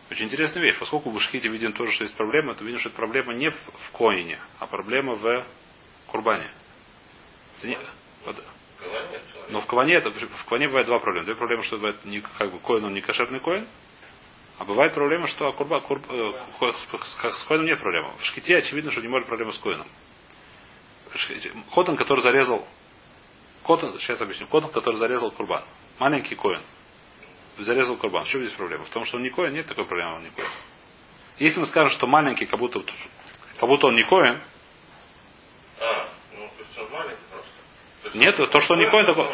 Очень 0.10 0.26
интересная 0.26 0.64
вещь. 0.64 0.78
Поскольку 0.80 1.10
в 1.10 1.20
Шхите 1.20 1.50
видим 1.50 1.74
тоже, 1.74 1.92
что 1.92 2.06
есть 2.06 2.16
проблема, 2.16 2.56
то 2.56 2.64
видим, 2.64 2.80
что 2.80 2.90
это 2.90 2.96
проблема 2.96 3.34
не 3.34 3.50
в 3.50 3.92
коине, 3.92 4.40
а 4.60 4.68
проблема 4.68 5.16
в 5.16 5.44
курбане. 6.08 6.50
Это 7.58 7.68
не... 7.68 7.78
Но 9.50 9.62
в 9.62 9.66
каване 9.66 9.96
это 9.96 10.12
в 10.12 10.46
каване 10.46 10.68
бывает 10.68 10.88
два 10.88 11.00
проблемы. 11.00 11.26
Две 11.26 11.36
проблемы, 11.36 11.64
что 11.64 11.78
бывает 11.78 12.04
не, 12.06 12.22
как 12.22 12.52
бы 12.52 12.60
коин 12.60 12.86
он 12.86 12.94
не 12.94 13.02
кошерный 13.02 13.40
коин, 13.40 13.68
А 14.60 14.66
бывает 14.66 14.94
проблема, 14.94 15.28
что 15.28 15.52
курба, 15.54 15.80
курб, 15.82 16.04
э, 16.10 16.34
с, 16.62 17.38
с 17.40 17.44
коином 17.46 17.66
нет 17.66 17.80
проблемы. 17.80 18.10
В 18.20 18.26
шките 18.26 18.58
очевидно, 18.58 18.92
что 18.92 19.02
не 19.02 19.08
может 19.08 19.28
проблема 19.28 19.54
с 19.54 19.58
коином. 19.60 19.88
Котон, 21.74 21.96
который 21.96 22.22
зарезал 22.22 22.68
Котон, 23.68 24.00
сейчас 24.00 24.22
объясню. 24.22 24.48
Котон, 24.48 24.72
который 24.72 24.96
зарезал 24.96 25.30
курбан. 25.32 25.64
Маленький 26.00 26.36
коин. 26.36 26.62
Зарезал 27.58 27.98
курбан. 27.98 28.24
В 28.24 28.30
чем 28.30 28.42
здесь 28.42 28.54
проблема? 28.54 28.86
В 28.86 28.90
том, 28.90 29.06
что 29.06 29.18
он 29.18 29.24
не 29.24 29.30
коин, 29.30 29.54
нет 29.54 29.68
такой 29.68 29.86
проблемы, 29.86 30.16
он 30.16 30.24
не 30.24 30.30
коин. 30.30 30.50
Если 31.38 31.60
мы 31.60 31.66
скажем, 31.66 31.92
что 31.92 32.08
маленький, 32.08 32.46
как 32.46 32.60
будто, 32.60 32.82
как 33.60 33.68
будто 33.68 33.88
он 33.88 33.96
не 33.96 34.04
коин. 34.04 34.40
А, 35.80 36.10
ну, 36.38 36.48
то 36.48 36.64
есть 36.64 36.78
он 36.78 36.92
маленький. 36.92 37.27
Нет, 38.14 38.36
то, 38.36 38.60
что 38.60 38.74
он 38.74 38.80
не 38.80 38.90
коин, 38.90 39.06
такой. 39.06 39.28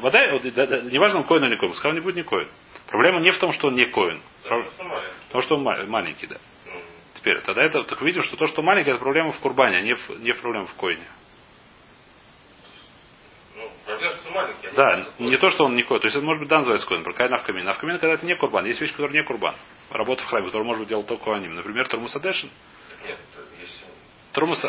Вода, 0.00 0.26
неважно, 0.28 1.20
он 1.20 1.24
коин 1.24 1.44
или 1.44 1.50
не 1.52 1.56
коин. 1.56 1.72
Пускай 1.72 1.90
он 1.90 1.96
не 1.96 2.02
будет 2.02 2.16
не 2.16 2.22
коин. 2.22 2.48
Проблема 2.86 3.20
не 3.20 3.30
в 3.30 3.38
том, 3.38 3.52
что 3.52 3.68
он 3.68 3.74
не 3.74 3.86
коин. 3.86 4.20
Потому 4.42 5.42
что 5.42 5.56
он 5.56 5.88
маленький, 5.88 6.26
да. 6.26 6.36
Ну. 6.66 6.80
Теперь, 7.14 7.40
тогда 7.42 7.62
это, 7.62 7.82
так 7.84 8.00
видим, 8.02 8.22
что 8.22 8.36
то, 8.36 8.46
что 8.46 8.62
маленький, 8.62 8.90
это 8.90 8.98
проблема 8.98 9.32
в 9.32 9.40
курбане, 9.40 9.78
а 9.78 9.80
не 9.80 9.94
в, 9.94 10.10
не 10.20 10.32
в 10.32 10.40
проблема 10.40 10.66
в 10.66 10.74
коине. 10.74 11.06
Да, 14.74 15.06
не 15.18 15.36
то, 15.36 15.50
что 15.50 15.66
он 15.66 15.76
не 15.76 15.82
коин. 15.82 16.00
То 16.00 16.06
есть 16.06 16.16
это 16.16 16.24
может 16.24 16.40
быть 16.40 16.48
да 16.48 16.58
называется 16.58 16.86
коин, 16.86 17.04
про 17.04 17.28
навкамин. 17.28 17.64
Навкамин, 17.64 17.98
когда 17.98 18.14
это 18.14 18.26
не 18.26 18.34
курбан. 18.34 18.64
Есть 18.66 18.80
вещь, 18.80 18.92
которая 18.92 19.14
не 19.14 19.22
курбан. 19.22 19.54
Работа 19.90 20.22
в 20.22 20.26
храме, 20.26 20.46
которую 20.46 20.66
может 20.66 20.80
быть 20.80 20.88
делал 20.88 21.04
только 21.04 21.34
аним. 21.34 21.54
Например, 21.54 21.86
Турмусадешин. 21.86 22.50
Нет, 23.06 23.18
Турмуса... 24.34 24.68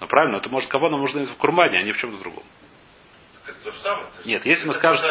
Ну 0.00 0.06
правильно, 0.06 0.36
это 0.36 0.48
может 0.48 0.70
кого 0.70 0.88
нужно 0.90 1.26
в 1.26 1.36
курбане, 1.36 1.78
а 1.78 1.82
не 1.82 1.92
в 1.92 1.96
чем-то 1.96 2.18
другом. 2.18 2.44
Самое? 3.82 4.06
Нет, 4.24 4.46
если 4.46 4.66
мы 4.66 4.74
скажем, 4.74 5.04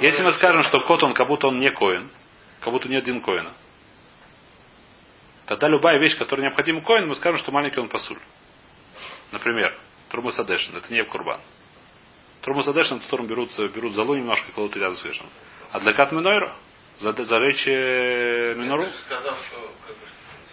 если 0.00 0.22
мы 0.22 0.32
скажем, 0.32 0.62
что 0.62 0.80
кот 0.80 1.02
он, 1.02 1.14
как 1.14 1.26
будто 1.26 1.48
он 1.48 1.58
не 1.58 1.70
коин, 1.70 2.10
как 2.60 2.72
будто 2.72 2.88
нет 2.88 3.02
один 3.02 3.20
коина, 3.22 3.52
тогда 5.46 5.68
любая 5.68 5.98
вещь, 5.98 6.16
которая 6.16 6.46
необходима 6.46 6.80
коин, 6.82 7.08
мы 7.08 7.14
скажем, 7.16 7.38
что 7.40 7.52
маленький 7.52 7.80
он 7.80 7.88
посуль. 7.88 8.18
Например, 9.32 9.76
Трумасадешин, 10.10 10.76
это 10.76 10.92
не 10.92 11.04
курбан. 11.04 11.40
Трумасадеш, 12.42 12.90
на 12.90 13.00
котором 13.00 13.26
берут, 13.26 13.50
берут 13.58 13.92
залу 13.92 14.14
немножко 14.14 14.48
и 14.48 14.52
кладут 14.52 14.76
рядом 14.76 14.96
с 14.96 15.04
вешаном. 15.04 15.30
А 15.72 15.80
для 15.80 15.92
кат 15.92 16.12
минойра? 16.12 16.52
За, 17.00 17.12
зажечь 17.12 17.64
э, 17.66 18.54
минору? 18.56 18.86
Ты 18.86 18.92
сказал, 19.06 19.36
что 19.36 19.70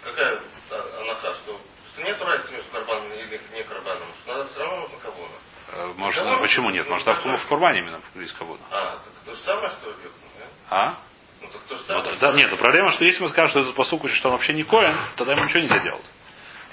какая 0.04 0.42
анаха, 0.70 1.34
что, 1.34 1.60
что 1.96 2.04
нет 2.04 2.22
разницы 2.22 2.54
между 2.54 2.70
карбаном 2.72 3.08
и 3.14 3.56
не 3.56 3.64
карбаном, 3.64 4.08
что 4.22 4.38
надо 4.38 4.50
все 4.50 4.60
равно 4.60 4.82
нужно 4.82 4.98
кавона. 5.00 5.34
Э, 5.72 5.94
может, 5.96 6.26
ну, 6.26 6.40
почему 6.42 6.70
нет? 6.70 6.90
Может, 6.90 7.06
так 7.06 7.24
в 7.24 7.48
Курбане 7.48 7.80
именно 7.80 8.02
из 8.16 8.34
кавона. 8.34 8.60
А, 8.70 8.92
так 8.92 9.14
то 9.26 9.34
же 9.34 9.42
самое, 9.42 9.70
что 9.70 9.90
ли? 9.90 9.96
А? 10.70 10.98
Ну, 11.42 11.48
так 11.48 11.62
то 11.62 11.78
же 11.78 11.84
самое. 11.84 12.12
Ну, 12.12 12.18
да, 12.20 12.34
нет, 12.34 12.60
проблема, 12.60 12.92
что 12.92 13.06
если 13.06 13.24
мы 13.24 13.30
скажем, 13.30 13.52
что 13.52 13.60
этот 13.62 13.76
посук 13.76 14.04
учит, 14.04 14.18
что 14.18 14.28
он 14.28 14.34
вообще 14.34 14.54
не 14.54 14.64
коин, 14.64 14.96
тогда 15.16 15.34
ему 15.34 15.46
ничего 15.46 15.62
нельзя 15.62 15.80
делать. 15.80 16.06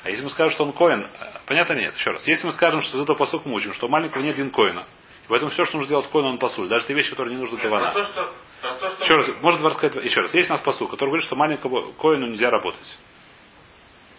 А 0.03 0.11
если 0.11 0.25
мы 0.25 0.31
скажем, 0.31 0.53
что 0.53 0.65
он 0.65 0.73
коин, 0.73 1.05
э, 1.05 1.09
понятно 1.47 1.75
нет? 1.75 1.95
Еще 1.95 2.11
раз. 2.11 2.27
Если 2.27 2.45
мы 2.45 2.53
скажем, 2.53 2.83
что 2.83 2.97
из 2.97 3.03
этого 3.03 3.17
посука 3.17 3.49
мы 3.49 3.55
учим, 3.55 3.73
что 3.75 3.87
у 3.87 3.91
маленького 3.91 4.23
нет 4.23 4.35
один 4.35 4.51
коина, 4.51 4.87
Поэтому 5.29 5.53
все, 5.53 5.65
что 5.65 5.77
нужно 5.77 5.89
делать 5.89 6.09
коину, 6.11 6.31
он 6.31 6.39
посуль. 6.39 6.69
Даже 6.69 6.87
те 6.87 6.95
вещи, 6.95 7.11
которые 7.11 7.37
не 7.37 7.41
нужны 7.41 7.57
кавана. 7.57 7.93
То, 7.93 8.05
что, 8.05 8.35
то, 8.61 8.91
что... 8.91 9.05
Еще 9.05 9.15
раз, 9.15 9.31
может 9.41 9.63
рассказать 9.63 10.05
еще 10.05 10.21
раз. 10.21 10.35
Есть 10.35 10.51
у 10.51 10.53
нас 10.53 10.61
посук, 10.61 10.91
который 10.91 11.11
говорит, 11.11 11.25
что 11.25 11.37
маленького 11.37 11.93
коину 11.93 12.27
нельзя 12.27 12.51
работать. 12.51 12.99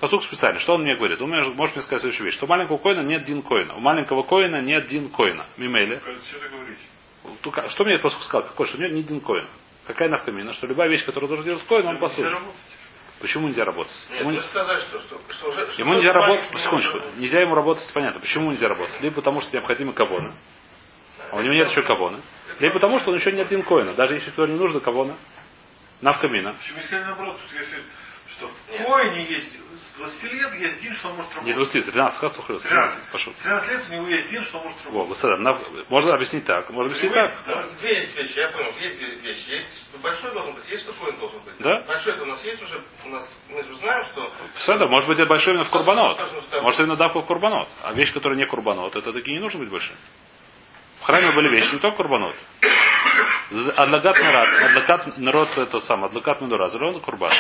Посук 0.04 0.22
специально. 0.26 0.60
Что 0.60 0.74
он 0.74 0.82
мне 0.82 0.98
говорит? 0.98 1.22
Он 1.22 1.30
мне, 1.30 1.42
может 1.54 1.76
мне 1.76 1.82
сказать 1.82 2.02
следующую 2.02 2.26
вещь. 2.26 2.36
Что 2.36 2.46
у 2.46 2.50
маленького 2.50 2.78
коина 2.78 3.00
нет 3.08 3.24
дин 3.24 3.42
коина. 3.42 3.76
У 3.76 3.80
маленького 3.80 4.24
коина 4.24 4.60
нет 4.60 4.88
дин 4.88 5.10
коина. 5.10 5.46
Мимели. 5.56 6.02
Что 7.70 7.86
мне 7.86 7.98
посук 8.00 8.22
сказал? 8.24 8.50
Какой? 8.50 8.68
Что 8.68 8.80
нет 8.80 8.92
ни 8.92 9.02
дин 9.02 9.22
коина. 9.22 9.48
Какая 9.88 10.10
навкамина? 10.10 10.52
Что 10.52 10.68
любая 10.68 10.90
вещь, 10.90 11.06
которую 11.06 11.30
должен 11.30 11.46
делать 11.46 11.66
коин, 11.68 11.88
он 11.88 12.00
посуль. 12.00 12.30
Почему 13.22 13.48
нельзя 13.48 13.64
работать? 13.64 13.94
Нет, 14.12 14.20
ему, 14.20 14.42
сказать, 14.42 14.82
что, 14.82 15.00
что, 15.00 15.22
что 15.72 15.82
ему 15.82 15.94
нельзя 15.94 16.12
работать, 16.12 16.50
секундочку, 16.60 17.00
нельзя 17.16 17.40
ему 17.40 17.56
работать, 17.56 17.90
понятно. 17.94 18.20
Почему 18.20 18.52
нельзя 18.52 18.68
работать? 18.68 19.00
Либо 19.00 19.16
потому, 19.16 19.40
что 19.40 19.56
необходимо 19.56 19.94
кавона. 19.94 20.36
А 21.32 21.38
у 21.38 21.42
него 21.42 21.54
нет 21.54 21.70
еще 21.70 21.82
кавона. 21.82 22.20
Либо 22.60 22.74
потому, 22.74 23.00
что 23.00 23.12
он 23.12 23.20
еще 23.20 23.32
не 23.32 23.40
один 23.40 23.64
коина. 23.64 23.94
Даже 23.94 24.16
если 24.16 24.32
кто 24.32 24.46
не 24.48 24.58
нужно 24.58 24.82
кавона. 24.82 25.16
Навкамина. 26.02 26.56
Почему 26.56 26.80
если 26.80 26.96
наоборот, 26.98 27.40
если 27.54 27.84
что 28.38 28.48
в 28.48 28.84
коине 28.86 29.26
есть 29.26 29.54
20 29.98 30.24
лет 30.24 30.54
есть 30.56 30.82
дин, 30.82 30.96
что 30.96 31.10
он 31.10 31.16
может 31.18 31.32
работать. 31.32 31.56
Не 31.56 31.64
20, 31.64 31.86
13, 31.86 32.20
хас 32.20 32.38
уходил. 32.40 32.62
13, 32.62 33.12
пошел. 33.12 33.34
13 33.44 33.70
лет 33.70 33.82
у 33.90 33.94
него 33.94 34.08
есть 34.08 34.30
дин, 34.30 34.44
что 34.46 34.58
он 34.58 34.64
может 34.66 34.86
работать. 34.86 35.24
Во, 35.24 35.38
на, 35.38 35.60
можно 35.90 36.14
объяснить 36.14 36.46
так. 36.46 36.70
Можно 36.72 36.92
объяснить 36.92 37.14
так. 37.14 37.34
Да. 37.46 37.70
Две 37.80 37.98
есть 37.98 38.18
вещи, 38.18 38.40
я 38.40 38.50
понял. 38.50 38.74
Есть 38.80 38.98
две 38.98 39.16
вещи. 39.18 39.50
Есть 39.50 39.88
что 39.90 39.98
большой 40.00 40.34
должен 40.34 40.56
быть, 40.56 40.68
есть 40.70 40.84
что 40.84 40.94
коин 40.94 41.18
должен 41.18 41.40
быть. 41.42 41.58
Да? 41.60 41.84
Большой 41.88 42.14
это 42.14 42.24
у 42.24 42.26
нас 42.26 42.44
есть 42.44 42.62
уже, 42.64 42.84
у 43.06 43.10
нас, 43.10 43.40
мы 43.50 43.64
же 43.64 43.76
знаем, 43.76 44.06
что... 44.06 44.32
Седа, 44.58 44.88
может 44.88 45.08
быть, 45.08 45.20
это 45.20 45.28
большой 45.28 45.54
именно 45.54 45.66
в 45.66 45.70
курбанот. 45.70 46.20
Может, 46.62 46.80
именно 46.80 46.96
давка 46.96 47.22
в 47.22 47.28
курбанот. 47.28 47.70
А 47.84 47.94
вещь, 47.94 48.12
которая 48.14 48.38
не 48.38 48.48
курбанот, 48.48 48.96
это 48.96 49.14
такие 49.14 49.38
не 49.38 49.42
нужно 49.42 49.60
быть 49.60 49.70
большим. 49.70 49.96
В 51.02 51.06
храме 51.06 51.32
были 51.32 51.50
вещи, 51.50 51.74
не 51.74 51.80
только 51.80 51.98
курбанот. 51.98 52.36
Адлагат 53.76 54.18
народ, 54.18 54.48
адлагат 54.62 55.18
народ 55.18 55.58
это 55.58 55.80
сам, 55.82 56.04
адлагат 56.04 56.42
минура, 56.42 56.70
зелен 56.70 57.00
курбан. 57.02 57.32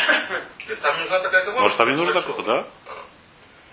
Может, 1.60 1.78
там 1.78 1.90
не 1.90 1.96
нужно 1.96 2.14
такое, 2.14 2.44
да? 2.44 2.68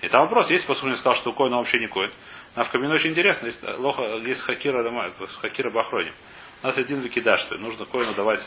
И 0.00 0.09
там 0.09 0.22
вопрос, 0.22 0.50
есть 0.50 0.66
послушник 0.66 0.98
сказал, 0.98 1.16
что 1.16 1.33
кой, 1.33 1.50
но 1.50 1.59
вообще 1.59 1.79
не 1.79 1.87
кой. 1.87 2.11
На 2.57 2.64
в 2.64 2.70
камине 2.70 2.94
очень 2.94 3.11
интересно, 3.11 3.46
есть, 3.46 3.62
лоха, 3.79 4.03
есть 4.03 4.40
хакира, 4.42 5.12
хакира 5.42 5.70
бахроним. 5.70 6.14
У 6.62 6.66
нас 6.66 6.79
один 6.79 7.00
викида, 7.00 7.37
что 7.37 7.57
нужно 7.59 7.85
коину 7.85 8.14
давать 8.14 8.46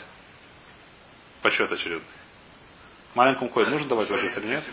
почет 1.42 1.70
очередный. 1.70 2.06
Маленькому 3.14 3.50
коину 3.50 3.70
нужно 3.70 3.88
давать 3.88 4.08
почет 4.08 4.36
или 4.38 4.46
нет? 4.46 4.64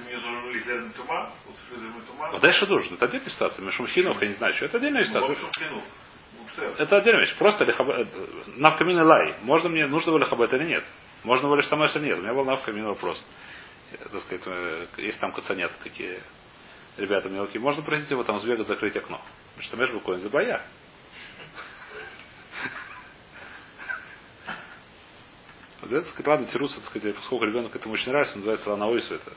Вот 2.32 2.42
дальше 2.42 2.66
должен. 2.66 2.96
Это 2.96 3.06
отдельная 3.06 3.30
ситуация. 3.30 3.64
Мишум 3.64 3.88
хинух, 3.88 4.22
я 4.22 4.28
не 4.28 4.34
знаю, 4.34 4.54
что 4.56 4.66
это 4.66 4.78
отдельная 4.78 5.04
ситуация. 5.04 5.38
Это 6.78 6.98
отдельная 6.98 7.22
вещь. 7.22 7.36
Просто 7.38 7.63
лихабет. 7.65 8.08
Навкамин 8.58 9.02
лай. 9.02 9.36
Можно 9.44 9.70
мне, 9.70 9.88
нужно 9.88 10.12
было 10.12 10.20
лихабет 10.20 10.54
или 10.54 10.65
нет? 10.65 10.84
Можно 11.24 11.50
было 11.50 11.62
штамеш 11.62 11.96
или 11.96 12.06
нет? 12.06 12.20
У 12.20 12.22
меня 12.22 12.34
был 12.34 12.46
навкамин 12.46 12.86
вопрос. 12.86 13.24
Так 13.91 14.22
сказать, 14.22 14.44
э, 14.46 14.88
есть 14.98 15.20
там 15.20 15.34
кацанят 15.34 15.72
какие 15.84 16.22
ребята 16.98 17.30
мелкие. 17.30 17.62
Можно 17.62 17.84
просить 17.84 18.10
его 18.12 18.24
там 18.24 18.39
сбегать, 18.39 18.67
закрыть 18.67 18.96
окно. 18.98 19.22
Штамеш 19.60 19.91
буквально 19.91 20.24
забоя. 20.24 20.62
Это, 25.84 26.04
сказать, 26.10 26.28
ладно, 26.28 26.48
тируться, 26.48 26.80
так 26.80 26.89
сказать, 26.89 27.15
поскольку 27.15 27.46
ребенок 27.46 27.76
этому 27.76 27.94
очень 27.94 28.12
нравится, 28.12 28.38
называется 28.38 28.70
ланаойсу 28.70 29.15
это. 29.15 29.34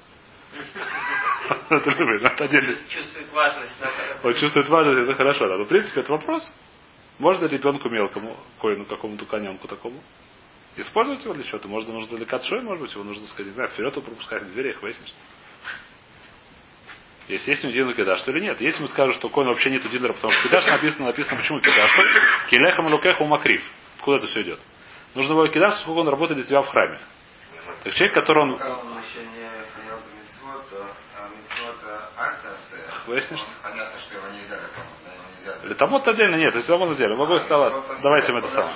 Это 1.70 1.90
любит, 1.90 2.22
это 2.22 2.44
отдельно. 2.44 2.76
Чувствует 2.88 3.32
важность. 3.32 3.74
Он 4.22 4.34
чувствует 4.34 4.68
важность, 4.68 5.00
это 5.00 5.14
хорошо. 5.14 5.46
Но 5.46 5.64
в 5.64 5.68
принципе 5.68 6.00
это 6.00 6.12
вопрос. 6.12 6.52
Можно 7.18 7.46
ребенку 7.46 7.88
мелкому, 7.88 8.36
коину 8.60 8.86
какому-то 8.86 9.24
коненку 9.26 9.68
такому, 9.68 10.02
использовать 10.76 11.22
его 11.24 11.34
для 11.34 11.44
чего-то? 11.44 11.68
Можно, 11.68 11.92
нужно 11.92 12.16
для 12.16 12.26
катшой, 12.26 12.62
может 12.62 12.82
быть, 12.82 12.92
его 12.92 13.04
нужно 13.04 13.26
сказать, 13.26 13.46
не 13.46 13.52
знаю, 13.52 13.70
вперед 13.70 13.92
его 13.92 14.02
пропускать 14.02 14.42
в 14.42 14.52
дверях, 14.52 14.82
выяснишь. 14.82 15.14
Если 17.28 17.50
есть 17.52 17.64
у 17.64 17.68
него 17.68 17.88
дин 17.88 17.94
кидаш, 17.94 18.18
что 18.20 18.32
или 18.32 18.40
нет. 18.40 18.60
Если 18.60 18.82
мы 18.82 18.88
скажем, 18.88 19.14
что 19.14 19.28
коин 19.30 19.46
вообще 19.48 19.70
нету 19.70 19.88
динера, 19.88 20.12
потому 20.12 20.32
что 20.32 20.48
кидаш 20.48 20.66
написано, 20.66 21.06
написано, 21.06 21.36
почему 21.36 21.60
кидаш? 21.60 21.90
Килехам 22.50 22.86
лукеху 22.88 23.24
макрив. 23.24 23.62
Откуда 23.96 24.18
это 24.18 24.26
все 24.26 24.42
идет? 24.42 24.60
Нужно 25.14 25.34
было 25.34 25.48
кидаш, 25.48 25.80
сколько 25.80 26.00
он 26.00 26.08
работает 26.08 26.40
для 26.40 26.46
тебя 26.46 26.60
в 26.60 26.68
храме. 26.68 26.98
Так 27.82 27.94
человек, 27.94 28.14
который 28.14 28.42
он... 28.42 28.60
Выяснишь? 33.06 33.40
Понятно, 33.62 33.98
что 34.00 34.16
его 34.16 34.28
нельзя 34.28 34.58
Летамот 35.64 36.06
отдельно 36.08 36.36
нет, 36.36 36.52
то 36.52 36.58
есть 36.58 36.68
Летамот 36.68 36.90
отдельно. 36.90 37.16
Могу 37.16 37.38
стало, 37.40 37.84
давайте 38.02 38.32
мы 38.32 38.38
это 38.38 38.48
самое. 38.48 38.74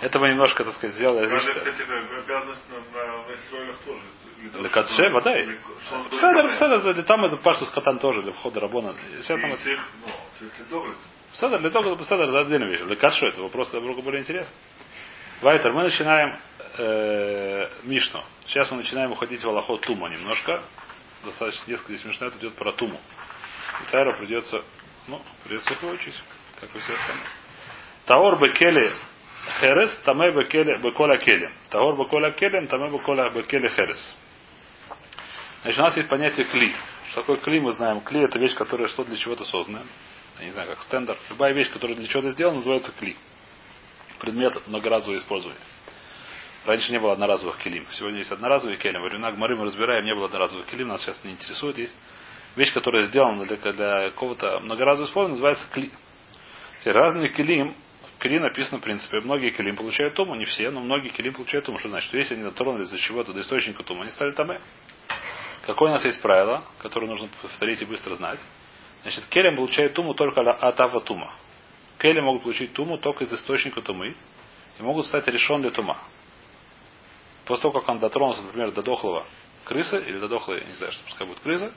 Это 0.00 0.18
мы 0.18 0.30
немножко, 0.30 0.64
так 0.64 0.74
сказать, 0.74 0.96
сделали. 0.96 1.28
Лекатше, 4.62 5.10
водай. 5.10 5.58
Пседер, 6.10 6.48
пседер, 6.48 6.94
для 6.94 7.02
там 7.02 7.24
это 7.24 7.36
паштус 7.36 7.70
катан 7.70 7.98
тоже, 7.98 8.22
для 8.22 8.32
входа 8.32 8.60
рабона. 8.60 8.94
Это. 9.18 9.22
Пседер, 11.32 11.60
для 11.60 11.70
того, 11.70 11.96
пседер, 11.96 12.28
это 12.28 12.40
отдельная 12.40 12.68
вещь. 12.68 12.80
Лекатше, 12.80 13.26
это 13.26 13.42
вопрос 13.42 13.72
намного 13.72 14.00
более 14.00 14.22
интересный. 14.22 14.56
Вайтер, 15.42 15.72
мы 15.72 15.82
начинаем 15.84 16.38
э, 16.78 17.68
Мишну. 17.84 18.22
Сейчас 18.46 18.70
мы 18.70 18.78
начинаем 18.78 19.12
уходить 19.12 19.42
в 19.42 19.48
Аллахот 19.48 19.82
Тума 19.82 20.08
немножко. 20.08 20.62
Достаточно 21.24 21.70
несколько 21.70 21.92
здесь 21.94 22.04
Мишна, 22.04 22.28
это 22.28 22.38
идет 22.38 22.54
про 22.54 22.72
Туму. 22.72 23.00
И 23.82 23.90
Тайра 23.90 24.16
придется 24.16 24.62
ну, 25.10 25.22
придется 25.44 25.74
выучить, 25.82 26.14
как 26.60 26.74
и 26.74 26.78
все 26.78 26.94
остальные. 26.94 27.28
Таор 28.06 28.40
бекели 28.40 28.90
херес, 29.60 30.00
таме 30.04 30.32
бекели 30.32 30.80
беколя 30.82 31.18
келем. 31.18 31.52
Таор 31.68 31.98
беколя 31.98 32.30
келем, 32.30 32.66
таме 32.66 32.90
беколя 32.90 33.30
бекели 33.30 33.68
херес. 33.68 34.16
Значит, 35.62 35.78
у 35.78 35.82
нас 35.82 35.96
есть 35.96 36.08
понятие 36.08 36.46
кли. 36.46 36.72
Что 37.10 37.22
такое 37.22 37.36
кли, 37.38 37.60
мы 37.60 37.72
знаем. 37.72 38.00
Кли 38.00 38.22
это 38.24 38.38
вещь, 38.38 38.54
которая 38.54 38.88
что 38.88 39.04
для 39.04 39.16
чего-то 39.16 39.44
создана. 39.44 39.82
Я 40.38 40.46
не 40.46 40.52
знаю, 40.52 40.68
как 40.68 40.82
стендер. 40.82 41.18
Любая 41.28 41.52
вещь, 41.52 41.70
которая 41.70 41.96
для 41.96 42.06
чего-то 42.06 42.30
сделана, 42.30 42.56
называется 42.56 42.92
кли. 42.98 43.16
Предмет 44.20 44.66
многоразового 44.68 45.18
использования. 45.18 45.60
Раньше 46.64 46.92
не 46.92 47.00
было 47.00 47.12
одноразовых 47.12 47.58
килим. 47.58 47.86
Сегодня 47.90 48.18
есть 48.18 48.30
одноразовые. 48.30 48.78
Во 48.78 49.00
времена 49.00 49.32
Гмары 49.32 49.56
мы 49.56 49.64
разбираем, 49.64 50.04
не 50.04 50.14
было 50.14 50.26
одноразовых 50.26 50.66
килим, 50.66 50.88
нас 50.88 51.02
сейчас 51.02 51.22
не 51.24 51.32
интересует. 51.32 51.78
Есть 51.78 51.96
вещь, 52.56 52.72
которая 52.72 53.04
сделана 53.04 53.44
для, 53.44 53.56
для 53.56 54.10
какого-то 54.10 54.60
многоразового 54.60 55.08
использования, 55.08 55.34
называется 55.34 55.66
кли. 55.72 55.90
Разные 56.84 57.28
килим, 57.28 57.74
кли 58.18 58.38
написано 58.38 58.78
в 58.78 58.82
принципе. 58.82 59.20
Многие 59.20 59.50
килим 59.50 59.76
получают 59.76 60.14
тому, 60.14 60.34
не 60.34 60.44
все, 60.44 60.70
но 60.70 60.80
многие 60.80 61.10
килим 61.10 61.34
получают 61.34 61.66
тому. 61.66 61.78
Что 61.78 61.88
значит? 61.88 62.08
Что 62.08 62.18
если 62.18 62.34
они 62.34 62.44
дотронулись 62.44 62.90
до 62.90 62.98
чего-то, 62.98 63.32
до 63.32 63.40
источника 63.40 63.82
тума, 63.82 64.02
они 64.02 64.10
стали 64.12 64.32
тамэ. 64.32 64.60
Какое 65.66 65.90
у 65.90 65.92
нас 65.92 66.04
есть 66.04 66.22
правило, 66.22 66.64
которое 66.78 67.06
нужно 67.06 67.28
повторить 67.42 67.82
и 67.82 67.84
быстро 67.84 68.14
знать? 68.14 68.40
Значит, 69.02 69.26
келем 69.26 69.56
получает 69.56 69.94
туму 69.94 70.14
только 70.14 70.40
от 70.40 70.80
ава 70.80 71.00
тума. 71.00 71.30
Келем 71.98 72.24
могут 72.24 72.42
получить 72.42 72.72
туму 72.72 72.98
только 72.98 73.24
из 73.24 73.32
источника 73.32 73.80
тумы 73.82 74.14
и 74.78 74.82
могут 74.82 75.06
стать 75.06 75.26
решен 75.28 75.60
для 75.60 75.70
тума. 75.70 75.98
После 77.44 77.62
того, 77.62 77.80
как 77.80 77.88
он 77.88 77.98
дотронулся, 77.98 78.42
например, 78.42 78.70
до 78.72 78.82
дохлого 78.82 79.24
крысы, 79.64 79.98
или 79.98 80.18
до 80.18 80.28
дохлой, 80.28 80.64
не 80.64 80.74
знаю, 80.74 80.92
что 80.92 81.04
пускай 81.04 81.26
будет 81.26 81.40
крыса, 81.40 81.72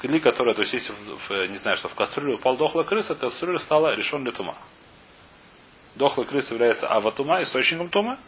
кли, 0.00 0.20
которая, 0.20 0.54
то 0.54 0.62
есть 0.62 0.72
если, 0.72 0.92
в, 0.92 1.46
не 1.48 1.58
знаю, 1.58 1.76
что 1.76 1.88
в 1.88 1.94
кастрюлю 1.94 2.36
упал 2.36 2.56
дохлая 2.56 2.84
крыса, 2.84 3.14
кастрюля 3.14 3.58
стала 3.58 3.94
решен 3.94 4.22
для 4.22 4.32
тума. 4.32 4.56
Дохлая 5.96 6.26
крыса 6.26 6.54
является 6.54 6.88
аватума, 6.88 7.42
источником 7.42 7.88
тума. 7.88 8.18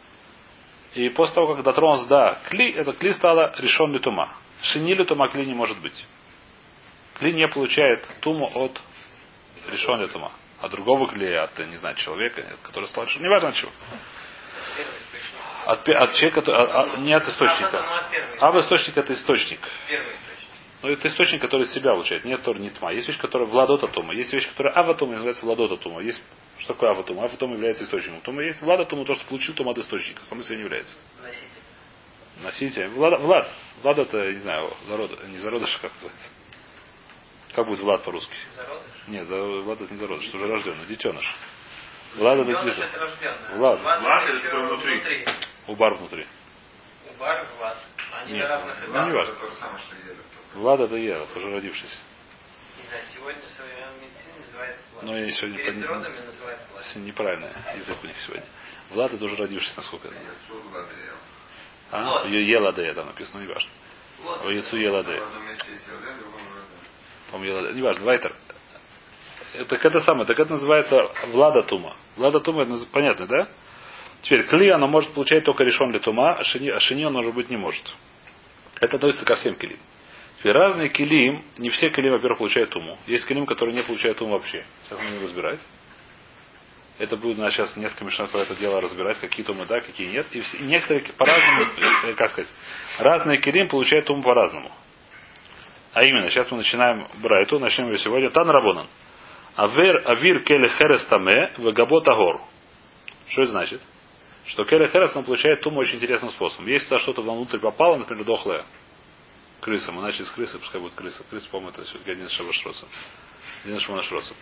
И 0.94 1.08
после 1.10 1.36
того, 1.36 1.54
как 1.54 1.64
дотронулся 1.64 2.08
до 2.08 2.38
кли, 2.48 2.72
это 2.72 2.92
кли 2.92 3.12
стало 3.12 3.54
решен 3.58 3.92
для 3.92 4.00
тума. 4.00 4.28
Шинили 4.62 5.04
тума 5.04 5.28
кли 5.28 5.46
не 5.46 5.54
может 5.54 5.78
быть. 5.80 6.04
Кли 7.18 7.32
не 7.32 7.46
получает 7.46 8.08
туму 8.20 8.50
от 8.54 8.80
решен 9.68 9.98
для 9.98 10.08
тума. 10.08 10.32
От 10.60 10.72
другого 10.72 11.10
клея, 11.10 11.44
от, 11.44 11.58
не 11.58 11.76
знаю, 11.76 11.94
человека, 11.96 12.44
который 12.64 12.86
стал 12.88 13.04
решен. 13.04 13.22
Неважно 13.22 13.50
от 13.50 13.54
чего. 13.54 13.70
От, 15.66 15.88
от 15.88 16.14
человека, 16.14 16.40
от, 16.40 16.98
не 16.98 17.12
от 17.12 17.24
источника. 17.24 17.84
А 18.40 18.50
в 18.50 18.58
источник 18.58 18.96
это 18.96 19.12
источник. 19.12 19.60
Но 20.82 20.88
это 20.88 21.08
источник, 21.08 21.42
который 21.42 21.62
из 21.66 21.74
себя 21.74 21.92
получает. 21.92 22.24
Нет 22.24 22.42
тор, 22.42 22.58
не 22.58 22.70
тма. 22.70 22.92
Есть 22.92 23.06
вещь, 23.06 23.18
которая 23.18 23.46
владота 23.46 23.86
тума. 23.88 24.14
Есть 24.14 24.32
вещь, 24.32 24.48
которая 24.48 24.72
аватума 24.74 25.12
называется 25.12 25.44
владота 25.44 25.76
тума. 25.76 26.00
Есть 26.00 26.22
что 26.58 26.74
такое 26.74 26.90
аватума? 26.90 27.24
Аватума 27.24 27.54
является 27.54 27.84
источником. 27.84 28.20
Тума 28.22 28.42
есть 28.42 28.62
влада 28.62 28.84
тума, 28.86 29.04
то, 29.04 29.14
что 29.14 29.26
получил 29.26 29.54
тума 29.54 29.72
от 29.72 29.78
источника. 29.78 30.22
Само 30.24 30.42
себе 30.42 30.56
не 30.56 30.62
является. 30.62 30.96
Носитель. 31.22 31.48
Носитель. 32.42 32.88
Влад, 32.88 33.20
Влад. 33.20 33.48
Влад 33.82 33.98
это, 33.98 34.32
не 34.32 34.38
знаю, 34.38 34.70
зарод, 34.86 35.24
не 35.28 35.38
зародыш, 35.38 35.76
как 35.82 35.92
называется. 35.92 36.30
Как 37.54 37.66
будет 37.66 37.80
Влад 37.80 38.02
по-русски? 38.02 38.34
Зародыш? 38.56 38.86
Нет, 39.08 39.26
за, 39.26 39.36
Влад 39.42 39.80
это 39.80 39.92
не 39.92 39.98
зародыш, 39.98 40.28
это 40.28 40.36
уже 40.36 40.46
рожденный, 40.46 40.86
детеныш. 40.86 41.36
Влад 42.16 42.38
это 42.38 42.48
детеныш. 42.50 42.90
Влад. 43.54 43.80
Влад 43.80 44.28
это 44.28 44.48
кто 44.48 44.60
внутри. 44.60 45.26
Убар 45.66 45.94
внутри. 45.94 46.26
Убар, 47.14 47.46
Влад. 47.58 47.76
Они 48.12 48.32
Нет, 48.34 48.48
разных 48.48 48.76
ну, 48.86 49.06
не 49.06 49.12
важно. 49.12 49.32
Это 49.32 49.40
то 49.40 49.48
же 49.48 49.54
самое, 49.54 49.78
что 49.84 49.96
Ева. 49.96 50.29
Влад 50.54 50.80
это 50.80 50.96
Ева, 50.96 51.26
тоже 51.32 51.50
сегодня 53.14 53.40
в 53.42 53.50
называется 54.46 54.82
Влад. 54.92 55.04
Но 55.04 55.16
я 55.16 55.30
сегодня 55.30 55.58
Перед 55.58 55.76
пон- 55.76 55.86
родами 55.86 56.20
называется 56.20 56.66
Влад. 56.72 56.96
Неправильно 56.96 57.50
язык 57.76 57.98
у 58.02 58.06
них 58.06 58.20
сегодня. 58.20 58.46
Влад 58.90 59.12
это 59.14 59.24
уже 59.24 59.36
родившийся, 59.36 59.76
насколько 59.76 60.08
я 60.08 60.14
знаю. 60.14 60.28
А? 61.92 62.26
Еладея 62.26 62.94
там 62.94 63.06
написано, 63.06 63.40
не 63.40 63.46
важно. 63.46 63.70
О 64.24 64.50
яйцу 64.50 64.76
Еладея. 64.76 65.20
В 65.20 65.34
в. 65.34 65.76
По-моему, 67.30 67.52
Еладея. 67.56 67.74
Не 67.74 67.82
важно, 67.82 68.04
Вайтер. 68.04 68.36
Это, 69.54 69.64
так 69.64 69.84
это 69.84 70.00
самое, 70.00 70.26
так 70.26 70.38
это 70.38 70.52
называется 70.52 71.10
Влада 71.28 71.62
Тума. 71.62 71.96
Влада 72.16 72.40
Тума, 72.40 72.62
это 72.62 72.86
понятно, 72.92 73.26
да? 73.26 73.48
Теперь, 74.22 74.46
кли 74.46 74.68
оно 74.68 74.86
может 74.86 75.12
получать 75.14 75.44
только 75.44 75.64
решен 75.64 75.90
для 75.90 76.00
тума, 76.00 76.32
а 76.32 76.44
шини, 76.44 76.68
а 76.68 76.78
шини 76.78 77.04
он 77.04 77.16
уже 77.16 77.32
быть 77.32 77.48
не 77.50 77.56
может. 77.56 77.82
Это 78.80 78.96
относится 78.96 79.24
ко 79.24 79.34
всем 79.36 79.54
килим. 79.54 79.78
Разные 80.42 80.88
килим, 80.88 81.42
не 81.58 81.68
все 81.68 81.90
килим, 81.90 82.12
во-первых, 82.12 82.38
получают 82.38 82.70
туму. 82.70 82.96
Есть 83.06 83.26
килим, 83.26 83.44
которые 83.44 83.74
не 83.74 83.82
получают 83.82 84.18
туму 84.18 84.32
вообще. 84.32 84.64
Сейчас 84.84 84.98
мы 84.98 85.10
будем 85.10 85.24
разбирать. 85.24 85.60
Это 86.98 87.16
будет 87.16 87.38
у 87.38 87.42
нас 87.42 87.52
сейчас 87.52 87.76
несколько 87.76 88.04
минут 88.04 88.30
про 88.30 88.40
это 88.40 88.54
дело 88.56 88.80
разбирать, 88.80 89.18
какие 89.18 89.44
тумы 89.44 89.66
да, 89.66 89.80
какие 89.80 90.08
нет. 90.08 90.26
И, 90.32 90.40
все, 90.40 90.58
некоторые 90.58 91.04
по-разному, 91.16 91.72
э, 92.04 92.14
как 92.14 92.30
сказать, 92.30 92.50
разные 92.98 93.38
килим 93.38 93.68
получают 93.68 94.06
туму 94.06 94.22
по-разному. 94.22 94.70
А 95.92 96.04
именно, 96.04 96.30
сейчас 96.30 96.50
мы 96.50 96.58
начинаем 96.58 97.06
Брайту, 97.22 97.58
начнем 97.58 97.88
ее 97.88 97.98
сегодня. 97.98 98.30
Тан 98.30 98.48
Рабонан. 98.48 98.86
Авер, 99.56 100.02
авир 100.06 100.40
келе 100.40 100.68
херес 100.68 101.04
таме, 101.06 101.52
вегабот 101.58 102.08
агор. 102.08 102.40
Что 103.28 103.42
это 103.42 103.50
значит? 103.50 103.80
Что 104.46 104.64
келе 104.64 104.88
херес 104.88 105.12
получает 105.12 105.60
туму 105.60 105.80
очень 105.80 105.96
интересным 105.96 106.30
способом. 106.30 106.66
Если 106.68 106.86
туда 106.86 106.98
что-то 107.00 107.22
внутрь 107.22 107.58
попало, 107.58 107.96
например, 107.96 108.24
дохлая 108.24 108.64
крыса, 109.60 109.92
мы 109.92 110.02
начали 110.02 110.24
с 110.24 110.30
крысы, 110.30 110.58
пускай 110.58 110.80
будет 110.80 110.94
крыса. 110.94 111.22
Крыса, 111.30 111.48
по-моему, 111.50 111.70
это 111.70 111.82
один 112.10 112.26
из 112.26 112.32
шабашроцев. 112.32 112.88
Один 113.64 113.76
из. 113.76 114.34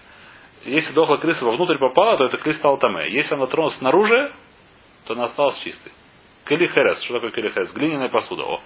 Если 0.65 0.93
дохлая 0.93 1.19
крыса 1.19 1.45
вовнутрь 1.45 1.77
попала, 1.77 2.17
то 2.17 2.25
это 2.25 2.39
крыса 2.39 2.59
стала 2.59 2.79
таме. 2.79 3.11
Если 3.11 3.35
она 3.35 3.47
тронулась 3.47 3.77
снаружи, 3.77 4.33
то 5.05 5.15
она 5.15 5.25
осталась 5.25 5.59
чистой. 5.59 5.93
Кели 6.47 6.67
херес. 6.67 7.03
Что 7.03 7.15
такое 7.15 7.31
кели 7.31 7.51
херес? 7.51 7.73
Глиняная 7.73 8.09
посуда. 8.09 8.45
О. 8.45 8.61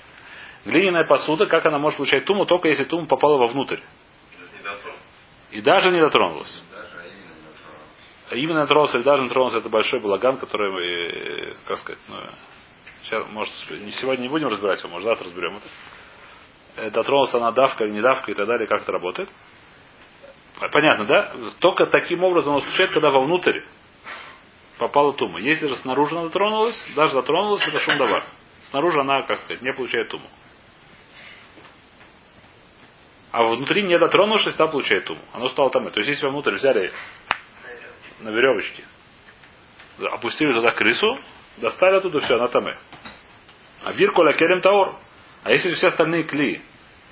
Глиняная 0.64 1.04
посуда, 1.04 1.46
как 1.46 1.66
она 1.66 1.78
может 1.78 1.96
получать 1.96 2.24
туму, 2.24 2.46
только 2.46 2.68
если 2.68 2.84
тума 2.84 3.06
попала 3.06 3.36
вовнутрь. 3.36 3.80
И 5.50 5.60
даже 5.60 5.90
не 5.90 6.00
дотронулась. 6.00 6.62
А 8.30 8.34
именно 8.36 8.60
не 8.60 8.60
дотронулся. 8.60 8.62
А 8.62 8.66
тронулся 8.66 8.96
или 8.98 9.04
даже 9.04 9.28
тронулся, 9.28 9.58
это 9.58 9.68
большой 9.68 10.00
балаган, 10.00 10.38
который 10.38 10.70
мы, 10.70 10.80
э, 10.82 11.54
как 11.66 11.78
сказать, 11.78 12.00
ну, 12.08 12.16
сейчас, 13.02 13.26
может, 13.30 13.52
сегодня 14.00 14.22
не 14.22 14.28
будем 14.28 14.48
разбирать 14.48 14.78
его, 14.80 14.90
может, 14.90 15.06
завтра 15.06 15.26
разберем 15.26 15.56
это. 15.56 15.66
Э, 16.76 16.90
Дотронулся 16.90 17.36
она 17.38 17.52
давка 17.52 17.84
или 17.84 17.92
не 17.92 18.00
давка 18.00 18.30
и 18.30 18.34
так 18.34 18.46
далее, 18.46 18.66
как 18.66 18.82
это 18.82 18.92
работает. 18.92 19.28
Понятно, 20.70 21.06
да? 21.06 21.32
Только 21.60 21.86
таким 21.86 22.22
образом 22.22 22.54
он 22.54 22.62
случается, 22.62 22.94
когда 22.94 23.10
вовнутрь 23.10 23.60
попала 24.78 25.12
тума. 25.12 25.40
Если 25.40 25.66
же 25.66 25.76
снаружи 25.76 26.14
она 26.14 26.24
дотронулась, 26.24 26.86
даже 26.94 27.14
дотронулась, 27.14 27.66
это 27.66 27.78
шум 27.80 27.98
давар. 27.98 28.26
Снаружи 28.64 29.00
она, 29.00 29.22
как 29.22 29.40
сказать, 29.40 29.62
не 29.62 29.72
получает 29.72 30.08
туму. 30.08 30.28
А 33.32 33.42
внутри 33.44 33.82
не 33.82 33.98
дотронувшись, 33.98 34.54
та 34.54 34.66
получает 34.68 35.06
туму. 35.06 35.22
Оно 35.32 35.48
стало 35.48 35.70
там. 35.70 35.88
То 35.90 36.00
есть, 36.00 36.10
если 36.10 36.26
внутрь 36.28 36.54
взяли 36.54 36.92
на 38.20 38.28
веревочке, 38.28 38.84
опустили 39.98 40.52
туда 40.52 40.74
крысу, 40.74 41.18
достали 41.56 41.96
оттуда 41.96 42.20
все, 42.20 42.36
она 42.36 42.48
там. 42.48 42.66
А 43.84 43.92
вир 43.92 44.12
коля 44.12 44.34
керем 44.34 44.60
таор. 44.60 44.96
А 45.44 45.50
если 45.50 45.74
все 45.74 45.88
остальные 45.88 46.24
кли 46.24 46.62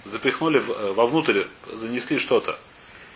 запихнули 0.05 0.59
в- 0.59 0.71
э, 0.71 0.93
вовнутрь, 0.93 1.45
занесли 1.67 2.19
что-то, 2.19 2.59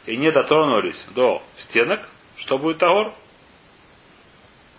и 0.06 0.16
не 0.16 0.30
дотронулись 0.30 1.06
до 1.14 1.42
стенок, 1.56 2.00
что 2.36 2.58
будет 2.58 2.78
таор? 2.78 3.14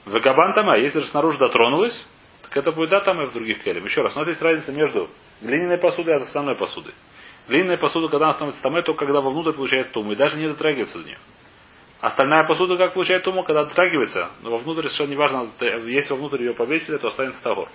Вегабан 0.05 0.53
тама, 0.53 0.77
если 0.77 0.99
же 0.99 1.07
снаружи 1.07 1.39
дотронулась, 1.39 2.05
так 2.43 2.55
это 2.57 2.71
будет 2.71 2.91
да 2.91 2.99
там 3.01 3.21
и 3.21 3.25
в 3.25 3.33
других 3.33 3.63
келем. 3.63 3.86
Еще 3.86 4.01
раз, 4.01 4.15
у 4.15 4.19
нас 4.19 4.27
есть 4.27 4.41
разница 4.41 4.71
между 4.71 5.09
глиняной 5.41 5.79
посудой 5.79 6.13
и 6.13 6.21
основной 6.21 6.55
посудой. 6.55 6.93
Глиняная 7.47 7.77
посуда, 7.77 8.07
когда 8.07 8.25
она 8.25 8.33
становится 8.33 8.61
тамой, 8.61 8.83
только 8.83 9.05
когда 9.05 9.21
вовнутрь 9.21 9.53
получает 9.53 9.91
туму, 9.91 10.11
и 10.11 10.15
даже 10.15 10.38
не 10.38 10.47
дотрагивается 10.47 10.99
до 10.99 11.05
нее. 11.05 11.17
Остальная 12.01 12.45
посуда 12.45 12.77
как 12.77 12.93
получает 12.93 13.23
туму, 13.23 13.43
когда 13.43 13.65
дотрагивается, 13.65 14.29
но 14.41 14.51
вовнутрь 14.51 14.83
совершенно 14.83 15.09
не 15.09 15.15
важно, 15.15 15.49
если 15.88 16.13
вовнутрь 16.13 16.43
ее 16.43 16.53
повесили, 16.53 16.97
то 16.97 17.07
останется 17.07 17.41
тагор. 17.41 17.67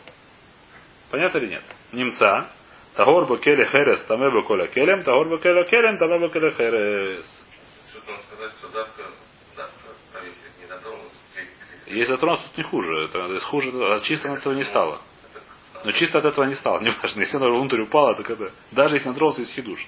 Понятно 1.10 1.38
или 1.38 1.46
нет? 1.48 1.62
Немца. 1.92 2.50
Тагор 2.94 3.26
бакеле 3.26 3.66
херес, 3.66 4.04
таме 4.06 4.30
баколя 4.30 4.66
келем, 4.68 5.02
тагор 5.02 5.28
бакеле 5.28 5.64
келем, 5.64 5.98
таме 5.98 6.18
бакеле 6.18 6.50
херес. 6.52 7.46
Что-то 7.90 8.50
что 8.58 8.68
давка, 8.68 9.02
давка 9.56 9.72
повесит, 10.12 10.58
не 10.60 10.66
дотронулся. 10.66 11.16
Если 11.86 12.12
затронулся, 12.12 12.44
то 12.54 12.60
не 12.60 12.64
хуже. 12.64 13.04
Это 13.04 13.40
хуже, 13.40 13.70
а 13.72 14.00
чисто 14.00 14.32
от 14.32 14.40
этого 14.40 14.54
не 14.54 14.64
стало. 14.64 15.00
Но 15.84 15.92
чисто 15.92 16.18
от 16.18 16.24
этого 16.24 16.44
не 16.44 16.54
стало, 16.56 16.80
неважно. 16.82 17.20
Если 17.20 17.36
она 17.36 17.48
внутрь 17.48 17.80
упала, 17.80 18.14
так 18.14 18.28
это... 18.28 18.52
Даже 18.72 18.96
если 18.96 19.08
она 19.08 19.16
тронулся 19.16 19.42
из 19.42 19.52
хидуш. 19.52 19.86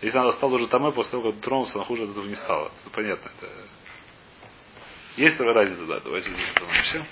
Если 0.00 0.16
она 0.16 0.32
стала 0.32 0.54
уже 0.54 0.68
тамой, 0.68 0.92
после 0.92 1.12
того, 1.12 1.32
как 1.32 1.40
тронулся, 1.40 1.76
она 1.76 1.84
хуже 1.84 2.04
от 2.04 2.10
этого 2.10 2.24
не 2.24 2.36
стала. 2.36 2.70
Это 2.82 2.90
понятно. 2.94 3.30
Это... 3.40 3.52
Есть 5.16 5.40
разница, 5.40 5.84
да. 5.86 6.00
Давайте 6.00 6.32
здесь 6.32 6.48
остановимся. 6.48 7.06